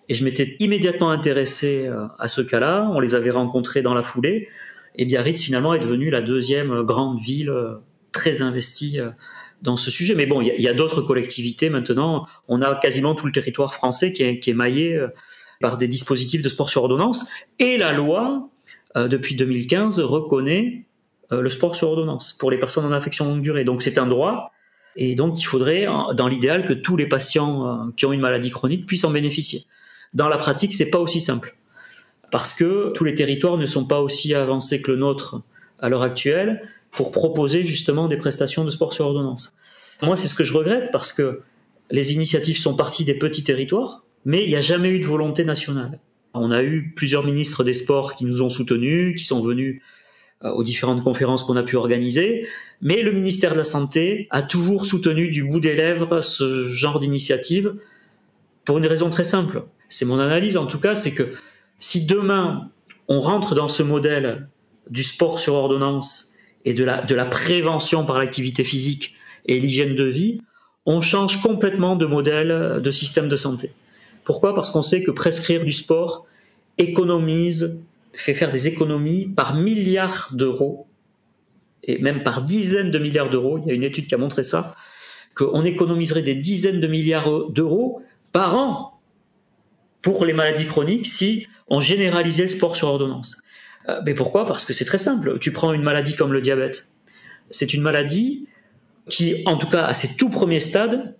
Et 0.08 0.14
je 0.14 0.24
m'étais 0.24 0.56
immédiatement 0.60 1.10
intéressé 1.10 1.86
euh, 1.86 2.06
à 2.18 2.28
ce 2.28 2.40
cas-là. 2.40 2.88
On 2.92 3.00
les 3.00 3.14
avait 3.14 3.30
rencontrés 3.30 3.82
dans 3.82 3.94
la 3.94 4.02
foulée. 4.02 4.48
Et 4.94 5.04
Biarritz, 5.04 5.40
finalement, 5.40 5.74
est 5.74 5.80
devenue 5.80 6.10
la 6.10 6.22
deuxième 6.22 6.82
grande 6.82 7.20
ville 7.20 7.50
euh, 7.50 7.74
très 8.12 8.40
investie 8.40 8.98
dans 9.60 9.76
ce 9.76 9.90
sujet. 9.90 10.14
Mais 10.14 10.26
bon, 10.26 10.40
il 10.40 10.60
y 10.60 10.68
a, 10.68 10.72
d'autres 10.72 11.02
collectivités 11.02 11.68
maintenant. 11.68 12.26
On 12.48 12.62
a 12.62 12.74
quasiment 12.76 13.14
tout 13.14 13.26
le 13.26 13.32
territoire 13.32 13.74
français 13.74 14.12
qui 14.12 14.22
est, 14.22 14.54
maillé 14.54 14.98
par 15.60 15.76
des 15.76 15.88
dispositifs 15.88 16.42
de 16.42 16.48
sport 16.48 16.70
sur 16.70 16.82
ordonnance. 16.82 17.30
Et 17.58 17.76
la 17.76 17.92
loi, 17.92 18.48
euh, 18.96 19.08
depuis 19.08 19.34
2015, 19.34 20.00
reconnaît 20.00 20.86
euh, 21.32 21.40
le 21.40 21.50
sport 21.50 21.76
sur 21.76 21.88
ordonnance 21.88 22.32
pour 22.32 22.50
les 22.50 22.58
personnes 22.58 22.84
en 22.84 22.92
affection 22.92 23.26
longue 23.26 23.42
durée. 23.42 23.64
Donc 23.64 23.82
c'est 23.82 23.98
un 23.98 24.06
droit. 24.06 24.52
Et 24.96 25.14
donc 25.14 25.38
il 25.40 25.44
faudrait, 25.44 25.86
dans 26.14 26.28
l'idéal, 26.28 26.64
que 26.64 26.72
tous 26.72 26.96
les 26.96 27.06
patients 27.06 27.66
euh, 27.66 27.90
qui 27.96 28.06
ont 28.06 28.12
une 28.12 28.20
maladie 28.20 28.50
chronique 28.50 28.86
puissent 28.86 29.04
en 29.04 29.10
bénéficier. 29.10 29.62
Dans 30.14 30.28
la 30.28 30.38
pratique, 30.38 30.74
c'est 30.74 30.90
pas 30.90 30.98
aussi 30.98 31.20
simple. 31.20 31.56
Parce 32.30 32.54
que 32.54 32.92
tous 32.94 33.04
les 33.04 33.14
territoires 33.14 33.56
ne 33.56 33.66
sont 33.66 33.84
pas 33.84 34.00
aussi 34.00 34.34
avancés 34.34 34.82
que 34.82 34.90
le 34.90 34.96
nôtre 34.96 35.42
à 35.78 35.88
l'heure 35.88 36.02
actuelle 36.02 36.68
pour 36.90 37.12
proposer 37.12 37.62
justement 37.64 38.08
des 38.08 38.16
prestations 38.16 38.64
de 38.64 38.70
sport 38.70 38.92
sur 38.92 39.06
ordonnance. 39.06 39.54
Moi, 40.02 40.16
c'est 40.16 40.28
ce 40.28 40.34
que 40.34 40.44
je 40.44 40.52
regrette 40.52 40.90
parce 40.92 41.12
que 41.12 41.42
les 41.90 42.12
initiatives 42.12 42.58
sont 42.58 42.74
parties 42.74 43.04
des 43.04 43.14
petits 43.14 43.44
territoires, 43.44 44.04
mais 44.24 44.42
il 44.44 44.48
n'y 44.48 44.56
a 44.56 44.60
jamais 44.60 44.90
eu 44.90 44.98
de 44.98 45.06
volonté 45.06 45.44
nationale. 45.44 46.00
On 46.34 46.50
a 46.50 46.62
eu 46.62 46.92
plusieurs 46.94 47.24
ministres 47.24 47.64
des 47.64 47.74
sports 47.74 48.14
qui 48.14 48.24
nous 48.24 48.42
ont 48.42 48.50
soutenus, 48.50 49.18
qui 49.18 49.24
sont 49.24 49.40
venus 49.40 49.80
aux 50.42 50.62
différentes 50.62 51.02
conférences 51.02 51.44
qu'on 51.44 51.56
a 51.56 51.62
pu 51.62 51.76
organiser, 51.76 52.46
mais 52.82 53.02
le 53.02 53.12
ministère 53.12 53.52
de 53.52 53.58
la 53.58 53.64
Santé 53.64 54.28
a 54.30 54.42
toujours 54.42 54.84
soutenu 54.84 55.30
du 55.30 55.44
bout 55.44 55.60
des 55.60 55.74
lèvres 55.74 56.20
ce 56.20 56.68
genre 56.68 56.98
d'initiative 56.98 57.74
pour 58.64 58.78
une 58.78 58.86
raison 58.86 59.08
très 59.08 59.24
simple. 59.24 59.64
C'est 59.88 60.04
mon 60.04 60.18
analyse 60.18 60.56
en 60.56 60.66
tout 60.66 60.80
cas, 60.80 60.94
c'est 60.94 61.12
que 61.12 61.34
si 61.78 62.06
demain 62.06 62.70
on 63.08 63.20
rentre 63.20 63.54
dans 63.54 63.68
ce 63.68 63.82
modèle 63.82 64.48
du 64.90 65.02
sport 65.02 65.38
sur 65.38 65.54
ordonnance 65.54 66.34
et 66.64 66.74
de 66.74 66.84
la, 66.84 67.24
prévention 67.26 68.04
par 68.04 68.18
l'activité 68.18 68.64
physique 68.64 69.14
et 69.46 69.60
l'hygiène 69.60 69.94
de 69.94 70.04
vie, 70.04 70.40
on 70.84 71.00
change 71.00 71.40
complètement 71.40 71.96
de 71.96 72.06
modèle 72.06 72.80
de 72.82 72.90
système 72.90 73.28
de 73.28 73.36
santé. 73.36 73.70
Pourquoi? 74.24 74.54
Parce 74.54 74.70
qu'on 74.70 74.82
sait 74.82 75.02
que 75.02 75.12
prescrire 75.12 75.64
du 75.64 75.72
sport 75.72 76.26
économise, 76.78 77.84
fait 78.12 78.34
faire 78.34 78.50
des 78.50 78.66
économies 78.66 79.26
par 79.26 79.54
milliards 79.54 80.30
d'euros, 80.32 80.88
et 81.84 81.98
même 81.98 82.24
par 82.24 82.42
dizaines 82.42 82.90
de 82.90 82.98
milliards 82.98 83.30
d'euros. 83.30 83.58
Il 83.58 83.68
y 83.68 83.70
a 83.70 83.74
une 83.74 83.84
étude 83.84 84.08
qui 84.08 84.14
a 84.14 84.18
montré 84.18 84.42
ça, 84.42 84.74
qu'on 85.36 85.64
économiserait 85.64 86.22
des 86.22 86.34
dizaines 86.34 86.80
de 86.80 86.86
milliards 86.88 87.50
d'euros 87.50 88.02
par 88.32 88.56
an 88.56 88.95
pour 90.06 90.24
les 90.24 90.34
maladies 90.34 90.66
chroniques 90.66 91.04
si 91.04 91.48
on 91.66 91.80
généralisait 91.80 92.42
le 92.42 92.48
sport 92.48 92.76
sur 92.76 92.86
ordonnance. 92.86 93.42
Euh, 93.88 94.00
mais 94.06 94.14
pourquoi? 94.14 94.46
Parce 94.46 94.64
que 94.64 94.72
c'est 94.72 94.84
très 94.84 94.98
simple. 94.98 95.40
Tu 95.40 95.50
prends 95.50 95.72
une 95.72 95.82
maladie 95.82 96.14
comme 96.14 96.32
le 96.32 96.40
diabète. 96.40 96.92
C'est 97.50 97.74
une 97.74 97.82
maladie 97.82 98.46
qui, 99.08 99.42
en 99.46 99.56
tout 99.56 99.66
cas 99.66 99.84
à 99.84 99.94
ses 99.94 100.16
tout 100.16 100.28
premiers 100.28 100.60
stades, 100.60 101.16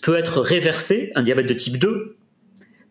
peut 0.00 0.16
être 0.16 0.40
réversée, 0.40 1.12
un 1.14 1.22
diabète 1.22 1.46
de 1.46 1.52
type 1.52 1.76
2, 1.76 2.16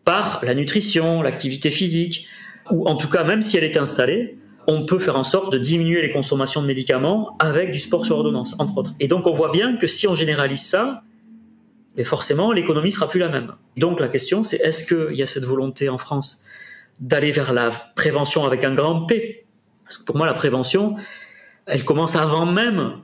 par 0.04 0.44
la 0.44 0.54
nutrition, 0.54 1.22
l'activité 1.22 1.72
physique, 1.72 2.28
ou 2.70 2.86
en 2.86 2.94
tout 2.94 3.08
cas 3.08 3.24
même 3.24 3.42
si 3.42 3.56
elle 3.56 3.64
est 3.64 3.76
installée, 3.76 4.38
on 4.68 4.86
peut 4.86 5.00
faire 5.00 5.16
en 5.16 5.24
sorte 5.24 5.52
de 5.52 5.58
diminuer 5.58 6.02
les 6.02 6.12
consommations 6.12 6.62
de 6.62 6.68
médicaments 6.68 7.34
avec 7.40 7.72
du 7.72 7.80
sport 7.80 8.06
sur 8.06 8.16
ordonnance, 8.16 8.54
entre 8.60 8.78
autres. 8.78 8.94
Et 9.00 9.08
donc 9.08 9.26
on 9.26 9.34
voit 9.34 9.50
bien 9.50 9.76
que 9.76 9.88
si 9.88 10.06
on 10.06 10.14
généralise 10.14 10.62
ça, 10.62 11.02
mais 11.96 12.04
forcément 12.04 12.52
l'économie 12.52 12.92
sera 12.92 13.08
plus 13.08 13.20
la 13.20 13.28
même. 13.28 13.52
Donc 13.76 14.00
la 14.00 14.08
question 14.08 14.42
c'est 14.42 14.56
est-ce 14.56 14.86
qu'il 14.86 15.16
y 15.16 15.22
a 15.22 15.26
cette 15.26 15.44
volonté 15.44 15.88
en 15.88 15.98
France 15.98 16.44
d'aller 17.00 17.32
vers 17.32 17.52
la 17.52 17.70
prévention 17.70 18.44
avec 18.44 18.64
un 18.64 18.74
grand 18.74 19.06
P? 19.06 19.46
Parce 19.84 19.98
que 19.98 20.04
pour 20.04 20.16
moi 20.16 20.26
la 20.26 20.34
prévention, 20.34 20.96
elle 21.66 21.84
commence 21.84 22.16
avant 22.16 22.46
même 22.46 22.98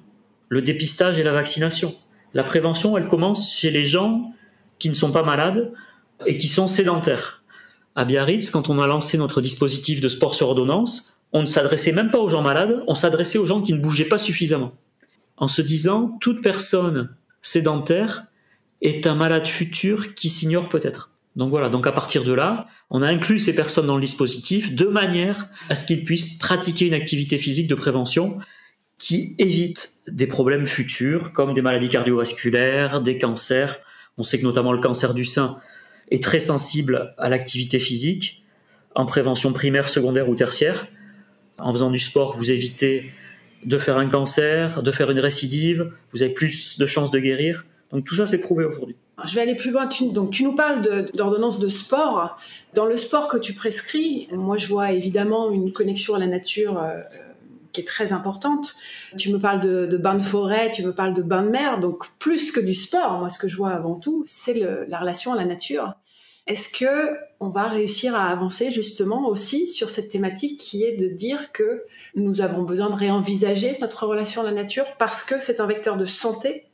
le 0.48 0.62
dépistage 0.62 1.18
et 1.18 1.22
la 1.22 1.33
vaccination. 1.33 1.94
La 2.35 2.44
prévention, 2.44 2.96
elle 2.96 3.09
commence 3.09 3.55
chez 3.55 3.70
les 3.70 3.87
gens 3.87 4.33
qui 4.79 4.88
ne 4.88 4.94
sont 4.94 5.12
pas 5.12 5.22
malades 5.22 5.72
et 6.27 6.37
qui 6.37 6.48
sont 6.48 6.66
sédentaires. 6.66 7.42
À 7.94 8.05
Biarritz, 8.05 8.51
quand 8.51 8.68
on 8.68 8.79
a 8.79 8.87
lancé 8.87 9.18
notre 9.18 9.40
dispositif 9.40 10.01
de 10.01 10.09
sport 10.09 10.35
sur 10.35 10.48
ordonnance, 10.48 11.27
on 11.33 11.42
ne 11.42 11.46
s'adressait 11.46 11.92
même 11.92 12.11
pas 12.11 12.18
aux 12.18 12.29
gens 12.29 12.42
malades, 12.42 12.83
on 12.87 12.94
s'adressait 12.94 13.38
aux 13.38 13.46
gens 13.46 13.61
qui 13.61 13.72
ne 13.72 13.81
bougeaient 13.81 14.05
pas 14.05 14.18
suffisamment. 14.18 14.72
En 15.37 15.48
se 15.48 15.62
disant, 15.62 16.16
toute 16.20 16.42
personne 16.42 17.14
sédentaire 17.42 18.24
est 18.82 19.06
un 19.06 19.14
malade 19.14 19.46
futur 19.46 20.14
qui 20.14 20.28
s'ignore 20.28 20.68
peut-être. 20.68 21.12
Donc 21.36 21.50
voilà, 21.50 21.68
donc 21.68 21.86
à 21.86 21.92
partir 21.92 22.24
de 22.24 22.32
là, 22.32 22.66
on 22.90 23.02
a 23.02 23.06
inclus 23.06 23.38
ces 23.38 23.54
personnes 23.54 23.86
dans 23.86 23.94
le 23.94 24.00
dispositif 24.00 24.74
de 24.74 24.86
manière 24.86 25.48
à 25.68 25.74
ce 25.74 25.86
qu'ils 25.86 26.04
puissent 26.04 26.36
pratiquer 26.38 26.86
une 26.86 26.94
activité 26.94 27.38
physique 27.38 27.68
de 27.68 27.74
prévention 27.74 28.38
qui 28.98 29.36
évite 29.38 30.00
des 30.08 30.26
problèmes 30.26 30.66
futurs 30.66 31.32
comme 31.32 31.54
des 31.54 31.62
maladies 31.62 31.88
cardiovasculaires, 31.88 33.00
des 33.00 33.18
cancers, 33.18 33.78
On 34.16 34.24
sait 34.24 34.38
que 34.38 34.44
notamment 34.44 34.72
le 34.72 34.80
cancer 34.80 35.14
du 35.14 35.24
sein 35.24 35.60
est 36.10 36.22
très 36.22 36.40
sensible 36.40 37.14
à 37.18 37.28
l'activité 37.28 37.78
physique, 37.78 38.42
en 38.96 39.06
prévention 39.06 39.52
primaire, 39.52 39.88
secondaire 39.88 40.28
ou 40.28 40.34
tertiaire. 40.34 40.88
En 41.58 41.72
faisant 41.72 41.90
du 41.92 42.00
sport, 42.00 42.36
vous 42.36 42.50
évitez 42.50 43.12
de 43.64 43.78
faire 43.78 43.96
un 43.96 44.08
cancer, 44.08 44.82
de 44.82 44.90
faire 44.90 45.10
une 45.10 45.20
récidive, 45.20 45.92
vous 46.12 46.22
avez 46.22 46.32
plus 46.32 46.78
de 46.78 46.86
chances 46.86 47.12
de 47.12 47.20
guérir. 47.20 47.64
Donc 47.92 48.05
tout 48.05 48.14
ça, 48.14 48.27
c'est 48.27 48.40
prouvé 48.40 48.64
aujourd'hui. 48.64 48.96
Je 49.27 49.35
vais 49.35 49.40
aller 49.40 49.57
plus 49.57 49.70
loin. 49.70 49.87
Tu, 49.87 50.11
donc, 50.11 50.31
tu 50.31 50.44
nous 50.44 50.55
parles 50.55 51.11
d'ordonnance 51.14 51.59
de, 51.59 51.68
sport. 51.68 52.38
Dans 52.74 52.87
le 52.87 52.96
sport 52.96 53.29
que 53.29 53.37
tu 53.37 53.53
prescris, 53.53 54.29
moi, 54.33 54.57
je 54.57 54.68
vois 54.68 54.92
évidemment 54.92 55.51
une 55.51 55.72
connexion 55.72 56.14
à 56.14 56.18
la 56.18 56.27
nature 56.27 56.81
euh, 56.81 57.01
qui 57.72 57.81
est 57.81 57.85
très 57.85 58.12
importante. 58.12 58.74
Tu 59.16 59.33
me 59.33 59.38
parles 59.38 59.61
de, 59.61 59.87
de 59.87 59.96
bain 59.96 60.14
de 60.14 60.22
forêt, 60.22 60.70
tu 60.70 60.85
me 60.85 60.92
parles 60.92 61.14
de 61.14 61.22
bain 61.22 61.42
de 61.42 61.51
mer. 61.51 61.81
Donc, 61.81 62.05
plus 62.18 62.53
que 62.53 62.61
du 62.61 62.74
sport, 62.74 63.18
moi, 63.18 63.29
ce 63.29 63.38
que 63.38 63.48
je 63.48 63.57
vois 63.57 63.70
avant 63.70 63.94
tout, 63.94 64.22
c'est 64.27 64.55
la 64.87 65.01
relation 65.01 65.33
à 65.33 65.37
la 65.37 65.44
nature. 65.44 65.94
Est-ce 66.46 66.72
que 66.72 67.14
on 67.40 67.51
va 67.51 67.68
réussir 67.68 68.14
à 68.14 68.29
avancer 68.29 68.70
justement 68.70 69.29
aussi 69.29 69.68
sur 69.68 69.90
cette 69.90 70.09
thématique 70.09 70.59
qui 70.59 70.83
est 70.83 70.96
de 70.96 71.07
dire 71.07 71.53
que 71.53 71.85
nous 72.14 72.40
avons 72.40 72.62
besoin 72.62 72.88
de 72.88 72.94
réenvisager 72.94 73.77
notre 73.83 74.07
relation 74.07 74.40
à 74.40 74.44
la 74.44 74.53
nature 74.53 74.87
parce 74.98 75.24
que 75.24 75.40
c'est 75.40 75.61
un 75.61 75.66
vecteur 75.66 75.98
de 75.98 76.07
santé 76.07 76.67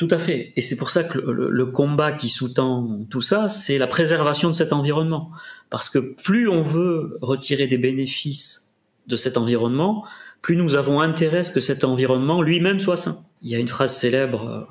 tout 0.00 0.08
à 0.10 0.18
fait. 0.18 0.54
Et 0.56 0.62
c'est 0.62 0.76
pour 0.76 0.88
ça 0.88 1.04
que 1.04 1.18
le, 1.18 1.66
combat 1.66 2.12
qui 2.12 2.30
sous-tend 2.30 3.00
tout 3.10 3.20
ça, 3.20 3.50
c'est 3.50 3.76
la 3.76 3.86
préservation 3.86 4.48
de 4.48 4.54
cet 4.54 4.72
environnement. 4.72 5.30
Parce 5.68 5.90
que 5.90 5.98
plus 6.22 6.48
on 6.48 6.62
veut 6.62 7.18
retirer 7.20 7.66
des 7.66 7.76
bénéfices 7.76 8.72
de 9.08 9.16
cet 9.16 9.36
environnement, 9.36 10.06
plus 10.40 10.56
nous 10.56 10.74
avons 10.74 11.02
intérêt 11.02 11.40
à 11.40 11.42
ce 11.42 11.50
que 11.50 11.60
cet 11.60 11.84
environnement 11.84 12.40
lui-même 12.40 12.78
soit 12.78 12.96
sain. 12.96 13.14
Il 13.42 13.50
y 13.50 13.54
a 13.54 13.58
une 13.58 13.68
phrase 13.68 13.94
célèbre 13.94 14.48
euh, 14.48 14.62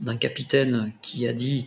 d'un 0.00 0.16
capitaine 0.16 0.92
qui 1.02 1.26
a 1.26 1.32
dit 1.32 1.66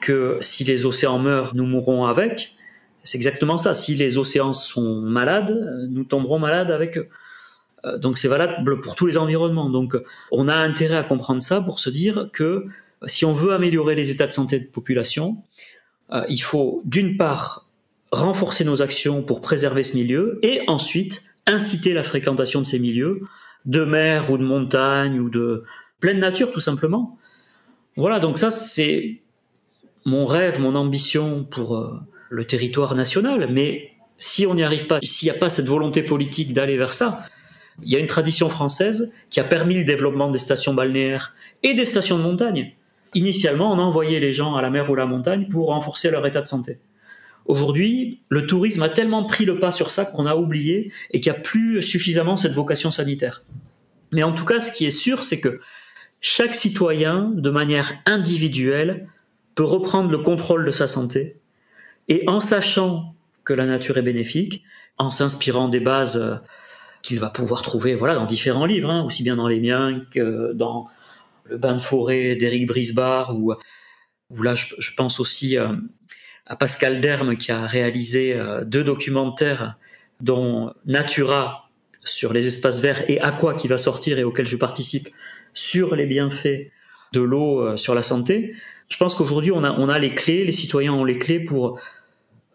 que 0.00 0.38
si 0.40 0.64
les 0.64 0.86
océans 0.86 1.18
meurent, 1.18 1.54
nous 1.54 1.66
mourrons 1.66 2.06
avec. 2.06 2.56
C'est 3.04 3.18
exactement 3.18 3.58
ça. 3.58 3.74
Si 3.74 3.96
les 3.96 4.16
océans 4.16 4.54
sont 4.54 5.02
malades, 5.02 5.88
nous 5.90 6.04
tomberons 6.04 6.38
malades 6.38 6.70
avec 6.70 6.96
eux. 6.96 7.10
Euh, 7.84 7.98
donc 7.98 8.18
c'est 8.18 8.28
valable 8.28 8.80
pour 8.80 8.94
tous 8.94 9.06
les 9.06 9.18
environnements. 9.18 9.70
Donc 9.70 9.96
on 10.30 10.48
a 10.48 10.54
intérêt 10.54 10.96
à 10.96 11.02
comprendre 11.02 11.42
ça 11.42 11.60
pour 11.60 11.78
se 11.78 11.90
dire 11.90 12.28
que 12.32 12.66
si 13.06 13.24
on 13.24 13.32
veut 13.32 13.52
améliorer 13.52 13.94
les 13.94 14.10
états 14.10 14.26
de 14.26 14.32
santé 14.32 14.58
de 14.58 14.66
population, 14.66 15.42
euh, 16.12 16.24
il 16.28 16.42
faut 16.42 16.82
d'une 16.84 17.16
part 17.16 17.66
renforcer 18.12 18.64
nos 18.64 18.82
actions 18.82 19.22
pour 19.22 19.40
préserver 19.40 19.84
ce 19.84 19.96
milieu 19.96 20.38
et 20.42 20.62
ensuite 20.66 21.24
inciter 21.46 21.94
la 21.94 22.02
fréquentation 22.02 22.60
de 22.60 22.66
ces 22.66 22.78
milieux, 22.78 23.22
de 23.64 23.84
mer 23.84 24.30
ou 24.30 24.38
de 24.38 24.42
montagne 24.42 25.20
ou 25.20 25.30
de 25.30 25.64
pleine 26.00 26.18
nature 26.18 26.52
tout 26.52 26.60
simplement. 26.60 27.18
Voilà, 27.96 28.20
donc 28.20 28.38
ça 28.38 28.50
c'est 28.50 29.22
mon 30.04 30.26
rêve, 30.26 30.60
mon 30.60 30.74
ambition 30.74 31.44
pour 31.44 31.76
euh, 31.76 32.00
le 32.30 32.44
territoire 32.44 32.94
national. 32.94 33.48
Mais 33.50 33.92
si 34.18 34.46
on 34.46 34.54
n'y 34.54 34.62
arrive 34.62 34.86
pas, 34.86 34.98
s'il 35.02 35.30
n'y 35.30 35.36
a 35.36 35.38
pas 35.38 35.48
cette 35.48 35.66
volonté 35.66 36.02
politique 36.02 36.52
d'aller 36.52 36.76
vers 36.76 36.92
ça, 36.92 37.24
il 37.82 37.90
y 37.90 37.96
a 37.96 37.98
une 37.98 38.06
tradition 38.06 38.48
française 38.48 39.12
qui 39.30 39.40
a 39.40 39.44
permis 39.44 39.74
le 39.74 39.84
développement 39.84 40.30
des 40.30 40.38
stations 40.38 40.74
balnéaires 40.74 41.34
et 41.62 41.74
des 41.74 41.84
stations 41.84 42.18
de 42.18 42.22
montagne. 42.22 42.74
Initialement, 43.14 43.72
on 43.72 43.78
envoyait 43.78 44.20
les 44.20 44.32
gens 44.32 44.54
à 44.54 44.62
la 44.62 44.70
mer 44.70 44.88
ou 44.90 44.94
à 44.94 44.98
la 44.98 45.06
montagne 45.06 45.48
pour 45.48 45.68
renforcer 45.68 46.10
leur 46.10 46.26
état 46.26 46.40
de 46.40 46.46
santé. 46.46 46.78
Aujourd'hui, 47.46 48.20
le 48.28 48.46
tourisme 48.46 48.82
a 48.82 48.88
tellement 48.88 49.24
pris 49.24 49.44
le 49.44 49.58
pas 49.58 49.72
sur 49.72 49.90
ça 49.90 50.04
qu'on 50.04 50.26
a 50.26 50.36
oublié 50.36 50.92
et 51.10 51.20
qu'il 51.20 51.32
n'y 51.32 51.38
a 51.38 51.40
plus 51.40 51.82
suffisamment 51.82 52.36
cette 52.36 52.52
vocation 52.52 52.90
sanitaire. 52.90 53.42
Mais 54.12 54.22
en 54.22 54.32
tout 54.32 54.44
cas, 54.44 54.60
ce 54.60 54.72
qui 54.72 54.86
est 54.86 54.90
sûr, 54.90 55.24
c'est 55.24 55.40
que 55.40 55.60
chaque 56.20 56.54
citoyen, 56.54 57.32
de 57.34 57.50
manière 57.50 57.94
individuelle, 58.06 59.08
peut 59.54 59.64
reprendre 59.64 60.10
le 60.10 60.18
contrôle 60.18 60.64
de 60.64 60.70
sa 60.70 60.86
santé 60.86 61.38
et 62.08 62.24
en 62.26 62.40
sachant 62.40 63.14
que 63.44 63.52
la 63.52 63.66
nature 63.66 63.98
est 63.98 64.02
bénéfique, 64.02 64.62
en 64.98 65.10
s'inspirant 65.10 65.68
des 65.68 65.80
bases 65.80 66.42
qu'il 67.02 67.20
va 67.20 67.30
pouvoir 67.30 67.62
trouver 67.62 67.94
voilà 67.94 68.14
dans 68.14 68.26
différents 68.26 68.66
livres, 68.66 68.90
hein, 68.90 69.04
aussi 69.04 69.22
bien 69.22 69.36
dans 69.36 69.48
les 69.48 69.60
miens 69.60 70.04
que 70.10 70.52
dans 70.52 70.88
le 71.44 71.56
bain 71.56 71.74
de 71.74 71.80
forêt 71.80 72.36
d'Éric 72.36 72.66
Brisbard 72.66 73.36
ou, 73.36 73.54
là 74.38 74.54
je, 74.54 74.94
pense 74.96 75.18
aussi 75.18 75.58
euh, 75.58 75.72
à 76.46 76.56
Pascal 76.56 77.00
Derme 77.00 77.36
qui 77.36 77.50
a 77.50 77.66
réalisé 77.66 78.34
euh, 78.34 78.64
deux 78.64 78.84
documentaires 78.84 79.76
dont 80.20 80.72
Natura 80.86 81.70
sur 82.04 82.32
les 82.32 82.46
espaces 82.46 82.80
verts 82.80 83.08
et 83.10 83.20
Aqua 83.20 83.54
qui 83.54 83.68
va 83.68 83.78
sortir 83.78 84.18
et 84.18 84.24
auquel 84.24 84.46
je 84.46 84.56
participe 84.56 85.08
sur 85.54 85.96
les 85.96 86.06
bienfaits 86.06 86.70
de 87.12 87.20
l'eau 87.20 87.60
euh, 87.60 87.76
sur 87.76 87.94
la 87.94 88.02
santé. 88.02 88.54
Je 88.88 88.96
pense 88.96 89.14
qu'aujourd'hui 89.14 89.52
on 89.52 89.64
a, 89.64 89.72
on 89.72 89.88
a 89.88 89.98
les 89.98 90.14
clés, 90.14 90.44
les 90.44 90.52
citoyens 90.52 90.92
ont 90.92 91.04
les 91.04 91.18
clés 91.18 91.40
pour 91.40 91.80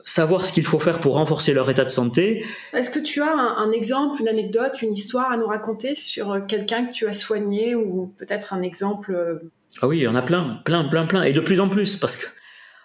savoir 0.05 0.45
ce 0.45 0.53
qu'il 0.53 0.65
faut 0.65 0.79
faire 0.79 0.99
pour 0.99 1.15
renforcer 1.15 1.53
leur 1.53 1.69
état 1.69 1.83
de 1.83 1.89
santé. 1.89 2.45
Est-ce 2.73 2.91
que 2.91 2.99
tu 2.99 3.21
as 3.21 3.35
un, 3.35 3.71
exemple, 3.71 4.21
une 4.21 4.27
anecdote, 4.27 4.81
une 4.83 4.93
histoire 4.93 5.31
à 5.31 5.37
nous 5.37 5.47
raconter 5.47 5.95
sur 5.95 6.31
euh, 6.31 6.39
quelqu'un 6.41 6.85
que 6.85 6.93
tu 6.93 7.07
as 7.07 7.13
soigné 7.13 7.75
ou 7.75 8.13
peut-être 8.19 8.53
un 8.53 8.61
exemple 8.61 9.13
euh, 9.13 9.51
Ah 9.81 9.87
oui, 9.87 9.97
il 9.97 10.03
y 10.03 10.07
en 10.07 10.15
a 10.15 10.21
plein, 10.21 10.61
plein, 10.63 10.85
plein, 10.85 11.07
plein, 11.07 11.23
et 11.23 11.33
de 11.33 11.39
plus 11.39 11.59
en 11.59 11.69
plus, 11.69 11.97
parce 11.97 12.15
que 12.15 12.27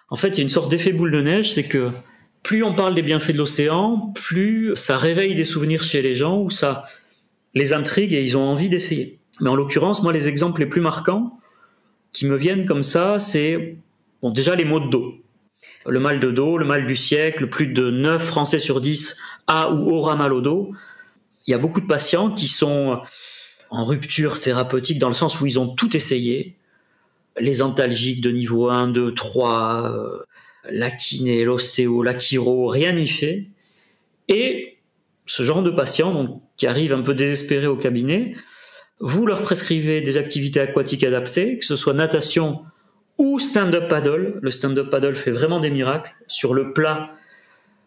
en 0.09 0.17
fait, 0.17 0.29
il 0.29 0.37
y 0.37 0.39
a 0.41 0.43
une 0.43 0.49
sorte 0.49 0.69
d'effet 0.69 0.91
boule 0.91 1.11
de 1.11 1.21
neige, 1.21 1.53
c'est 1.53 1.63
que 1.63 1.89
plus 2.43 2.63
on 2.63 2.75
parle 2.75 2.95
des 2.95 3.01
bienfaits 3.01 3.31
de 3.31 3.37
l'océan, 3.37 4.11
plus 4.13 4.75
ça 4.75 4.97
réveille 4.97 5.35
des 5.35 5.45
souvenirs 5.45 5.83
chez 5.83 6.01
les 6.01 6.15
gens, 6.15 6.41
ou 6.41 6.49
ça 6.49 6.85
les 7.53 7.71
intrigue 7.71 8.13
et 8.13 8.23
ils 8.23 8.35
ont 8.35 8.43
envie 8.43 8.67
d'essayer. 8.67 9.19
Mais 9.39 9.49
en 9.49 9.55
l'occurrence, 9.55 10.03
moi, 10.03 10.11
les 10.11 10.27
exemples 10.27 10.59
les 10.59 10.65
plus 10.65 10.81
marquants 10.81 11.37
qui 12.11 12.25
me 12.25 12.35
viennent 12.35 12.65
comme 12.65 12.83
ça, 12.83 13.19
c'est 13.19 13.77
bon, 14.21 14.31
déjà 14.31 14.55
les 14.55 14.65
maux 14.65 14.79
de 14.79 14.89
dos 14.89 15.15
le 15.85 15.99
mal 15.99 16.19
de 16.19 16.31
dos, 16.31 16.57
le 16.57 16.65
mal 16.65 16.85
du 16.85 16.95
siècle, 16.95 17.47
plus 17.47 17.67
de 17.67 17.89
9 17.89 18.23
Français 18.23 18.59
sur 18.59 18.81
10 18.81 19.17
a 19.47 19.71
ou 19.71 19.91
aura 19.91 20.15
mal 20.15 20.33
au 20.33 20.41
dos. 20.41 20.71
Il 21.47 21.51
y 21.51 21.53
a 21.53 21.57
beaucoup 21.57 21.81
de 21.81 21.87
patients 21.87 22.31
qui 22.31 22.47
sont 22.47 23.01
en 23.69 23.83
rupture 23.83 24.39
thérapeutique 24.39 24.99
dans 24.99 25.07
le 25.07 25.13
sens 25.13 25.41
où 25.41 25.45
ils 25.45 25.59
ont 25.59 25.67
tout 25.67 25.95
essayé. 25.95 26.55
Les 27.39 27.61
antalgiques 27.61 28.21
de 28.21 28.31
niveau 28.31 28.69
1, 28.69 28.89
2, 28.89 29.13
3, 29.13 30.25
la 30.69 30.91
kiné, 30.91 31.43
l'ostéo, 31.43 32.03
la 32.03 32.17
chiro, 32.17 32.67
rien 32.67 32.93
n'y 32.93 33.07
fait. 33.07 33.47
Et 34.27 34.77
ce 35.25 35.43
genre 35.43 35.63
de 35.63 35.71
patients 35.71 36.41
qui 36.57 36.67
arrivent 36.67 36.93
un 36.93 37.01
peu 37.01 37.13
désespérés 37.13 37.67
au 37.67 37.77
cabinet, 37.77 38.35
vous 38.99 39.25
leur 39.25 39.41
prescrivez 39.41 40.01
des 40.01 40.17
activités 40.17 40.59
aquatiques 40.59 41.03
adaptées, 41.03 41.57
que 41.57 41.65
ce 41.65 41.75
soit 41.75 41.93
natation 41.93 42.63
ou 43.21 43.37
stand-up 43.37 43.87
paddle. 43.87 44.39
Le 44.41 44.49
stand-up 44.49 44.89
paddle 44.89 45.15
fait 45.15 45.29
vraiment 45.29 45.59
des 45.59 45.69
miracles 45.69 46.11
sur 46.27 46.55
le 46.55 46.73
plat 46.73 47.11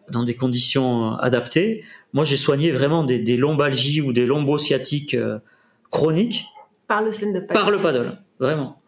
dans 0.09 0.23
des 0.23 0.37
conditions 0.37 1.13
euh, 1.13 1.17
adaptées. 1.17 1.85
Moi, 2.13 2.25
j'ai 2.25 2.37
soigné 2.37 2.71
vraiment 2.71 3.03
des, 3.03 3.37
lombalgies 3.37 4.01
ou 4.01 4.13
des 4.13 4.27
lombosciatiques 4.27 5.15
euh, 5.15 5.41
chroniques 5.91 6.45
par 6.87 7.03
le 7.03 7.11
stand-up 7.11 7.49
paddle. 7.49 7.61
Par 7.61 7.71
le 7.73 7.83
paddle, 7.83 8.19
vraiment. 8.39 8.81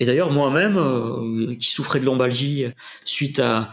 Et 0.00 0.06
d'ailleurs, 0.06 0.30
moi-même, 0.30 0.78
euh, 0.78 1.54
qui 1.56 1.70
souffrais 1.70 2.00
de 2.00 2.06
lombalgie 2.06 2.64
suite 3.04 3.38
à, 3.38 3.70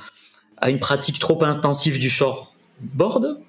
à 0.58 0.70
une 0.70 0.80
pratique 0.80 1.20
trop 1.20 1.42
intensive 1.46 2.00
du 2.00 2.10
shortboard, 2.10 3.40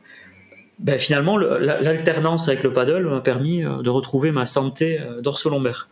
ben 0.78 0.96
finalement, 0.96 1.36
l'alternance 1.36 2.48
avec 2.48 2.62
le 2.62 2.72
paddle 2.72 3.06
m'a 3.08 3.20
permis 3.20 3.62
de 3.62 3.90
retrouver 3.90 4.30
ma 4.30 4.46
santé 4.46 4.98
dorso-lombaire. 5.20 5.88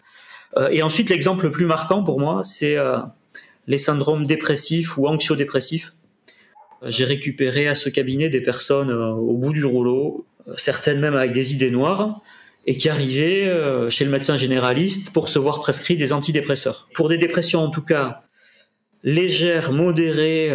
Euh, 0.57 0.69
et 0.71 0.83
ensuite, 0.83 1.11
l'exemple 1.11 1.45
le 1.45 1.51
plus 1.51 1.67
marquant 1.67 2.03
pour 2.03 2.21
moi, 2.21 2.43
c'est 2.43 2.77
euh, 2.77 2.99
les 3.67 3.79
syndromes 3.79 4.27
dépressifs 4.27 4.97
ou 4.97 5.07
anxio-dépressifs. 5.07 5.95
Euh, 6.83 6.91
j'ai 6.91 7.05
récupéré 7.05 7.69
à 7.69 7.75
ce 7.75 7.89
cabinet 7.89 8.29
des 8.29 8.43
personnes 8.43 8.91
au 8.91 9.35
bout 9.35 9.53
du 9.53 9.65
rouleau, 9.65 10.27
certaines 10.57 11.01
même 11.01 11.15
avec 11.15 11.33
des 11.33 11.53
idées 11.53 11.71
noires, 11.71 12.23
et 12.67 12.77
qui 12.77 12.89
arrivaient 12.89 13.51
chez 13.89 14.05
le 14.05 14.11
médecin 14.11 14.37
généraliste 14.37 15.15
pour 15.15 15.31
se 15.31 15.39
voir 15.39 15.61
prescrit 15.61 15.97
des 15.97 16.13
antidépresseurs. 16.13 16.89
Pour 16.93 17.09
des 17.09 17.17
dépressions 17.17 17.61
en 17.61 17.71
tout 17.71 17.83
cas 17.83 18.23
légères, 19.03 19.73
modérées 19.73 20.51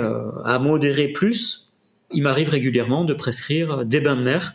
à 0.46 0.60
modérées 0.60 1.08
plus, 1.08 1.74
il 2.12 2.22
m'arrive 2.22 2.50
régulièrement 2.50 3.04
de 3.04 3.16
prescrire 3.16 3.84
des 3.84 4.00
bains 4.00 4.16
de 4.16 4.22
mer 4.22 4.54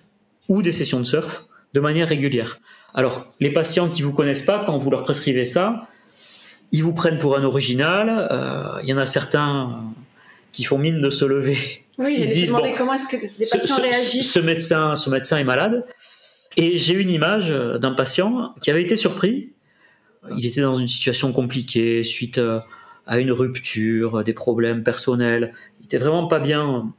ou 0.48 0.62
des 0.62 0.70
sessions 0.70 1.00
de 1.00 1.04
surf 1.04 1.47
de 1.74 1.80
manière 1.80 2.08
régulière. 2.08 2.58
Alors, 2.94 3.26
les 3.40 3.50
patients 3.50 3.88
qui 3.88 4.02
vous 4.02 4.12
connaissent 4.12 4.46
pas, 4.46 4.64
quand 4.64 4.78
vous 4.78 4.90
leur 4.90 5.02
prescrivez 5.02 5.44
ça, 5.44 5.86
ils 6.72 6.82
vous 6.82 6.92
prennent 6.92 7.18
pour 7.18 7.36
un 7.36 7.44
original. 7.44 8.28
Il 8.82 8.84
euh, 8.84 8.90
y 8.90 8.92
en 8.92 8.98
a 8.98 9.06
certains 9.06 9.82
qui 10.52 10.64
font 10.64 10.78
mine 10.78 11.00
de 11.00 11.10
se 11.10 11.24
lever. 11.24 11.58
Oui, 11.98 12.14
ils 12.18 12.24
se 12.24 12.32
disent 12.32 12.54
comment 12.76 12.94
est-ce 12.94 13.08
que 13.08 13.16
les 13.16 13.46
patients 13.46 13.76
réagissent. 13.76 14.32
Ce 14.32 14.38
médecin, 14.38 14.96
ce 14.96 15.10
médecin 15.10 15.38
est 15.38 15.44
malade. 15.44 15.84
Et 16.56 16.78
j'ai 16.78 16.94
une 16.94 17.10
image 17.10 17.50
d'un 17.50 17.92
patient 17.92 18.54
qui 18.60 18.70
avait 18.70 18.82
été 18.82 18.96
surpris. 18.96 19.52
Il 20.36 20.46
était 20.46 20.60
dans 20.60 20.76
une 20.76 20.88
situation 20.88 21.32
compliquée 21.32 22.04
suite 22.04 22.38
euh, 22.38 22.60
à 23.06 23.18
une 23.18 23.32
rupture, 23.32 24.24
des 24.24 24.32
problèmes 24.32 24.82
personnels. 24.82 25.54
Il 25.80 25.86
était 25.86 25.98
vraiment 25.98 26.26
pas 26.26 26.38
bien 26.38 26.92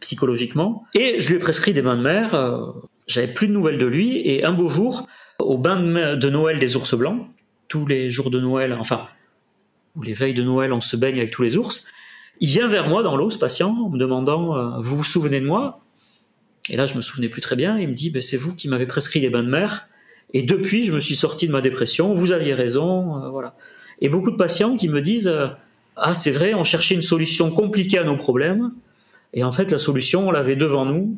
psychologiquement. 0.00 0.84
Et 0.94 1.20
je 1.20 1.28
lui 1.28 1.36
ai 1.36 1.38
prescrit 1.38 1.72
des 1.72 1.82
bains 1.82 1.96
de 1.96 2.02
mer. 2.02 2.34
Euh, 2.34 2.72
j'avais 3.06 3.32
plus 3.32 3.46
de 3.46 3.52
nouvelles 3.52 3.78
de 3.78 3.86
lui 3.86 4.18
et 4.26 4.44
un 4.44 4.52
beau 4.52 4.68
jour, 4.68 5.08
au 5.38 5.58
bain 5.58 5.76
de 6.16 6.30
Noël 6.30 6.58
des 6.58 6.76
ours 6.76 6.94
blancs, 6.94 7.26
tous 7.68 7.86
les 7.86 8.10
jours 8.10 8.30
de 8.30 8.40
Noël, 8.40 8.76
enfin 8.78 9.06
où 9.96 10.02
les 10.02 10.14
veilles 10.14 10.34
de 10.34 10.42
Noël, 10.42 10.72
on 10.72 10.80
se 10.80 10.96
baigne 10.96 11.18
avec 11.18 11.30
tous 11.30 11.42
les 11.42 11.56
ours. 11.56 11.86
Il 12.40 12.48
vient 12.48 12.68
vers 12.68 12.88
moi 12.88 13.02
dans 13.02 13.16
l'eau, 13.16 13.30
ce 13.30 13.38
patient, 13.38 13.70
en 13.70 13.90
me 13.90 13.98
demandant 13.98 14.56
euh, 14.56 14.80
Vous 14.80 14.96
vous 14.96 15.04
souvenez 15.04 15.40
de 15.40 15.46
moi? 15.46 15.80
Et 16.68 16.76
là, 16.76 16.86
je 16.86 16.94
me 16.94 17.02
souvenais 17.02 17.28
plus 17.28 17.40
très 17.40 17.56
bien. 17.56 17.78
Il 17.78 17.88
me 17.88 17.94
dit 17.94 18.10
ben, 18.10 18.22
C'est 18.22 18.36
vous 18.36 18.54
qui 18.54 18.68
m'avez 18.68 18.86
prescrit 18.86 19.20
les 19.20 19.30
bains 19.30 19.42
de 19.42 19.48
mer. 19.48 19.88
Et 20.32 20.42
depuis, 20.42 20.86
je 20.86 20.92
me 20.92 21.00
suis 21.00 21.16
sorti 21.16 21.46
de 21.46 21.52
ma 21.52 21.60
dépression. 21.60 22.14
Vous 22.14 22.32
aviez 22.32 22.54
raison. 22.54 23.22
Euh, 23.22 23.28
voilà. 23.28 23.54
Et 24.00 24.08
beaucoup 24.08 24.30
de 24.30 24.36
patients 24.36 24.76
qui 24.76 24.88
me 24.88 25.02
disent 25.02 25.32
Ah, 25.96 26.14
c'est 26.14 26.30
vrai, 26.30 26.54
on 26.54 26.64
cherchait 26.64 26.94
une 26.94 27.02
solution 27.02 27.50
compliquée 27.50 27.98
à 27.98 28.04
nos 28.04 28.16
problèmes. 28.16 28.72
Et 29.34 29.44
en 29.44 29.52
fait, 29.52 29.70
la 29.70 29.78
solution, 29.78 30.28
on 30.28 30.30
l'avait 30.30 30.56
devant 30.56 30.84
nous 30.84 31.16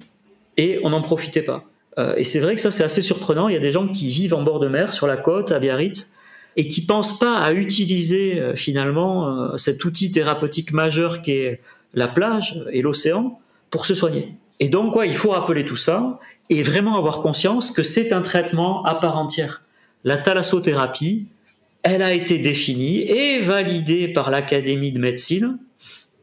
et 0.56 0.78
on 0.84 0.90
n'en 0.90 1.02
profitait 1.02 1.42
pas. 1.42 1.64
et 2.16 2.24
c'est 2.24 2.40
vrai 2.40 2.54
que 2.54 2.60
ça, 2.60 2.70
c'est 2.70 2.84
assez 2.84 3.02
surprenant. 3.02 3.48
Il 3.48 3.54
y 3.54 3.56
a 3.56 3.60
des 3.60 3.72
gens 3.72 3.88
qui 3.88 4.08
vivent 4.08 4.34
en 4.34 4.42
bord 4.42 4.60
de 4.60 4.68
mer, 4.68 4.92
sur 4.92 5.06
la 5.06 5.16
côte, 5.16 5.52
à 5.52 5.58
Biarritz, 5.58 6.14
et 6.56 6.68
qui 6.68 6.84
pensent 6.84 7.18
pas 7.18 7.38
à 7.38 7.52
utiliser 7.52 8.40
euh, 8.40 8.54
finalement 8.54 9.28
euh, 9.28 9.56
cet 9.56 9.84
outil 9.84 10.12
thérapeutique 10.12 10.72
majeur 10.72 11.22
qui 11.22 11.32
est 11.32 11.60
la 11.94 12.08
plage 12.08 12.64
et 12.72 12.82
l'océan 12.82 13.38
pour 13.70 13.86
se 13.86 13.94
soigner. 13.94 14.34
Et 14.60 14.68
donc, 14.68 14.94
ouais, 14.96 15.08
il 15.08 15.16
faut 15.16 15.30
rappeler 15.30 15.64
tout 15.64 15.76
ça 15.76 16.20
et 16.50 16.62
vraiment 16.62 16.96
avoir 16.96 17.20
conscience 17.20 17.70
que 17.70 17.82
c'est 17.82 18.12
un 18.12 18.22
traitement 18.22 18.84
à 18.84 18.94
part 18.94 19.16
entière. 19.16 19.62
La 20.04 20.16
thalassothérapie, 20.16 21.28
elle 21.82 22.02
a 22.02 22.12
été 22.12 22.38
définie 22.38 23.00
et 23.00 23.40
validée 23.40 24.08
par 24.08 24.30
l'Académie 24.30 24.92
de 24.92 24.98
médecine 24.98 25.58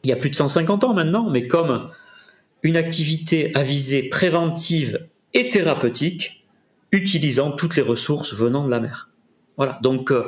il 0.04 0.10
y 0.10 0.14
a 0.14 0.16
plus 0.16 0.30
de 0.30 0.36
150 0.36 0.84
ans 0.84 0.94
maintenant, 0.94 1.30
mais 1.30 1.48
comme 1.48 1.90
une 2.64 2.78
activité 2.78 3.56
à 3.56 3.64
visée 3.64 4.10
préventive 4.10 5.08
et 5.34 5.50
thérapeutique, 5.50 6.46
utilisant 6.92 7.52
toutes 7.52 7.76
les 7.76 7.82
ressources 7.82 8.34
venant 8.34 8.66
de 8.66 8.70
la 8.70 8.80
mer. 8.80 9.10
Voilà, 9.58 9.80
donc 9.82 10.12
euh, 10.12 10.26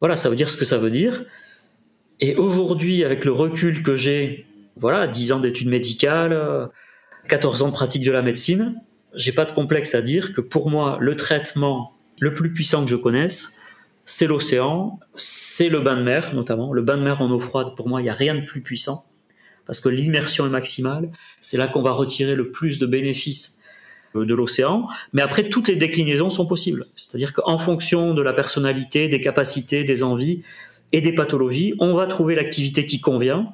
voilà, 0.00 0.16
ça 0.16 0.28
veut 0.28 0.36
dire 0.36 0.48
ce 0.48 0.56
que 0.56 0.64
ça 0.64 0.78
veut 0.78 0.90
dire. 0.90 1.24
Et 2.20 2.36
aujourd'hui, 2.36 3.04
avec 3.04 3.24
le 3.24 3.32
recul 3.32 3.82
que 3.82 3.96
j'ai, 3.96 4.46
voilà, 4.76 5.06
10 5.06 5.32
ans 5.32 5.40
d'études 5.40 5.68
médicales, 5.68 6.70
14 7.28 7.62
ans 7.62 7.68
de 7.68 7.72
pratique 7.72 8.04
de 8.04 8.12
la 8.12 8.22
médecine, 8.22 8.80
j'ai 9.14 9.32
pas 9.32 9.44
de 9.44 9.52
complexe 9.52 9.94
à 9.94 10.02
dire 10.02 10.32
que 10.32 10.40
pour 10.40 10.70
moi, 10.70 10.98
le 11.00 11.16
traitement 11.16 11.92
le 12.20 12.32
plus 12.32 12.52
puissant 12.52 12.84
que 12.84 12.90
je 12.90 12.96
connaisse, 12.96 13.60
c'est 14.04 14.26
l'océan, 14.26 15.00
c'est 15.16 15.68
le 15.68 15.80
bain 15.80 15.96
de 15.96 16.02
mer 16.02 16.34
notamment. 16.34 16.72
Le 16.72 16.82
bain 16.82 16.96
de 16.96 17.02
mer 17.02 17.20
en 17.20 17.30
eau 17.30 17.40
froide, 17.40 17.74
pour 17.76 17.88
moi, 17.88 18.00
il 18.00 18.04
n'y 18.04 18.10
a 18.10 18.14
rien 18.14 18.34
de 18.34 18.44
plus 18.44 18.60
puissant 18.60 19.04
parce 19.66 19.80
que 19.80 19.88
l'immersion 19.88 20.46
est 20.46 20.50
maximale. 20.50 21.10
C'est 21.40 21.56
là 21.56 21.66
qu'on 21.66 21.82
va 21.82 21.92
retirer 21.92 22.34
le 22.34 22.50
plus 22.50 22.78
de 22.78 22.86
bénéfices 22.86 23.62
de 24.14 24.34
l'océan. 24.34 24.86
Mais 25.12 25.22
après, 25.22 25.48
toutes 25.48 25.68
les 25.68 25.76
déclinaisons 25.76 26.30
sont 26.30 26.46
possibles. 26.46 26.86
C'est-à-dire 26.94 27.32
qu'en 27.32 27.58
fonction 27.58 28.14
de 28.14 28.22
la 28.22 28.32
personnalité, 28.32 29.08
des 29.08 29.20
capacités, 29.20 29.84
des 29.84 30.02
envies 30.02 30.42
et 30.92 31.00
des 31.00 31.12
pathologies, 31.12 31.74
on 31.80 31.94
va 31.94 32.06
trouver 32.06 32.34
l'activité 32.34 32.86
qui 32.86 33.00
convient. 33.00 33.52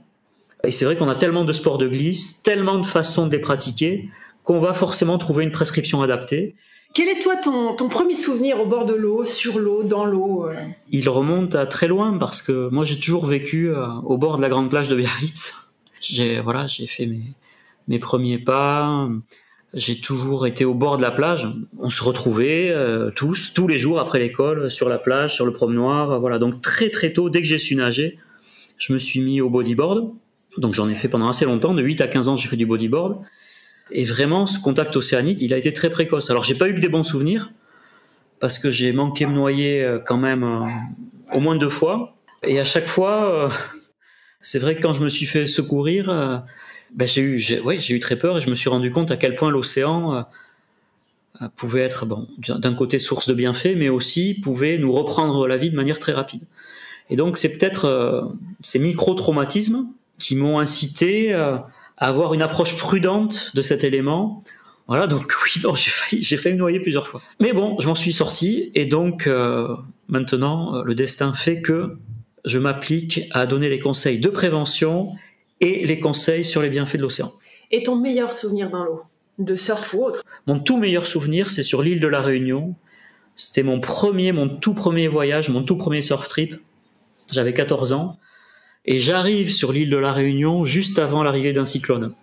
Et 0.64 0.70
c'est 0.70 0.84
vrai 0.84 0.96
qu'on 0.96 1.08
a 1.08 1.14
tellement 1.14 1.44
de 1.44 1.52
sports 1.54 1.78
de 1.78 1.88
glisse, 1.88 2.42
tellement 2.42 2.78
de 2.78 2.86
façons 2.86 3.26
de 3.26 3.32
les 3.32 3.40
pratiquer, 3.40 4.10
qu'on 4.44 4.60
va 4.60 4.74
forcément 4.74 5.16
trouver 5.16 5.44
une 5.44 5.52
prescription 5.52 6.02
adaptée. 6.02 6.54
Quel 6.92 7.08
est 7.08 7.20
toi 7.20 7.36
ton, 7.36 7.76
ton 7.76 7.88
premier 7.88 8.14
souvenir 8.14 8.60
au 8.60 8.66
bord 8.66 8.84
de 8.84 8.94
l'eau, 8.94 9.24
sur 9.24 9.58
l'eau, 9.58 9.84
dans 9.84 10.04
l'eau 10.04 10.46
euh? 10.46 10.54
Il 10.90 11.08
remonte 11.08 11.54
à 11.54 11.64
très 11.66 11.86
loin 11.86 12.18
parce 12.18 12.42
que 12.42 12.68
moi 12.70 12.84
j'ai 12.84 12.98
toujours 12.98 13.26
vécu 13.26 13.70
euh, 13.70 13.86
au 14.04 14.18
bord 14.18 14.38
de 14.38 14.42
la 14.42 14.48
grande 14.48 14.68
plage 14.68 14.88
de 14.88 14.96
Biarritz. 14.96 15.69
J'ai 16.00 16.40
voilà, 16.40 16.66
j'ai 16.66 16.86
fait 16.86 17.06
mes, 17.06 17.34
mes 17.88 17.98
premiers 17.98 18.38
pas, 18.38 19.08
j'ai 19.74 20.00
toujours 20.00 20.46
été 20.46 20.64
au 20.64 20.74
bord 20.74 20.96
de 20.96 21.02
la 21.02 21.10
plage. 21.10 21.46
On 21.78 21.90
se 21.90 22.02
retrouvait 22.02 22.70
euh, 22.70 23.10
tous, 23.10 23.52
tous 23.54 23.68
les 23.68 23.78
jours 23.78 24.00
après 24.00 24.18
l'école, 24.18 24.70
sur 24.70 24.88
la 24.88 24.98
plage, 24.98 25.34
sur 25.34 25.46
le 25.46 25.52
promenoir. 25.52 26.18
Voilà. 26.20 26.38
Donc 26.38 26.60
très 26.60 26.90
très 26.90 27.12
tôt, 27.12 27.30
dès 27.30 27.40
que 27.40 27.46
j'ai 27.46 27.58
su 27.58 27.76
nager, 27.76 28.18
je 28.78 28.92
me 28.92 28.98
suis 28.98 29.20
mis 29.20 29.40
au 29.40 29.48
bodyboard. 29.48 30.12
Donc 30.58 30.74
j'en 30.74 30.88
ai 30.88 30.94
fait 30.94 31.08
pendant 31.08 31.28
assez 31.28 31.44
longtemps. 31.44 31.72
De 31.72 31.82
8 31.82 32.00
à 32.00 32.08
15 32.08 32.28
ans, 32.28 32.36
j'ai 32.36 32.48
fait 32.48 32.56
du 32.56 32.66
bodyboard. 32.66 33.18
Et 33.92 34.04
vraiment, 34.04 34.46
ce 34.46 34.58
contact 34.58 34.96
océanique, 34.96 35.40
il 35.40 35.54
a 35.54 35.58
été 35.58 35.72
très 35.72 35.90
précoce. 35.90 36.30
Alors 36.30 36.42
j'ai 36.42 36.54
pas 36.54 36.68
eu 36.68 36.74
que 36.74 36.80
des 36.80 36.88
bons 36.88 37.04
souvenirs 37.04 37.52
parce 38.40 38.58
que 38.58 38.70
j'ai 38.70 38.92
manqué 38.92 39.26
me 39.26 39.32
noyer 39.32 39.84
euh, 39.84 39.98
quand 39.98 40.16
même 40.16 40.42
euh, 40.42 41.36
au 41.36 41.40
moins 41.40 41.56
deux 41.56 41.68
fois. 41.68 42.16
Et 42.42 42.58
à 42.58 42.64
chaque 42.64 42.86
fois, 42.86 43.52
c'est 44.42 44.58
vrai 44.58 44.76
que 44.76 44.82
quand 44.82 44.92
je 44.92 45.02
me 45.02 45.08
suis 45.08 45.26
fait 45.26 45.46
secourir 45.46 46.44
ben, 46.94 47.06
j'ai 47.06 47.20
eu, 47.22 47.38
j'ai, 47.38 47.60
ouais, 47.60 47.78
j'ai 47.78 47.94
eu 47.94 48.00
très 48.00 48.16
peur 48.16 48.38
et 48.38 48.40
je 48.40 48.50
me 48.50 48.54
suis 48.54 48.68
rendu 48.68 48.90
compte 48.90 49.10
à 49.10 49.16
quel 49.16 49.36
point 49.36 49.50
l'océan 49.50 50.14
euh, 50.14 50.22
euh, 51.42 51.48
pouvait 51.56 51.82
être, 51.82 52.06
bon, 52.06 52.26
d'un 52.38 52.74
côté 52.74 52.98
source 52.98 53.28
de 53.28 53.34
bienfaits, 53.34 53.74
mais 53.76 53.88
aussi 53.88 54.34
pouvait 54.34 54.78
nous 54.78 54.92
reprendre 54.92 55.46
la 55.46 55.56
vie 55.56 55.70
de 55.70 55.76
manière 55.76 55.98
très 55.98 56.12
rapide. 56.12 56.42
Et 57.08 57.16
donc 57.16 57.36
c'est 57.36 57.56
peut-être 57.56 57.84
euh, 57.86 58.22
ces 58.60 58.78
micro-traumatismes 58.78 59.86
qui 60.18 60.36
m'ont 60.36 60.58
incité 60.58 61.32
à 61.32 61.66
avoir 61.96 62.34
une 62.34 62.42
approche 62.42 62.76
prudente 62.76 63.54
de 63.54 63.62
cet 63.62 63.84
élément. 63.84 64.44
Voilà, 64.86 65.06
donc 65.06 65.32
oui, 65.44 65.62
non, 65.62 65.74
j'ai 65.74 65.90
failli, 65.90 66.22
j'ai 66.22 66.36
failli 66.36 66.54
me 66.54 66.60
noyer 66.60 66.80
plusieurs 66.80 67.06
fois. 67.06 67.22
Mais 67.38 67.52
bon, 67.52 67.78
je 67.78 67.86
m'en 67.86 67.94
suis 67.94 68.12
sorti 68.12 68.70
et 68.74 68.84
donc 68.84 69.28
maintenant 70.08 70.82
le 70.82 70.94
destin 70.94 71.32
fait 71.32 71.62
que 71.62 71.96
je 72.44 72.58
m'applique 72.58 73.22
à 73.30 73.46
donner 73.46 73.68
les 73.68 73.78
conseils 73.78 74.18
de 74.18 74.28
prévention 74.28 75.14
et 75.60 75.86
les 75.86 76.00
conseils 76.00 76.44
sur 76.44 76.62
les 76.62 76.70
bienfaits 76.70 76.96
de 76.96 77.02
l'océan. 77.02 77.32
Et 77.70 77.82
ton 77.82 77.96
meilleur 77.96 78.32
souvenir 78.32 78.70
dans 78.70 78.84
l'eau? 78.84 79.02
De 79.38 79.54
surf 79.54 79.94
ou 79.94 80.04
autre? 80.04 80.22
Mon 80.46 80.58
tout 80.58 80.76
meilleur 80.76 81.06
souvenir, 81.06 81.50
c'est 81.50 81.62
sur 81.62 81.82
l'île 81.82 82.00
de 82.00 82.08
la 82.08 82.20
Réunion. 82.20 82.74
C'était 83.36 83.62
mon 83.62 83.80
premier, 83.80 84.32
mon 84.32 84.48
tout 84.48 84.74
premier 84.74 85.08
voyage, 85.08 85.48
mon 85.48 85.62
tout 85.62 85.76
premier 85.76 86.02
surf 86.02 86.28
trip. 86.28 86.56
J'avais 87.30 87.54
14 87.54 87.92
ans. 87.92 88.18
Et 88.84 88.98
j'arrive 88.98 89.52
sur 89.52 89.72
l'île 89.72 89.90
de 89.90 89.96
la 89.96 90.12
Réunion 90.12 90.64
juste 90.64 90.98
avant 90.98 91.22
l'arrivée 91.22 91.52
d'un 91.52 91.64
cyclone. 91.64 92.14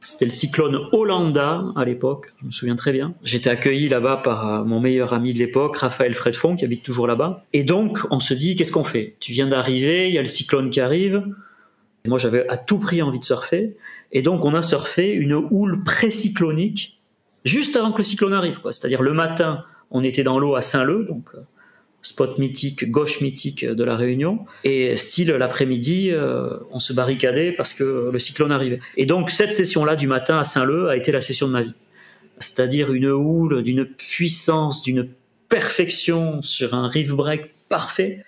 C'était 0.00 0.24
le 0.24 0.30
cyclone 0.30 0.78
Hollanda 0.92 1.64
à 1.76 1.84
l'époque, 1.84 2.32
je 2.40 2.46
me 2.46 2.50
souviens 2.50 2.76
très 2.76 2.92
bien. 2.92 3.14
J'étais 3.22 3.50
accueilli 3.50 3.88
là-bas 3.88 4.18
par 4.18 4.48
euh, 4.48 4.64
mon 4.64 4.80
meilleur 4.80 5.12
ami 5.12 5.34
de 5.34 5.38
l'époque, 5.38 5.76
Raphaël 5.76 6.14
Fredfond, 6.14 6.56
qui 6.56 6.64
habite 6.64 6.82
toujours 6.82 7.06
là-bas. 7.06 7.44
Et 7.52 7.64
donc, 7.64 7.98
on 8.10 8.18
se 8.18 8.32
dit, 8.32 8.56
qu'est-ce 8.56 8.72
qu'on 8.72 8.84
fait? 8.84 9.16
Tu 9.20 9.32
viens 9.32 9.46
d'arriver, 9.46 10.08
il 10.08 10.14
y 10.14 10.18
a 10.18 10.22
le 10.22 10.26
cyclone 10.26 10.70
qui 10.70 10.80
arrive, 10.80 11.22
moi, 12.08 12.18
j'avais 12.18 12.48
à 12.48 12.56
tout 12.56 12.78
prix 12.78 13.02
envie 13.02 13.18
de 13.18 13.24
surfer. 13.24 13.76
Et 14.12 14.22
donc, 14.22 14.44
on 14.44 14.54
a 14.54 14.62
surfé 14.62 15.12
une 15.12 15.34
houle 15.34 15.82
pré-cyclonique 15.84 16.98
juste 17.44 17.76
avant 17.76 17.92
que 17.92 17.98
le 17.98 18.04
cyclone 18.04 18.32
arrive. 18.32 18.58
C'est-à-dire, 18.64 19.02
le 19.02 19.12
matin, 19.12 19.64
on 19.90 20.02
était 20.02 20.22
dans 20.22 20.38
l'eau 20.38 20.54
à 20.54 20.62
Saint-Leu, 20.62 21.04
donc 21.04 21.30
euh, 21.34 21.40
spot 22.02 22.38
mythique, 22.38 22.90
gauche 22.90 23.20
mythique 23.20 23.64
de 23.64 23.84
la 23.84 23.96
Réunion. 23.96 24.46
Et 24.64 24.96
style, 24.96 25.30
l'après-midi, 25.30 26.10
euh, 26.10 26.56
on 26.70 26.78
se 26.78 26.92
barricadait 26.92 27.52
parce 27.52 27.72
que 27.72 28.10
le 28.12 28.18
cyclone 28.18 28.52
arrivait. 28.52 28.80
Et 28.96 29.06
donc, 29.06 29.30
cette 29.30 29.52
session-là 29.52 29.96
du 29.96 30.06
matin 30.06 30.38
à 30.38 30.44
Saint-Leu 30.44 30.88
a 30.88 30.96
été 30.96 31.12
la 31.12 31.20
session 31.20 31.46
de 31.46 31.52
ma 31.52 31.62
vie. 31.62 31.74
C'est-à-dire 32.38 32.92
une 32.92 33.06
houle 33.06 33.62
d'une 33.62 33.84
puissance, 33.84 34.82
d'une 34.82 35.08
perfection 35.48 36.42
sur 36.42 36.74
un 36.74 36.88
reef 36.88 37.10
break 37.10 37.50
parfait 37.68 38.24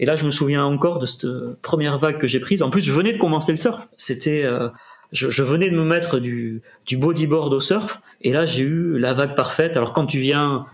et 0.00 0.06
là, 0.06 0.16
je 0.16 0.24
me 0.24 0.30
souviens 0.30 0.64
encore 0.64 0.98
de 0.98 1.04
cette 1.04 1.28
première 1.60 1.98
vague 1.98 2.16
que 2.16 2.26
j'ai 2.26 2.40
prise. 2.40 2.62
En 2.62 2.70
plus, 2.70 2.80
je 2.80 2.90
venais 2.90 3.12
de 3.12 3.18
commencer 3.18 3.52
le 3.52 3.58
surf. 3.58 3.86
C'était, 3.98 4.44
euh, 4.44 4.70
je, 5.12 5.28
je, 5.28 5.42
venais 5.42 5.68
de 5.68 5.76
me 5.76 5.84
mettre 5.84 6.18
du, 6.18 6.62
du 6.86 6.96
bodyboard 6.96 7.52
au 7.52 7.60
surf. 7.60 8.00
Et 8.22 8.32
là, 8.32 8.46
j'ai 8.46 8.62
eu 8.62 8.98
la 8.98 9.12
vague 9.12 9.36
parfaite. 9.36 9.76
Alors, 9.76 9.92
quand 9.92 10.06
tu 10.06 10.18
viens 10.18 10.64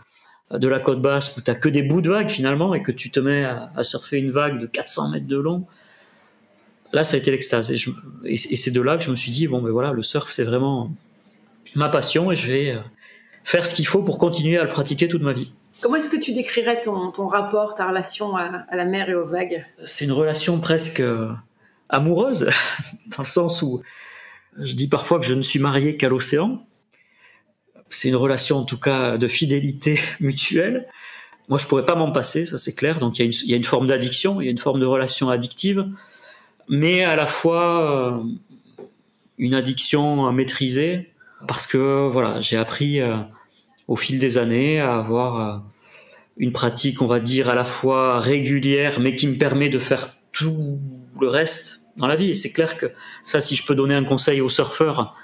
de 0.50 0.68
la 0.68 0.78
côte 0.78 1.02
basse 1.02 1.36
où 1.36 1.40
t'as 1.40 1.54
que 1.54 1.68
des 1.68 1.82
bouts 1.82 2.00
de 2.00 2.10
vagues 2.10 2.28
finalement 2.28 2.74
et 2.74 2.82
que 2.82 2.92
tu 2.92 3.10
te 3.10 3.18
mets 3.20 3.44
à, 3.44 3.70
à 3.76 3.82
surfer 3.82 4.18
une 4.18 4.30
vague 4.30 4.60
de 4.60 4.66
400 4.66 5.10
mètres 5.10 5.26
de 5.26 5.36
long, 5.36 5.66
là, 6.92 7.04
ça 7.04 7.16
a 7.16 7.18
été 7.18 7.30
l'extase. 7.30 7.70
Et, 7.70 7.78
et 8.24 8.36
c'est 8.36 8.70
de 8.70 8.80
là 8.80 8.96
que 8.96 9.04
je 9.04 9.10
me 9.10 9.16
suis 9.16 9.32
dit 9.32 9.46
bon, 9.46 9.60
ben 9.60 9.70
voilà, 9.70 9.92
le 9.92 10.02
surf, 10.02 10.30
c'est 10.30 10.44
vraiment 10.44 10.90
ma 11.74 11.88
passion 11.88 12.30
et 12.30 12.36
je 12.36 12.50
vais 12.50 12.70
euh, 12.70 12.80
faire 13.44 13.66
ce 13.66 13.74
qu'il 13.74 13.86
faut 13.86 14.02
pour 14.02 14.18
continuer 14.18 14.58
à 14.58 14.64
le 14.64 14.70
pratiquer 14.70 15.08
toute 15.08 15.22
ma 15.22 15.32
vie. 15.32 15.52
Comment 15.80 15.96
est-ce 15.96 16.08
que 16.08 16.16
tu 16.16 16.32
décrirais 16.32 16.80
ton, 16.80 17.10
ton 17.10 17.26
rapport, 17.26 17.74
ta 17.74 17.88
relation 17.88 18.34
à, 18.36 18.64
à, 18.68 18.76
la 18.76 18.84
mer 18.86 19.10
et 19.10 19.14
aux 19.14 19.26
vagues? 19.26 19.66
C'est 19.84 20.06
une 20.06 20.12
relation 20.12 20.58
presque 20.58 21.00
euh, 21.00 21.30
amoureuse, 21.88 22.48
dans 23.16 23.22
le 23.22 23.28
sens 23.28 23.62
où 23.62 23.82
je 24.58 24.72
dis 24.72 24.88
parfois 24.88 25.20
que 25.20 25.26
je 25.26 25.34
ne 25.34 25.42
suis 25.42 25.58
marié 25.58 25.96
qu'à 25.96 26.08
l'océan. 26.08 26.65
C'est 27.88 28.08
une 28.08 28.16
relation 28.16 28.58
en 28.58 28.64
tout 28.64 28.78
cas 28.78 29.18
de 29.18 29.28
fidélité 29.28 30.00
mutuelle. 30.20 30.86
Moi, 31.48 31.58
je 31.58 31.66
pourrais 31.66 31.84
pas 31.84 31.94
m'en 31.94 32.10
passer, 32.10 32.44
ça 32.44 32.58
c'est 32.58 32.74
clair. 32.74 32.98
Donc 32.98 33.18
il 33.18 33.30
y, 33.48 33.52
a 33.54 33.56
une, 33.56 33.64
forme 33.64 33.86
d'addiction, 33.86 34.40
il 34.40 34.46
y 34.46 34.48
a 34.48 34.50
une 34.50 34.58
forme 34.58 34.80
de 34.80 34.86
relation 34.86 35.30
addictive, 35.30 35.86
mais 36.68 37.04
à 37.04 37.14
la 37.14 37.26
fois 37.26 38.16
euh, 38.16 38.22
une 39.38 39.54
addiction 39.54 40.32
maîtrisée, 40.32 41.12
parce 41.46 41.66
que 41.66 42.08
voilà, 42.08 42.40
j'ai 42.40 42.56
appris 42.56 43.00
euh, 43.00 43.16
au 43.88 43.96
fil 43.96 44.18
des 44.18 44.38
années 44.38 44.80
à 44.80 44.96
avoir 44.96 45.40
euh, 45.40 45.58
une 46.36 46.52
pratique, 46.52 47.02
on 47.02 47.06
va 47.06 47.20
dire, 47.20 47.48
à 47.48 47.54
la 47.54 47.64
fois 47.64 48.20
régulière, 48.20 49.00
mais 49.00 49.14
qui 49.14 49.26
me 49.28 49.36
permet 49.36 49.68
de 49.68 49.78
faire 49.78 50.08
tout 50.32 50.78
le 51.20 51.28
reste 51.28 51.82
dans 51.96 52.06
la 52.06 52.16
vie. 52.16 52.30
Et 52.30 52.34
c'est 52.34 52.52
clair 52.52 52.76
que 52.76 52.86
ça, 53.24 53.40
si 53.40 53.54
je 53.54 53.64
peux 53.64 53.74
donner 53.74 53.94
un 53.94 54.04
conseil 54.04 54.40
aux 54.40 54.48
surfeurs, 54.48 55.16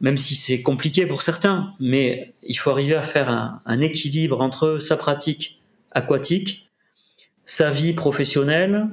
même 0.00 0.16
si 0.16 0.34
c'est 0.34 0.62
compliqué 0.62 1.06
pour 1.06 1.22
certains, 1.22 1.72
mais 1.80 2.34
il 2.42 2.54
faut 2.54 2.70
arriver 2.70 2.94
à 2.94 3.02
faire 3.02 3.28
un, 3.28 3.62
un, 3.64 3.80
équilibre 3.80 4.40
entre 4.40 4.78
sa 4.78 4.96
pratique 4.96 5.62
aquatique, 5.92 6.70
sa 7.46 7.70
vie 7.70 7.92
professionnelle 7.92 8.88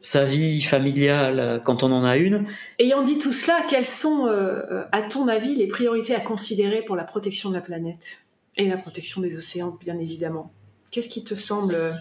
sa 0.00 0.24
vie 0.24 0.62
familiale 0.62 1.60
quand 1.64 1.82
on 1.82 1.92
en 1.92 2.04
a 2.04 2.16
une. 2.16 2.46
Ayant 2.78 3.02
dit 3.02 3.18
tout 3.18 3.32
cela, 3.32 3.58
quelles 3.68 3.86
sont, 3.86 4.26
euh, 4.26 4.84
à 4.92 5.02
ton 5.02 5.28
avis, 5.28 5.54
les 5.54 5.66
priorités 5.66 6.14
à 6.14 6.20
considérer 6.20 6.82
pour 6.82 6.96
la 6.96 7.04
protection 7.04 7.50
de 7.50 7.54
la 7.54 7.60
planète 7.60 8.18
et 8.56 8.68
la 8.68 8.76
protection 8.76 9.20
des 9.20 9.36
océans, 9.36 9.76
bien 9.80 9.98
évidemment? 9.98 10.52
Qu'est-ce 10.90 11.08
qui 11.08 11.24
te 11.24 11.34
semble 11.34 12.00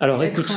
Alors, 0.00 0.22
être 0.22 0.40
écoute, 0.40 0.56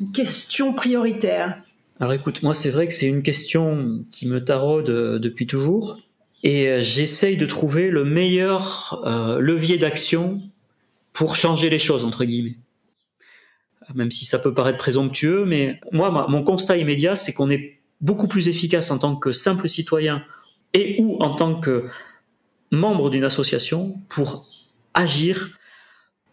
une 0.00 0.12
question 0.12 0.72
prioritaire? 0.72 1.62
Alors 2.00 2.12
écoute, 2.12 2.44
moi 2.44 2.54
c'est 2.54 2.70
vrai 2.70 2.86
que 2.86 2.92
c'est 2.92 3.08
une 3.08 3.24
question 3.24 4.04
qui 4.12 4.28
me 4.28 4.44
taraude 4.44 4.88
euh, 4.88 5.18
depuis 5.18 5.48
toujours 5.48 5.98
et 6.42 6.68
euh, 6.68 6.82
j'essaye 6.82 7.36
de 7.36 7.46
trouver 7.46 7.90
le 7.90 8.04
meilleur 8.04 9.02
euh, 9.06 9.38
levier 9.40 9.78
d'action 9.78 10.40
pour 11.12 11.36
changer 11.36 11.68
les 11.68 11.78
choses 11.78 12.04
entre 12.04 12.24
guillemets. 12.24 12.56
Même 13.94 14.10
si 14.10 14.24
ça 14.24 14.38
peut 14.38 14.52
paraître 14.52 14.78
présomptueux, 14.78 15.44
mais 15.44 15.80
moi 15.92 16.26
mon 16.28 16.42
constat 16.42 16.76
immédiat 16.76 17.16
c'est 17.16 17.32
qu'on 17.32 17.50
est 17.50 17.78
beaucoup 18.00 18.28
plus 18.28 18.48
efficace 18.48 18.90
en 18.90 18.98
tant 18.98 19.16
que 19.16 19.32
simple 19.32 19.68
citoyen 19.68 20.22
et 20.74 20.96
ou 21.00 21.16
en 21.20 21.34
tant 21.34 21.58
que 21.58 21.88
membre 22.70 23.10
d'une 23.10 23.24
association 23.24 23.98
pour 24.08 24.46
agir, 24.94 25.58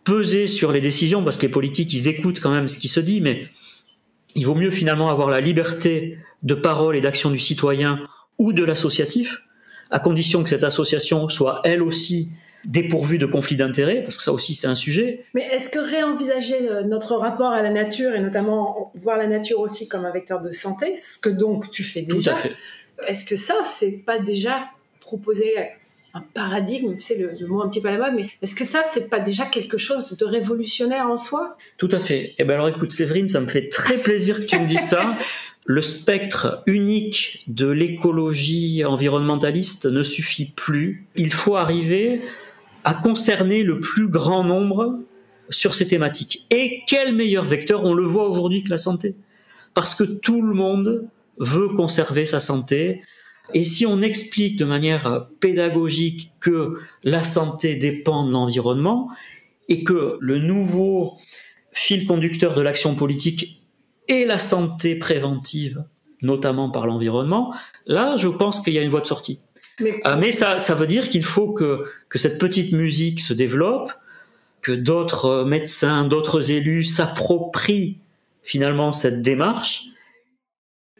peser 0.03 0.47
sur 0.47 0.71
les 0.71 0.81
décisions 0.81 1.23
parce 1.23 1.37
que 1.37 1.43
les 1.43 1.51
politiques 1.51 1.93
ils 1.93 2.07
écoutent 2.07 2.41
quand 2.41 2.51
même 2.51 2.67
ce 2.67 2.77
qui 2.77 2.89
se 2.89 2.99
dit, 2.99 3.21
mais 3.21 3.47
il 4.35 4.45
vaut 4.45 4.55
mieux 4.55 4.71
finalement 4.71 5.09
avoir 5.09 5.29
la 5.29 5.39
liberté 5.39 6.19
de 6.43 6.53
parole 6.53 6.95
et 6.95 7.01
d'action 7.01 7.31
du 7.31 7.39
citoyen 7.39 8.05
ou 8.37 8.51
de 8.51 8.63
l'associatif, 8.63 9.43
à 9.91 9.99
condition 9.99 10.43
que 10.43 10.49
cette 10.49 10.63
association 10.63 11.29
soit 11.29 11.61
elle 11.63 11.81
aussi 11.81 12.29
dépourvue 12.65 13.19
de 13.19 13.27
conflits 13.27 13.55
d'intérêts, 13.55 14.01
parce 14.01 14.17
que 14.17 14.23
ça 14.23 14.31
aussi 14.31 14.55
c'est 14.55 14.67
un 14.67 14.75
sujet. 14.75 15.23
Mais 15.33 15.47
est-ce 15.51 15.69
que 15.69 15.79
réenvisager 15.79 16.69
euh, 16.69 16.83
notre 16.83 17.15
rapport 17.15 17.51
à 17.51 17.61
la 17.61 17.69
nature 17.69 18.15
et 18.15 18.19
notamment 18.19 18.91
voir 18.95 19.17
la 19.17 19.27
nature 19.27 19.59
aussi 19.59 19.87
comme 19.87 20.05
un 20.05 20.11
vecteur 20.11 20.41
de 20.41 20.51
santé, 20.51 20.97
ce 20.97 21.19
que 21.19 21.29
donc 21.29 21.69
tu 21.69 21.83
fais 21.83 22.01
déjà, 22.01 22.31
Tout 22.31 22.37
à 22.37 22.41
fait. 22.41 22.51
est-ce 23.07 23.25
que 23.25 23.35
ça 23.35 23.53
c'est 23.65 24.03
pas 24.03 24.17
déjà 24.17 24.65
proposé 24.99 25.53
un 26.15 26.21
paradigme, 26.33 26.93
tu 26.93 27.01
sais, 27.01 27.17
le, 27.17 27.45
mot 27.45 27.61
un 27.61 27.67
petit 27.67 27.81
peu 27.81 27.89
à 27.89 27.91
la 27.91 27.97
mode, 27.97 28.13
mais 28.15 28.27
est-ce 28.41 28.55
que 28.55 28.63
ça, 28.63 28.83
c'est 28.89 29.09
pas 29.09 29.19
déjà 29.19 29.45
quelque 29.45 29.77
chose 29.77 30.15
de 30.15 30.25
révolutionnaire 30.25 31.07
en 31.07 31.17
soi? 31.17 31.57
Tout 31.77 31.89
à 31.91 31.99
fait. 31.99 32.33
Eh 32.37 32.45
ben 32.45 32.53
alors 32.53 32.69
écoute, 32.69 32.93
Séverine, 32.93 33.27
ça 33.27 33.41
me 33.41 33.47
fait 33.47 33.67
très 33.67 33.97
plaisir 33.97 34.39
que 34.39 34.45
tu 34.45 34.57
me 34.57 34.65
dises 34.65 34.79
ça. 34.79 35.17
Le 35.67 35.81
spectre 35.81 36.61
unique 36.67 37.43
de 37.47 37.67
l'écologie 37.67 38.85
environnementaliste 38.85 39.87
ne 39.87 40.03
suffit 40.03 40.45
plus. 40.45 41.07
Il 41.15 41.33
faut 41.33 41.55
arriver 41.55 42.21
à 42.83 42.93
concerner 42.93 43.63
le 43.63 43.79
plus 43.79 44.07
grand 44.07 44.43
nombre 44.43 44.99
sur 45.49 45.73
ces 45.73 45.87
thématiques. 45.87 46.45
Et 46.51 46.81
quel 46.87 47.15
meilleur 47.15 47.45
vecteur, 47.45 47.83
on 47.83 47.95
le 47.95 48.03
voit 48.03 48.29
aujourd'hui, 48.29 48.61
que 48.61 48.69
la 48.69 48.77
santé 48.77 49.15
Parce 49.73 49.95
que 49.95 50.03
tout 50.03 50.43
le 50.43 50.53
monde 50.53 51.09
veut 51.39 51.69
conserver 51.69 52.25
sa 52.25 52.39
santé, 52.39 53.01
et 53.55 53.63
si 53.63 53.87
on 53.87 54.03
explique 54.03 54.57
de 54.57 54.65
manière 54.65 55.27
pédagogique 55.39 56.31
que 56.39 56.77
la 57.03 57.23
santé 57.23 57.75
dépend 57.75 58.25
de 58.25 58.31
l'environnement 58.31 59.09
et 59.67 59.83
que 59.83 60.17
le 60.19 60.37
nouveau 60.37 61.13
fil 61.71 62.05
conducteur 62.05 62.53
de 62.53 62.61
l'action 62.61 62.95
politique 62.95 63.64
est 64.07 64.25
la 64.25 64.39
santé 64.39 64.95
préventive, 64.95 65.83
notamment 66.21 66.69
par 66.69 66.87
l'environnement, 66.87 67.53
là, 67.85 68.15
je 68.17 68.27
pense 68.27 68.61
qu'il 68.61 68.73
y 68.73 68.79
a 68.79 68.81
une 68.81 68.89
voie 68.89 69.01
de 69.01 69.07
sortie. 69.07 69.41
Mais, 69.79 69.99
euh, 70.05 70.15
Mais 70.17 70.31
ça, 70.31 70.57
ça 70.57 70.73
veut 70.73 70.87
dire 70.87 71.09
qu'il 71.09 71.23
faut 71.23 71.51
que, 71.51 71.85
que 72.09 72.17
cette 72.17 72.39
petite 72.39 72.71
musique 72.71 73.19
se 73.19 73.33
développe, 73.33 73.91
que 74.61 74.71
d'autres 74.71 75.43
médecins, 75.43 76.07
d'autres 76.07 76.51
élus 76.51 76.83
s'approprient 76.83 77.97
finalement 78.41 78.91
cette 78.91 79.21
démarche 79.21 79.85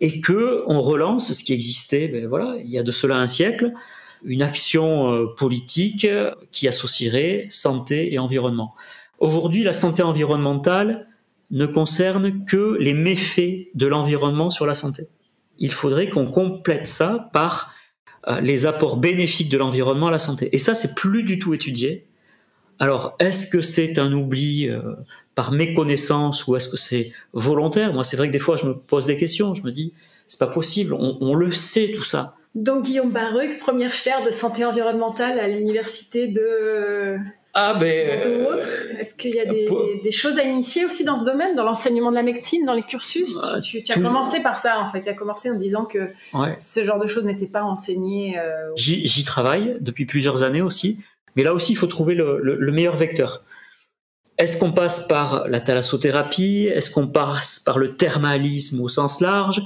et 0.02 0.20
que 0.20 0.64
on 0.68 0.82
relance 0.82 1.32
ce 1.32 1.44
qui 1.44 1.54
existait, 1.54 2.08
ben 2.08 2.28
voilà, 2.28 2.56
il 2.58 2.70
y 2.70 2.78
a 2.78 2.84
de 2.84 2.92
cela 2.92 3.16
un 3.16 3.28
siècle, 3.28 3.72
une 4.24 4.42
action 4.42 5.14
euh, 5.14 5.28
politique 5.38 6.08
qui 6.52 6.68
associerait 6.68 7.46
santé 7.50 8.14
et 8.14 8.20
environnement. 8.20 8.76
Aujourd'hui, 9.20 9.64
la 9.64 9.74
santé 9.74 10.04
environnementale 10.04 11.08
ne 11.52 11.66
concerne 11.66 12.46
que 12.46 12.78
les 12.80 12.94
méfaits 12.94 13.68
de 13.76 13.88
l'environnement 13.88 14.50
sur 14.50 14.66
la 14.66 14.76
santé. 14.76 15.08
Il 15.58 15.72
faudrait 15.72 16.10
qu'on 16.10 16.28
complète 16.28 16.86
ça 16.86 17.30
par 17.34 17.74
euh, 18.28 18.42
les 18.42 18.66
apports 18.66 18.98
bénéfiques 18.98 19.50
de 19.50 19.58
l'environnement 19.58 20.08
à 20.08 20.12
la 20.12 20.20
santé. 20.20 20.50
Et 20.54 20.58
ça, 20.58 20.76
c'est 20.76 20.96
plus 20.96 21.24
du 21.24 21.40
tout 21.40 21.54
étudié. 21.54 22.08
Alors, 22.80 23.16
est-ce 23.20 23.50
que 23.50 23.62
c'est 23.62 24.00
un 24.00 24.12
oubli 24.12 24.68
euh, 24.68 24.82
par 25.36 25.52
méconnaissance 25.52 26.48
ou 26.48 26.56
est-ce 26.56 26.68
que 26.68 26.78
c'est 26.78 27.14
volontaire? 27.34 27.94
Moi, 27.94 28.04
c'est 28.04 28.18
vrai 28.18 28.28
que 28.28 28.34
des 28.34 28.40
fois, 28.40 28.58
je 28.58 28.66
me 28.66 28.74
pose 28.74 29.06
des 29.06 29.16
questions. 29.16 29.54
Je 29.54 29.64
me 29.64 29.72
dis, 29.72 29.94
c'est 30.28 30.40
pas 30.40 30.48
possible. 30.48 30.94
On, 30.94 31.18
on, 31.22 31.36
le 31.36 31.52
sait 31.52 31.92
tout 31.96 32.04
ça. 32.04 32.36
Donc, 32.56 32.86
Guillaume 32.86 33.12
Baruch, 33.12 33.60
première 33.60 33.94
chaire 33.94 34.26
de 34.26 34.32
santé 34.32 34.66
environnementale 34.66 35.40
à 35.40 35.48
l'université 35.48 36.28
de. 36.28 37.18
Ah 37.58 37.74
ben. 37.74 37.88
Euh, 37.88 38.60
est-ce 39.00 39.16
qu'il 39.16 39.34
y 39.34 39.40
a 39.40 39.46
des, 39.46 39.64
pour... 39.66 39.82
des, 40.04 40.12
choses 40.12 40.38
à 40.38 40.44
initier 40.44 40.86
aussi 40.86 41.06
dans 41.06 41.18
ce 41.18 41.24
domaine, 41.24 41.56
dans 41.56 41.64
l'enseignement 41.64 42.12
de 42.12 42.18
la 42.18 42.22
médecine, 42.22 42.66
dans 42.66 42.74
les 42.74 42.84
cursus? 42.84 43.40
Tu, 43.64 43.82
tu, 43.82 43.94
as 43.94 43.96
commencé 43.96 44.44
par 44.44 44.58
ça 44.58 44.82
en 44.82 44.92
fait. 44.92 45.02
Tu 45.02 45.10
as 45.10 45.14
commencé 45.14 45.50
en 45.50 45.56
disant 45.56 45.86
que 45.86 46.10
ouais. 46.34 46.58
ce 46.60 46.84
genre 46.84 47.00
de 47.00 47.08
choses 47.08 47.24
n'était 47.24 47.48
pas 47.48 47.64
enseigné. 47.64 48.38
Euh... 48.38 48.72
J'y 48.76 49.24
travaille 49.24 49.78
depuis 49.80 50.06
plusieurs 50.06 50.44
années 50.44 50.62
aussi. 50.62 51.00
Mais 51.38 51.44
là 51.44 51.54
aussi, 51.54 51.72
il 51.72 51.76
faut 51.76 51.88
trouver 51.88 52.14
le, 52.14 52.40
le, 52.42 52.58
le 52.58 52.72
meilleur 52.74 52.98
vecteur. 52.98 53.42
Est-ce 54.38 54.60
qu'on 54.60 54.74
passe 54.74 55.08
par 55.08 55.48
la 55.48 55.62
thalassothérapie? 55.62 56.70
Est-ce 56.74 56.92
qu'on 56.92 57.08
passe 57.08 57.60
par 57.60 57.80
le 57.80 57.96
thermalisme 57.96 58.82
au 58.82 58.90
sens 58.90 59.22
large? 59.22 59.62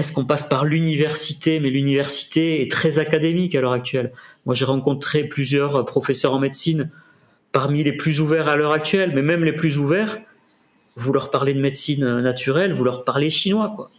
Est-ce 0.00 0.12
qu'on 0.12 0.24
passe 0.24 0.48
par 0.48 0.64
l'université? 0.64 1.60
Mais 1.60 1.68
l'université 1.68 2.62
est 2.62 2.70
très 2.70 2.98
académique 2.98 3.54
à 3.54 3.60
l'heure 3.60 3.74
actuelle. 3.74 4.12
Moi, 4.46 4.54
j'ai 4.54 4.64
rencontré 4.64 5.24
plusieurs 5.24 5.84
professeurs 5.84 6.32
en 6.32 6.38
médecine 6.38 6.90
parmi 7.52 7.84
les 7.84 7.92
plus 7.92 8.18
ouverts 8.18 8.48
à 8.48 8.56
l'heure 8.56 8.72
actuelle, 8.72 9.12
mais 9.14 9.20
même 9.20 9.44
les 9.44 9.52
plus 9.52 9.76
ouverts, 9.76 10.18
vous 10.96 11.12
leur 11.12 11.28
parlez 11.28 11.52
de 11.52 11.60
médecine 11.60 12.20
naturelle, 12.20 12.72
vous 12.72 12.84
leur 12.84 13.04
parlez 13.04 13.28
chinois, 13.28 13.74
quoi. 13.76 13.90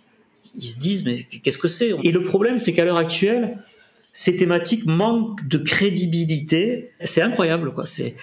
Ils 0.57 0.67
se 0.67 0.79
disent, 0.79 1.05
mais 1.05 1.27
qu'est-ce 1.43 1.59
que 1.59 1.67
c'est? 1.67 1.93
Et 2.03 2.11
le 2.11 2.23
problème, 2.23 2.57
c'est 2.57 2.73
qu'à 2.73 2.83
l'heure 2.83 2.97
actuelle, 2.97 3.59
ces 4.11 4.35
thématiques 4.35 4.87
manquent 4.87 5.47
de 5.47 5.59
crédibilité. 5.59 6.89
C'est 6.99 7.21
incroyable, 7.21 7.73
quoi. 7.73 7.85
C'est, 7.85 8.15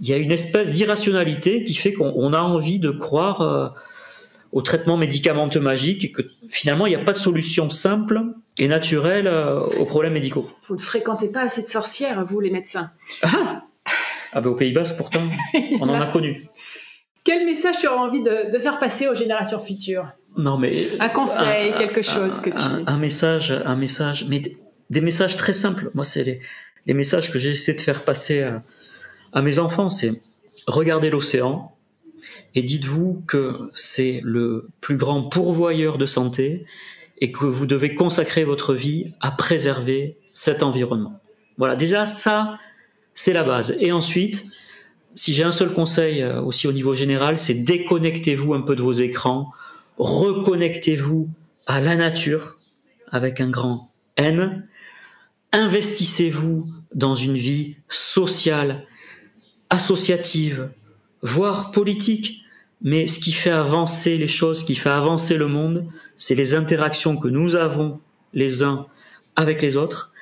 il 0.00 0.08
y 0.08 0.12
a 0.12 0.16
une 0.16 0.32
espèce 0.32 0.72
d'irrationalité 0.72 1.62
qui 1.62 1.74
fait 1.74 1.92
qu'on 1.92 2.32
a 2.32 2.40
envie 2.40 2.80
de 2.80 2.90
croire 2.90 3.40
euh, 3.40 3.68
au 4.52 4.62
traitement 4.62 4.96
médicamenteux 4.96 5.60
magique 5.60 6.04
et 6.04 6.10
que 6.10 6.22
finalement, 6.48 6.86
il 6.86 6.90
n'y 6.90 7.00
a 7.00 7.04
pas 7.04 7.12
de 7.12 7.18
solution 7.18 7.70
simple 7.70 8.20
et 8.58 8.68
naturelle 8.68 9.26
euh, 9.26 9.60
aux 9.78 9.84
problèmes 9.84 10.12
médicaux. 10.12 10.50
Vous 10.68 10.74
ne 10.74 10.80
fréquentez 10.80 11.28
pas 11.28 11.42
assez 11.42 11.62
de 11.62 11.68
sorcières, 11.68 12.24
vous, 12.24 12.40
les 12.40 12.50
médecins? 12.50 12.90
Ah, 13.22 13.62
ah 14.32 14.40
ben, 14.40 14.50
aux 14.50 14.54
Pays-Bas, 14.54 14.82
pourtant, 14.96 15.22
on 15.80 15.88
en 15.88 16.00
a 16.00 16.06
connu. 16.12 16.40
Quel 17.24 17.44
message 17.44 17.76
tu 17.80 17.86
aurais 17.86 17.98
envie 17.98 18.22
de, 18.22 18.52
de 18.52 18.58
faire 18.58 18.78
passer 18.78 19.08
aux 19.08 19.14
générations 19.14 19.60
futures? 19.60 20.08
Non, 20.36 20.58
mais 20.58 20.88
un 21.00 21.08
conseil, 21.08 21.72
un, 21.72 21.78
quelque 21.78 22.02
chose 22.02 22.38
un, 22.38 22.42
que 22.42 22.50
tu. 22.50 22.56
Un, 22.86 22.96
message, 22.96 23.52
un 23.64 23.76
message, 23.76 24.26
mais 24.28 24.42
des 24.88 25.00
messages 25.00 25.36
très 25.36 25.52
simples. 25.52 25.90
Moi, 25.94 26.04
c'est 26.04 26.24
les, 26.24 26.40
les, 26.86 26.94
messages 26.94 27.32
que 27.32 27.38
j'essaie 27.38 27.74
de 27.74 27.80
faire 27.80 28.02
passer 28.02 28.42
à, 28.42 28.62
à 29.32 29.42
mes 29.42 29.58
enfants. 29.58 29.88
C'est 29.88 30.12
regardez 30.66 31.10
l'océan 31.10 31.69
et 32.54 32.62
dites-vous 32.62 33.22
que 33.26 33.70
c'est 33.74 34.20
le 34.24 34.68
plus 34.80 34.96
grand 34.96 35.22
pourvoyeur 35.22 35.98
de 35.98 36.06
santé 36.06 36.64
et 37.20 37.32
que 37.32 37.44
vous 37.44 37.66
devez 37.66 37.94
consacrer 37.94 38.44
votre 38.44 38.74
vie 38.74 39.12
à 39.20 39.30
préserver 39.30 40.16
cet 40.32 40.62
environnement. 40.62 41.20
Voilà, 41.58 41.76
déjà 41.76 42.06
ça, 42.06 42.58
c'est 43.14 43.32
la 43.32 43.44
base. 43.44 43.76
Et 43.80 43.92
ensuite, 43.92 44.46
si 45.14 45.34
j'ai 45.34 45.44
un 45.44 45.52
seul 45.52 45.72
conseil 45.72 46.22
euh, 46.22 46.40
aussi 46.40 46.66
au 46.66 46.72
niveau 46.72 46.94
général, 46.94 47.38
c'est 47.38 47.54
déconnectez-vous 47.54 48.54
un 48.54 48.62
peu 48.62 48.74
de 48.76 48.82
vos 48.82 48.92
écrans, 48.92 49.52
reconnectez-vous 49.98 51.28
à 51.66 51.80
la 51.80 51.96
nature 51.96 52.58
avec 53.10 53.40
un 53.40 53.50
grand 53.50 53.90
N, 54.16 54.66
investissez-vous 55.52 56.66
dans 56.94 57.14
une 57.14 57.36
vie 57.36 57.76
sociale, 57.88 58.86
associative, 59.68 60.70
voire 61.22 61.70
politique. 61.70 62.44
Mais 62.82 63.06
ce 63.06 63.18
qui 63.18 63.32
fait 63.32 63.50
avancer 63.50 64.16
les 64.16 64.28
choses, 64.28 64.60
ce 64.60 64.64
qui 64.64 64.74
fait 64.74 64.90
avancer 64.90 65.36
le 65.36 65.48
monde, 65.48 65.86
c'est 66.16 66.34
les 66.34 66.54
interactions 66.54 67.16
que 67.16 67.28
nous 67.28 67.56
avons 67.56 68.00
les 68.32 68.62
uns 68.62 68.86
avec 69.36 69.60
les 69.60 69.76
autres. 69.76 70.12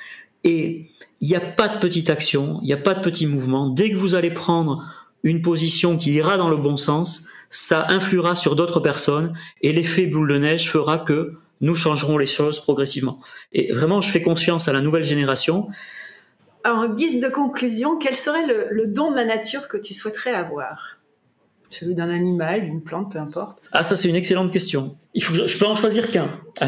Et 0.45 0.91
il 1.21 1.29
n'y 1.29 1.37
a 1.37 1.41
pas 1.41 1.69
de 1.69 1.79
petite 1.79 2.11
action, 2.11 2.59
il 2.63 2.67
n'y 2.67 2.73
a 2.73 2.79
pas 2.79 2.95
de 2.95 3.01
petit 3.01 3.27
mouvement. 3.27 3.69
Dès 3.69 3.91
que 3.91 3.97
vous 3.97 4.15
allez 4.15 4.31
prendre 4.31 4.85
une 5.23 5.43
position 5.43 5.97
qui 5.97 6.13
ira 6.13 6.37
dans 6.37 6.49
le 6.49 6.57
bon 6.57 6.77
sens, 6.77 7.29
ça 7.51 7.87
influera 7.89 8.35
sur 8.35 8.57
d'autres 8.57 8.81
personnes 8.81 9.35
et 9.63 9.73
l'effet 9.73 10.07
boule 10.07 10.29
de 10.29 10.39
neige 10.39 10.71
fera 10.71 10.99
que 10.99 11.39
nous 11.61 11.75
changerons 11.75 12.19
les 12.19 12.27
choses 12.27 12.61
progressivement. 12.61 13.21
Et 13.53 13.73
vraiment, 13.73 14.01
je 14.01 14.11
fais 14.11 14.23
confiance 14.23 14.69
à 14.69 14.73
la 14.73 14.81
nouvelle 14.81 15.05
génération. 15.05 15.69
En 16.73 16.89
guise 16.89 17.21
de 17.23 17.29
conclusion, 17.29 17.97
quel 17.99 18.15
serait 18.15 18.47
le, 18.47 18.69
le 18.71 18.89
don 18.89 19.11
de 19.11 19.17
la 19.17 19.25
nature 19.25 19.69
que 19.69 19.77
tu 19.77 19.95
souhaiterais 19.95 20.35
avoir? 20.35 20.97
Celui 21.71 21.95
d'un 21.95 22.09
animal, 22.09 22.65
d'une 22.65 22.81
plante, 22.81 23.13
peu 23.13 23.19
importe? 23.19 23.59
Ah, 23.73 23.85
ça, 23.85 23.95
c'est 23.95 24.09
une 24.09 24.17
excellente 24.17 24.51
question. 24.51 24.97
Il 25.13 25.23
faut 25.23 25.35
que 25.35 25.41
je, 25.41 25.47
je 25.47 25.59
peux 25.59 25.67
en 25.67 25.75
choisir 25.75 26.11
qu'un. 26.11 26.31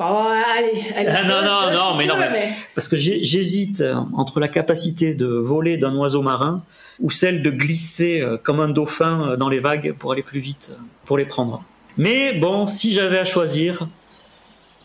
Oh, 0.00 0.28
allez, 0.56 0.80
allez. 0.96 1.08
Ah, 1.08 1.24
non, 1.24 1.42
non, 1.42 1.72
non, 1.76 1.96
mais 1.96 2.06
non, 2.06 2.14
veux, 2.14 2.20
mais- 2.30 2.52
Parce 2.74 2.86
que 2.88 2.96
j'hésite 2.96 3.80
euh, 3.80 3.94
entre 4.14 4.38
la 4.40 4.46
capacité 4.48 5.14
de 5.14 5.26
voler 5.26 5.76
d'un 5.76 5.94
oiseau 5.96 6.22
marin 6.22 6.62
ou 7.00 7.10
celle 7.10 7.42
de 7.42 7.50
glisser 7.50 8.20
euh, 8.20 8.36
comme 8.36 8.60
un 8.60 8.68
dauphin 8.68 9.30
euh, 9.32 9.36
dans 9.36 9.48
les 9.48 9.58
vagues 9.60 9.92
pour 9.98 10.12
aller 10.12 10.22
plus 10.22 10.40
vite, 10.40 10.72
pour 11.04 11.18
les 11.18 11.24
prendre. 11.26 11.64
Mais 11.96 12.32
bon, 12.38 12.66
si 12.68 12.94
j'avais 12.94 13.18
à 13.18 13.24
choisir, 13.24 13.88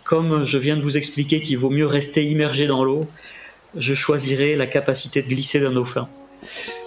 comme 0.04 0.46
je 0.46 0.58
viens 0.58 0.76
de 0.78 0.82
vous 0.82 0.98
expliquer 0.98 1.42
qu'il 1.42 1.58
vaut 1.60 1.70
mieux 1.70 1.86
rester 1.88 2.26
immergé 2.26 2.66
dans 2.68 2.84
l'eau, 2.84 3.08
je 3.76 3.94
choisirais 3.94 4.56
la 4.56 4.68
capacité 4.68 5.22
de 5.22 5.28
glisser 5.28 5.60
d'un 5.60 5.72
dauphin. 5.72 6.08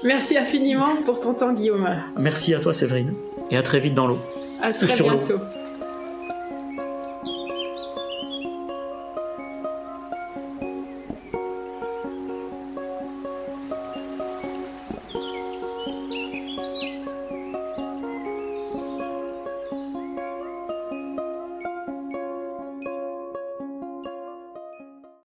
Merci 0.05 0.37
infiniment 0.37 0.97
pour 1.05 1.21
ton 1.21 1.35
temps, 1.35 1.53
Guillaume. 1.53 1.89
Merci 2.19 2.55
à 2.55 2.61
toi, 2.61 2.73
Séverine, 2.73 3.15
et 3.51 3.57
à 3.57 3.63
très 3.63 3.81
vite 3.81 3.95
dans 3.95 4.07
l'eau. 4.07 4.19
À 4.61 4.73
très 4.73 5.03
bientôt. 5.03 5.41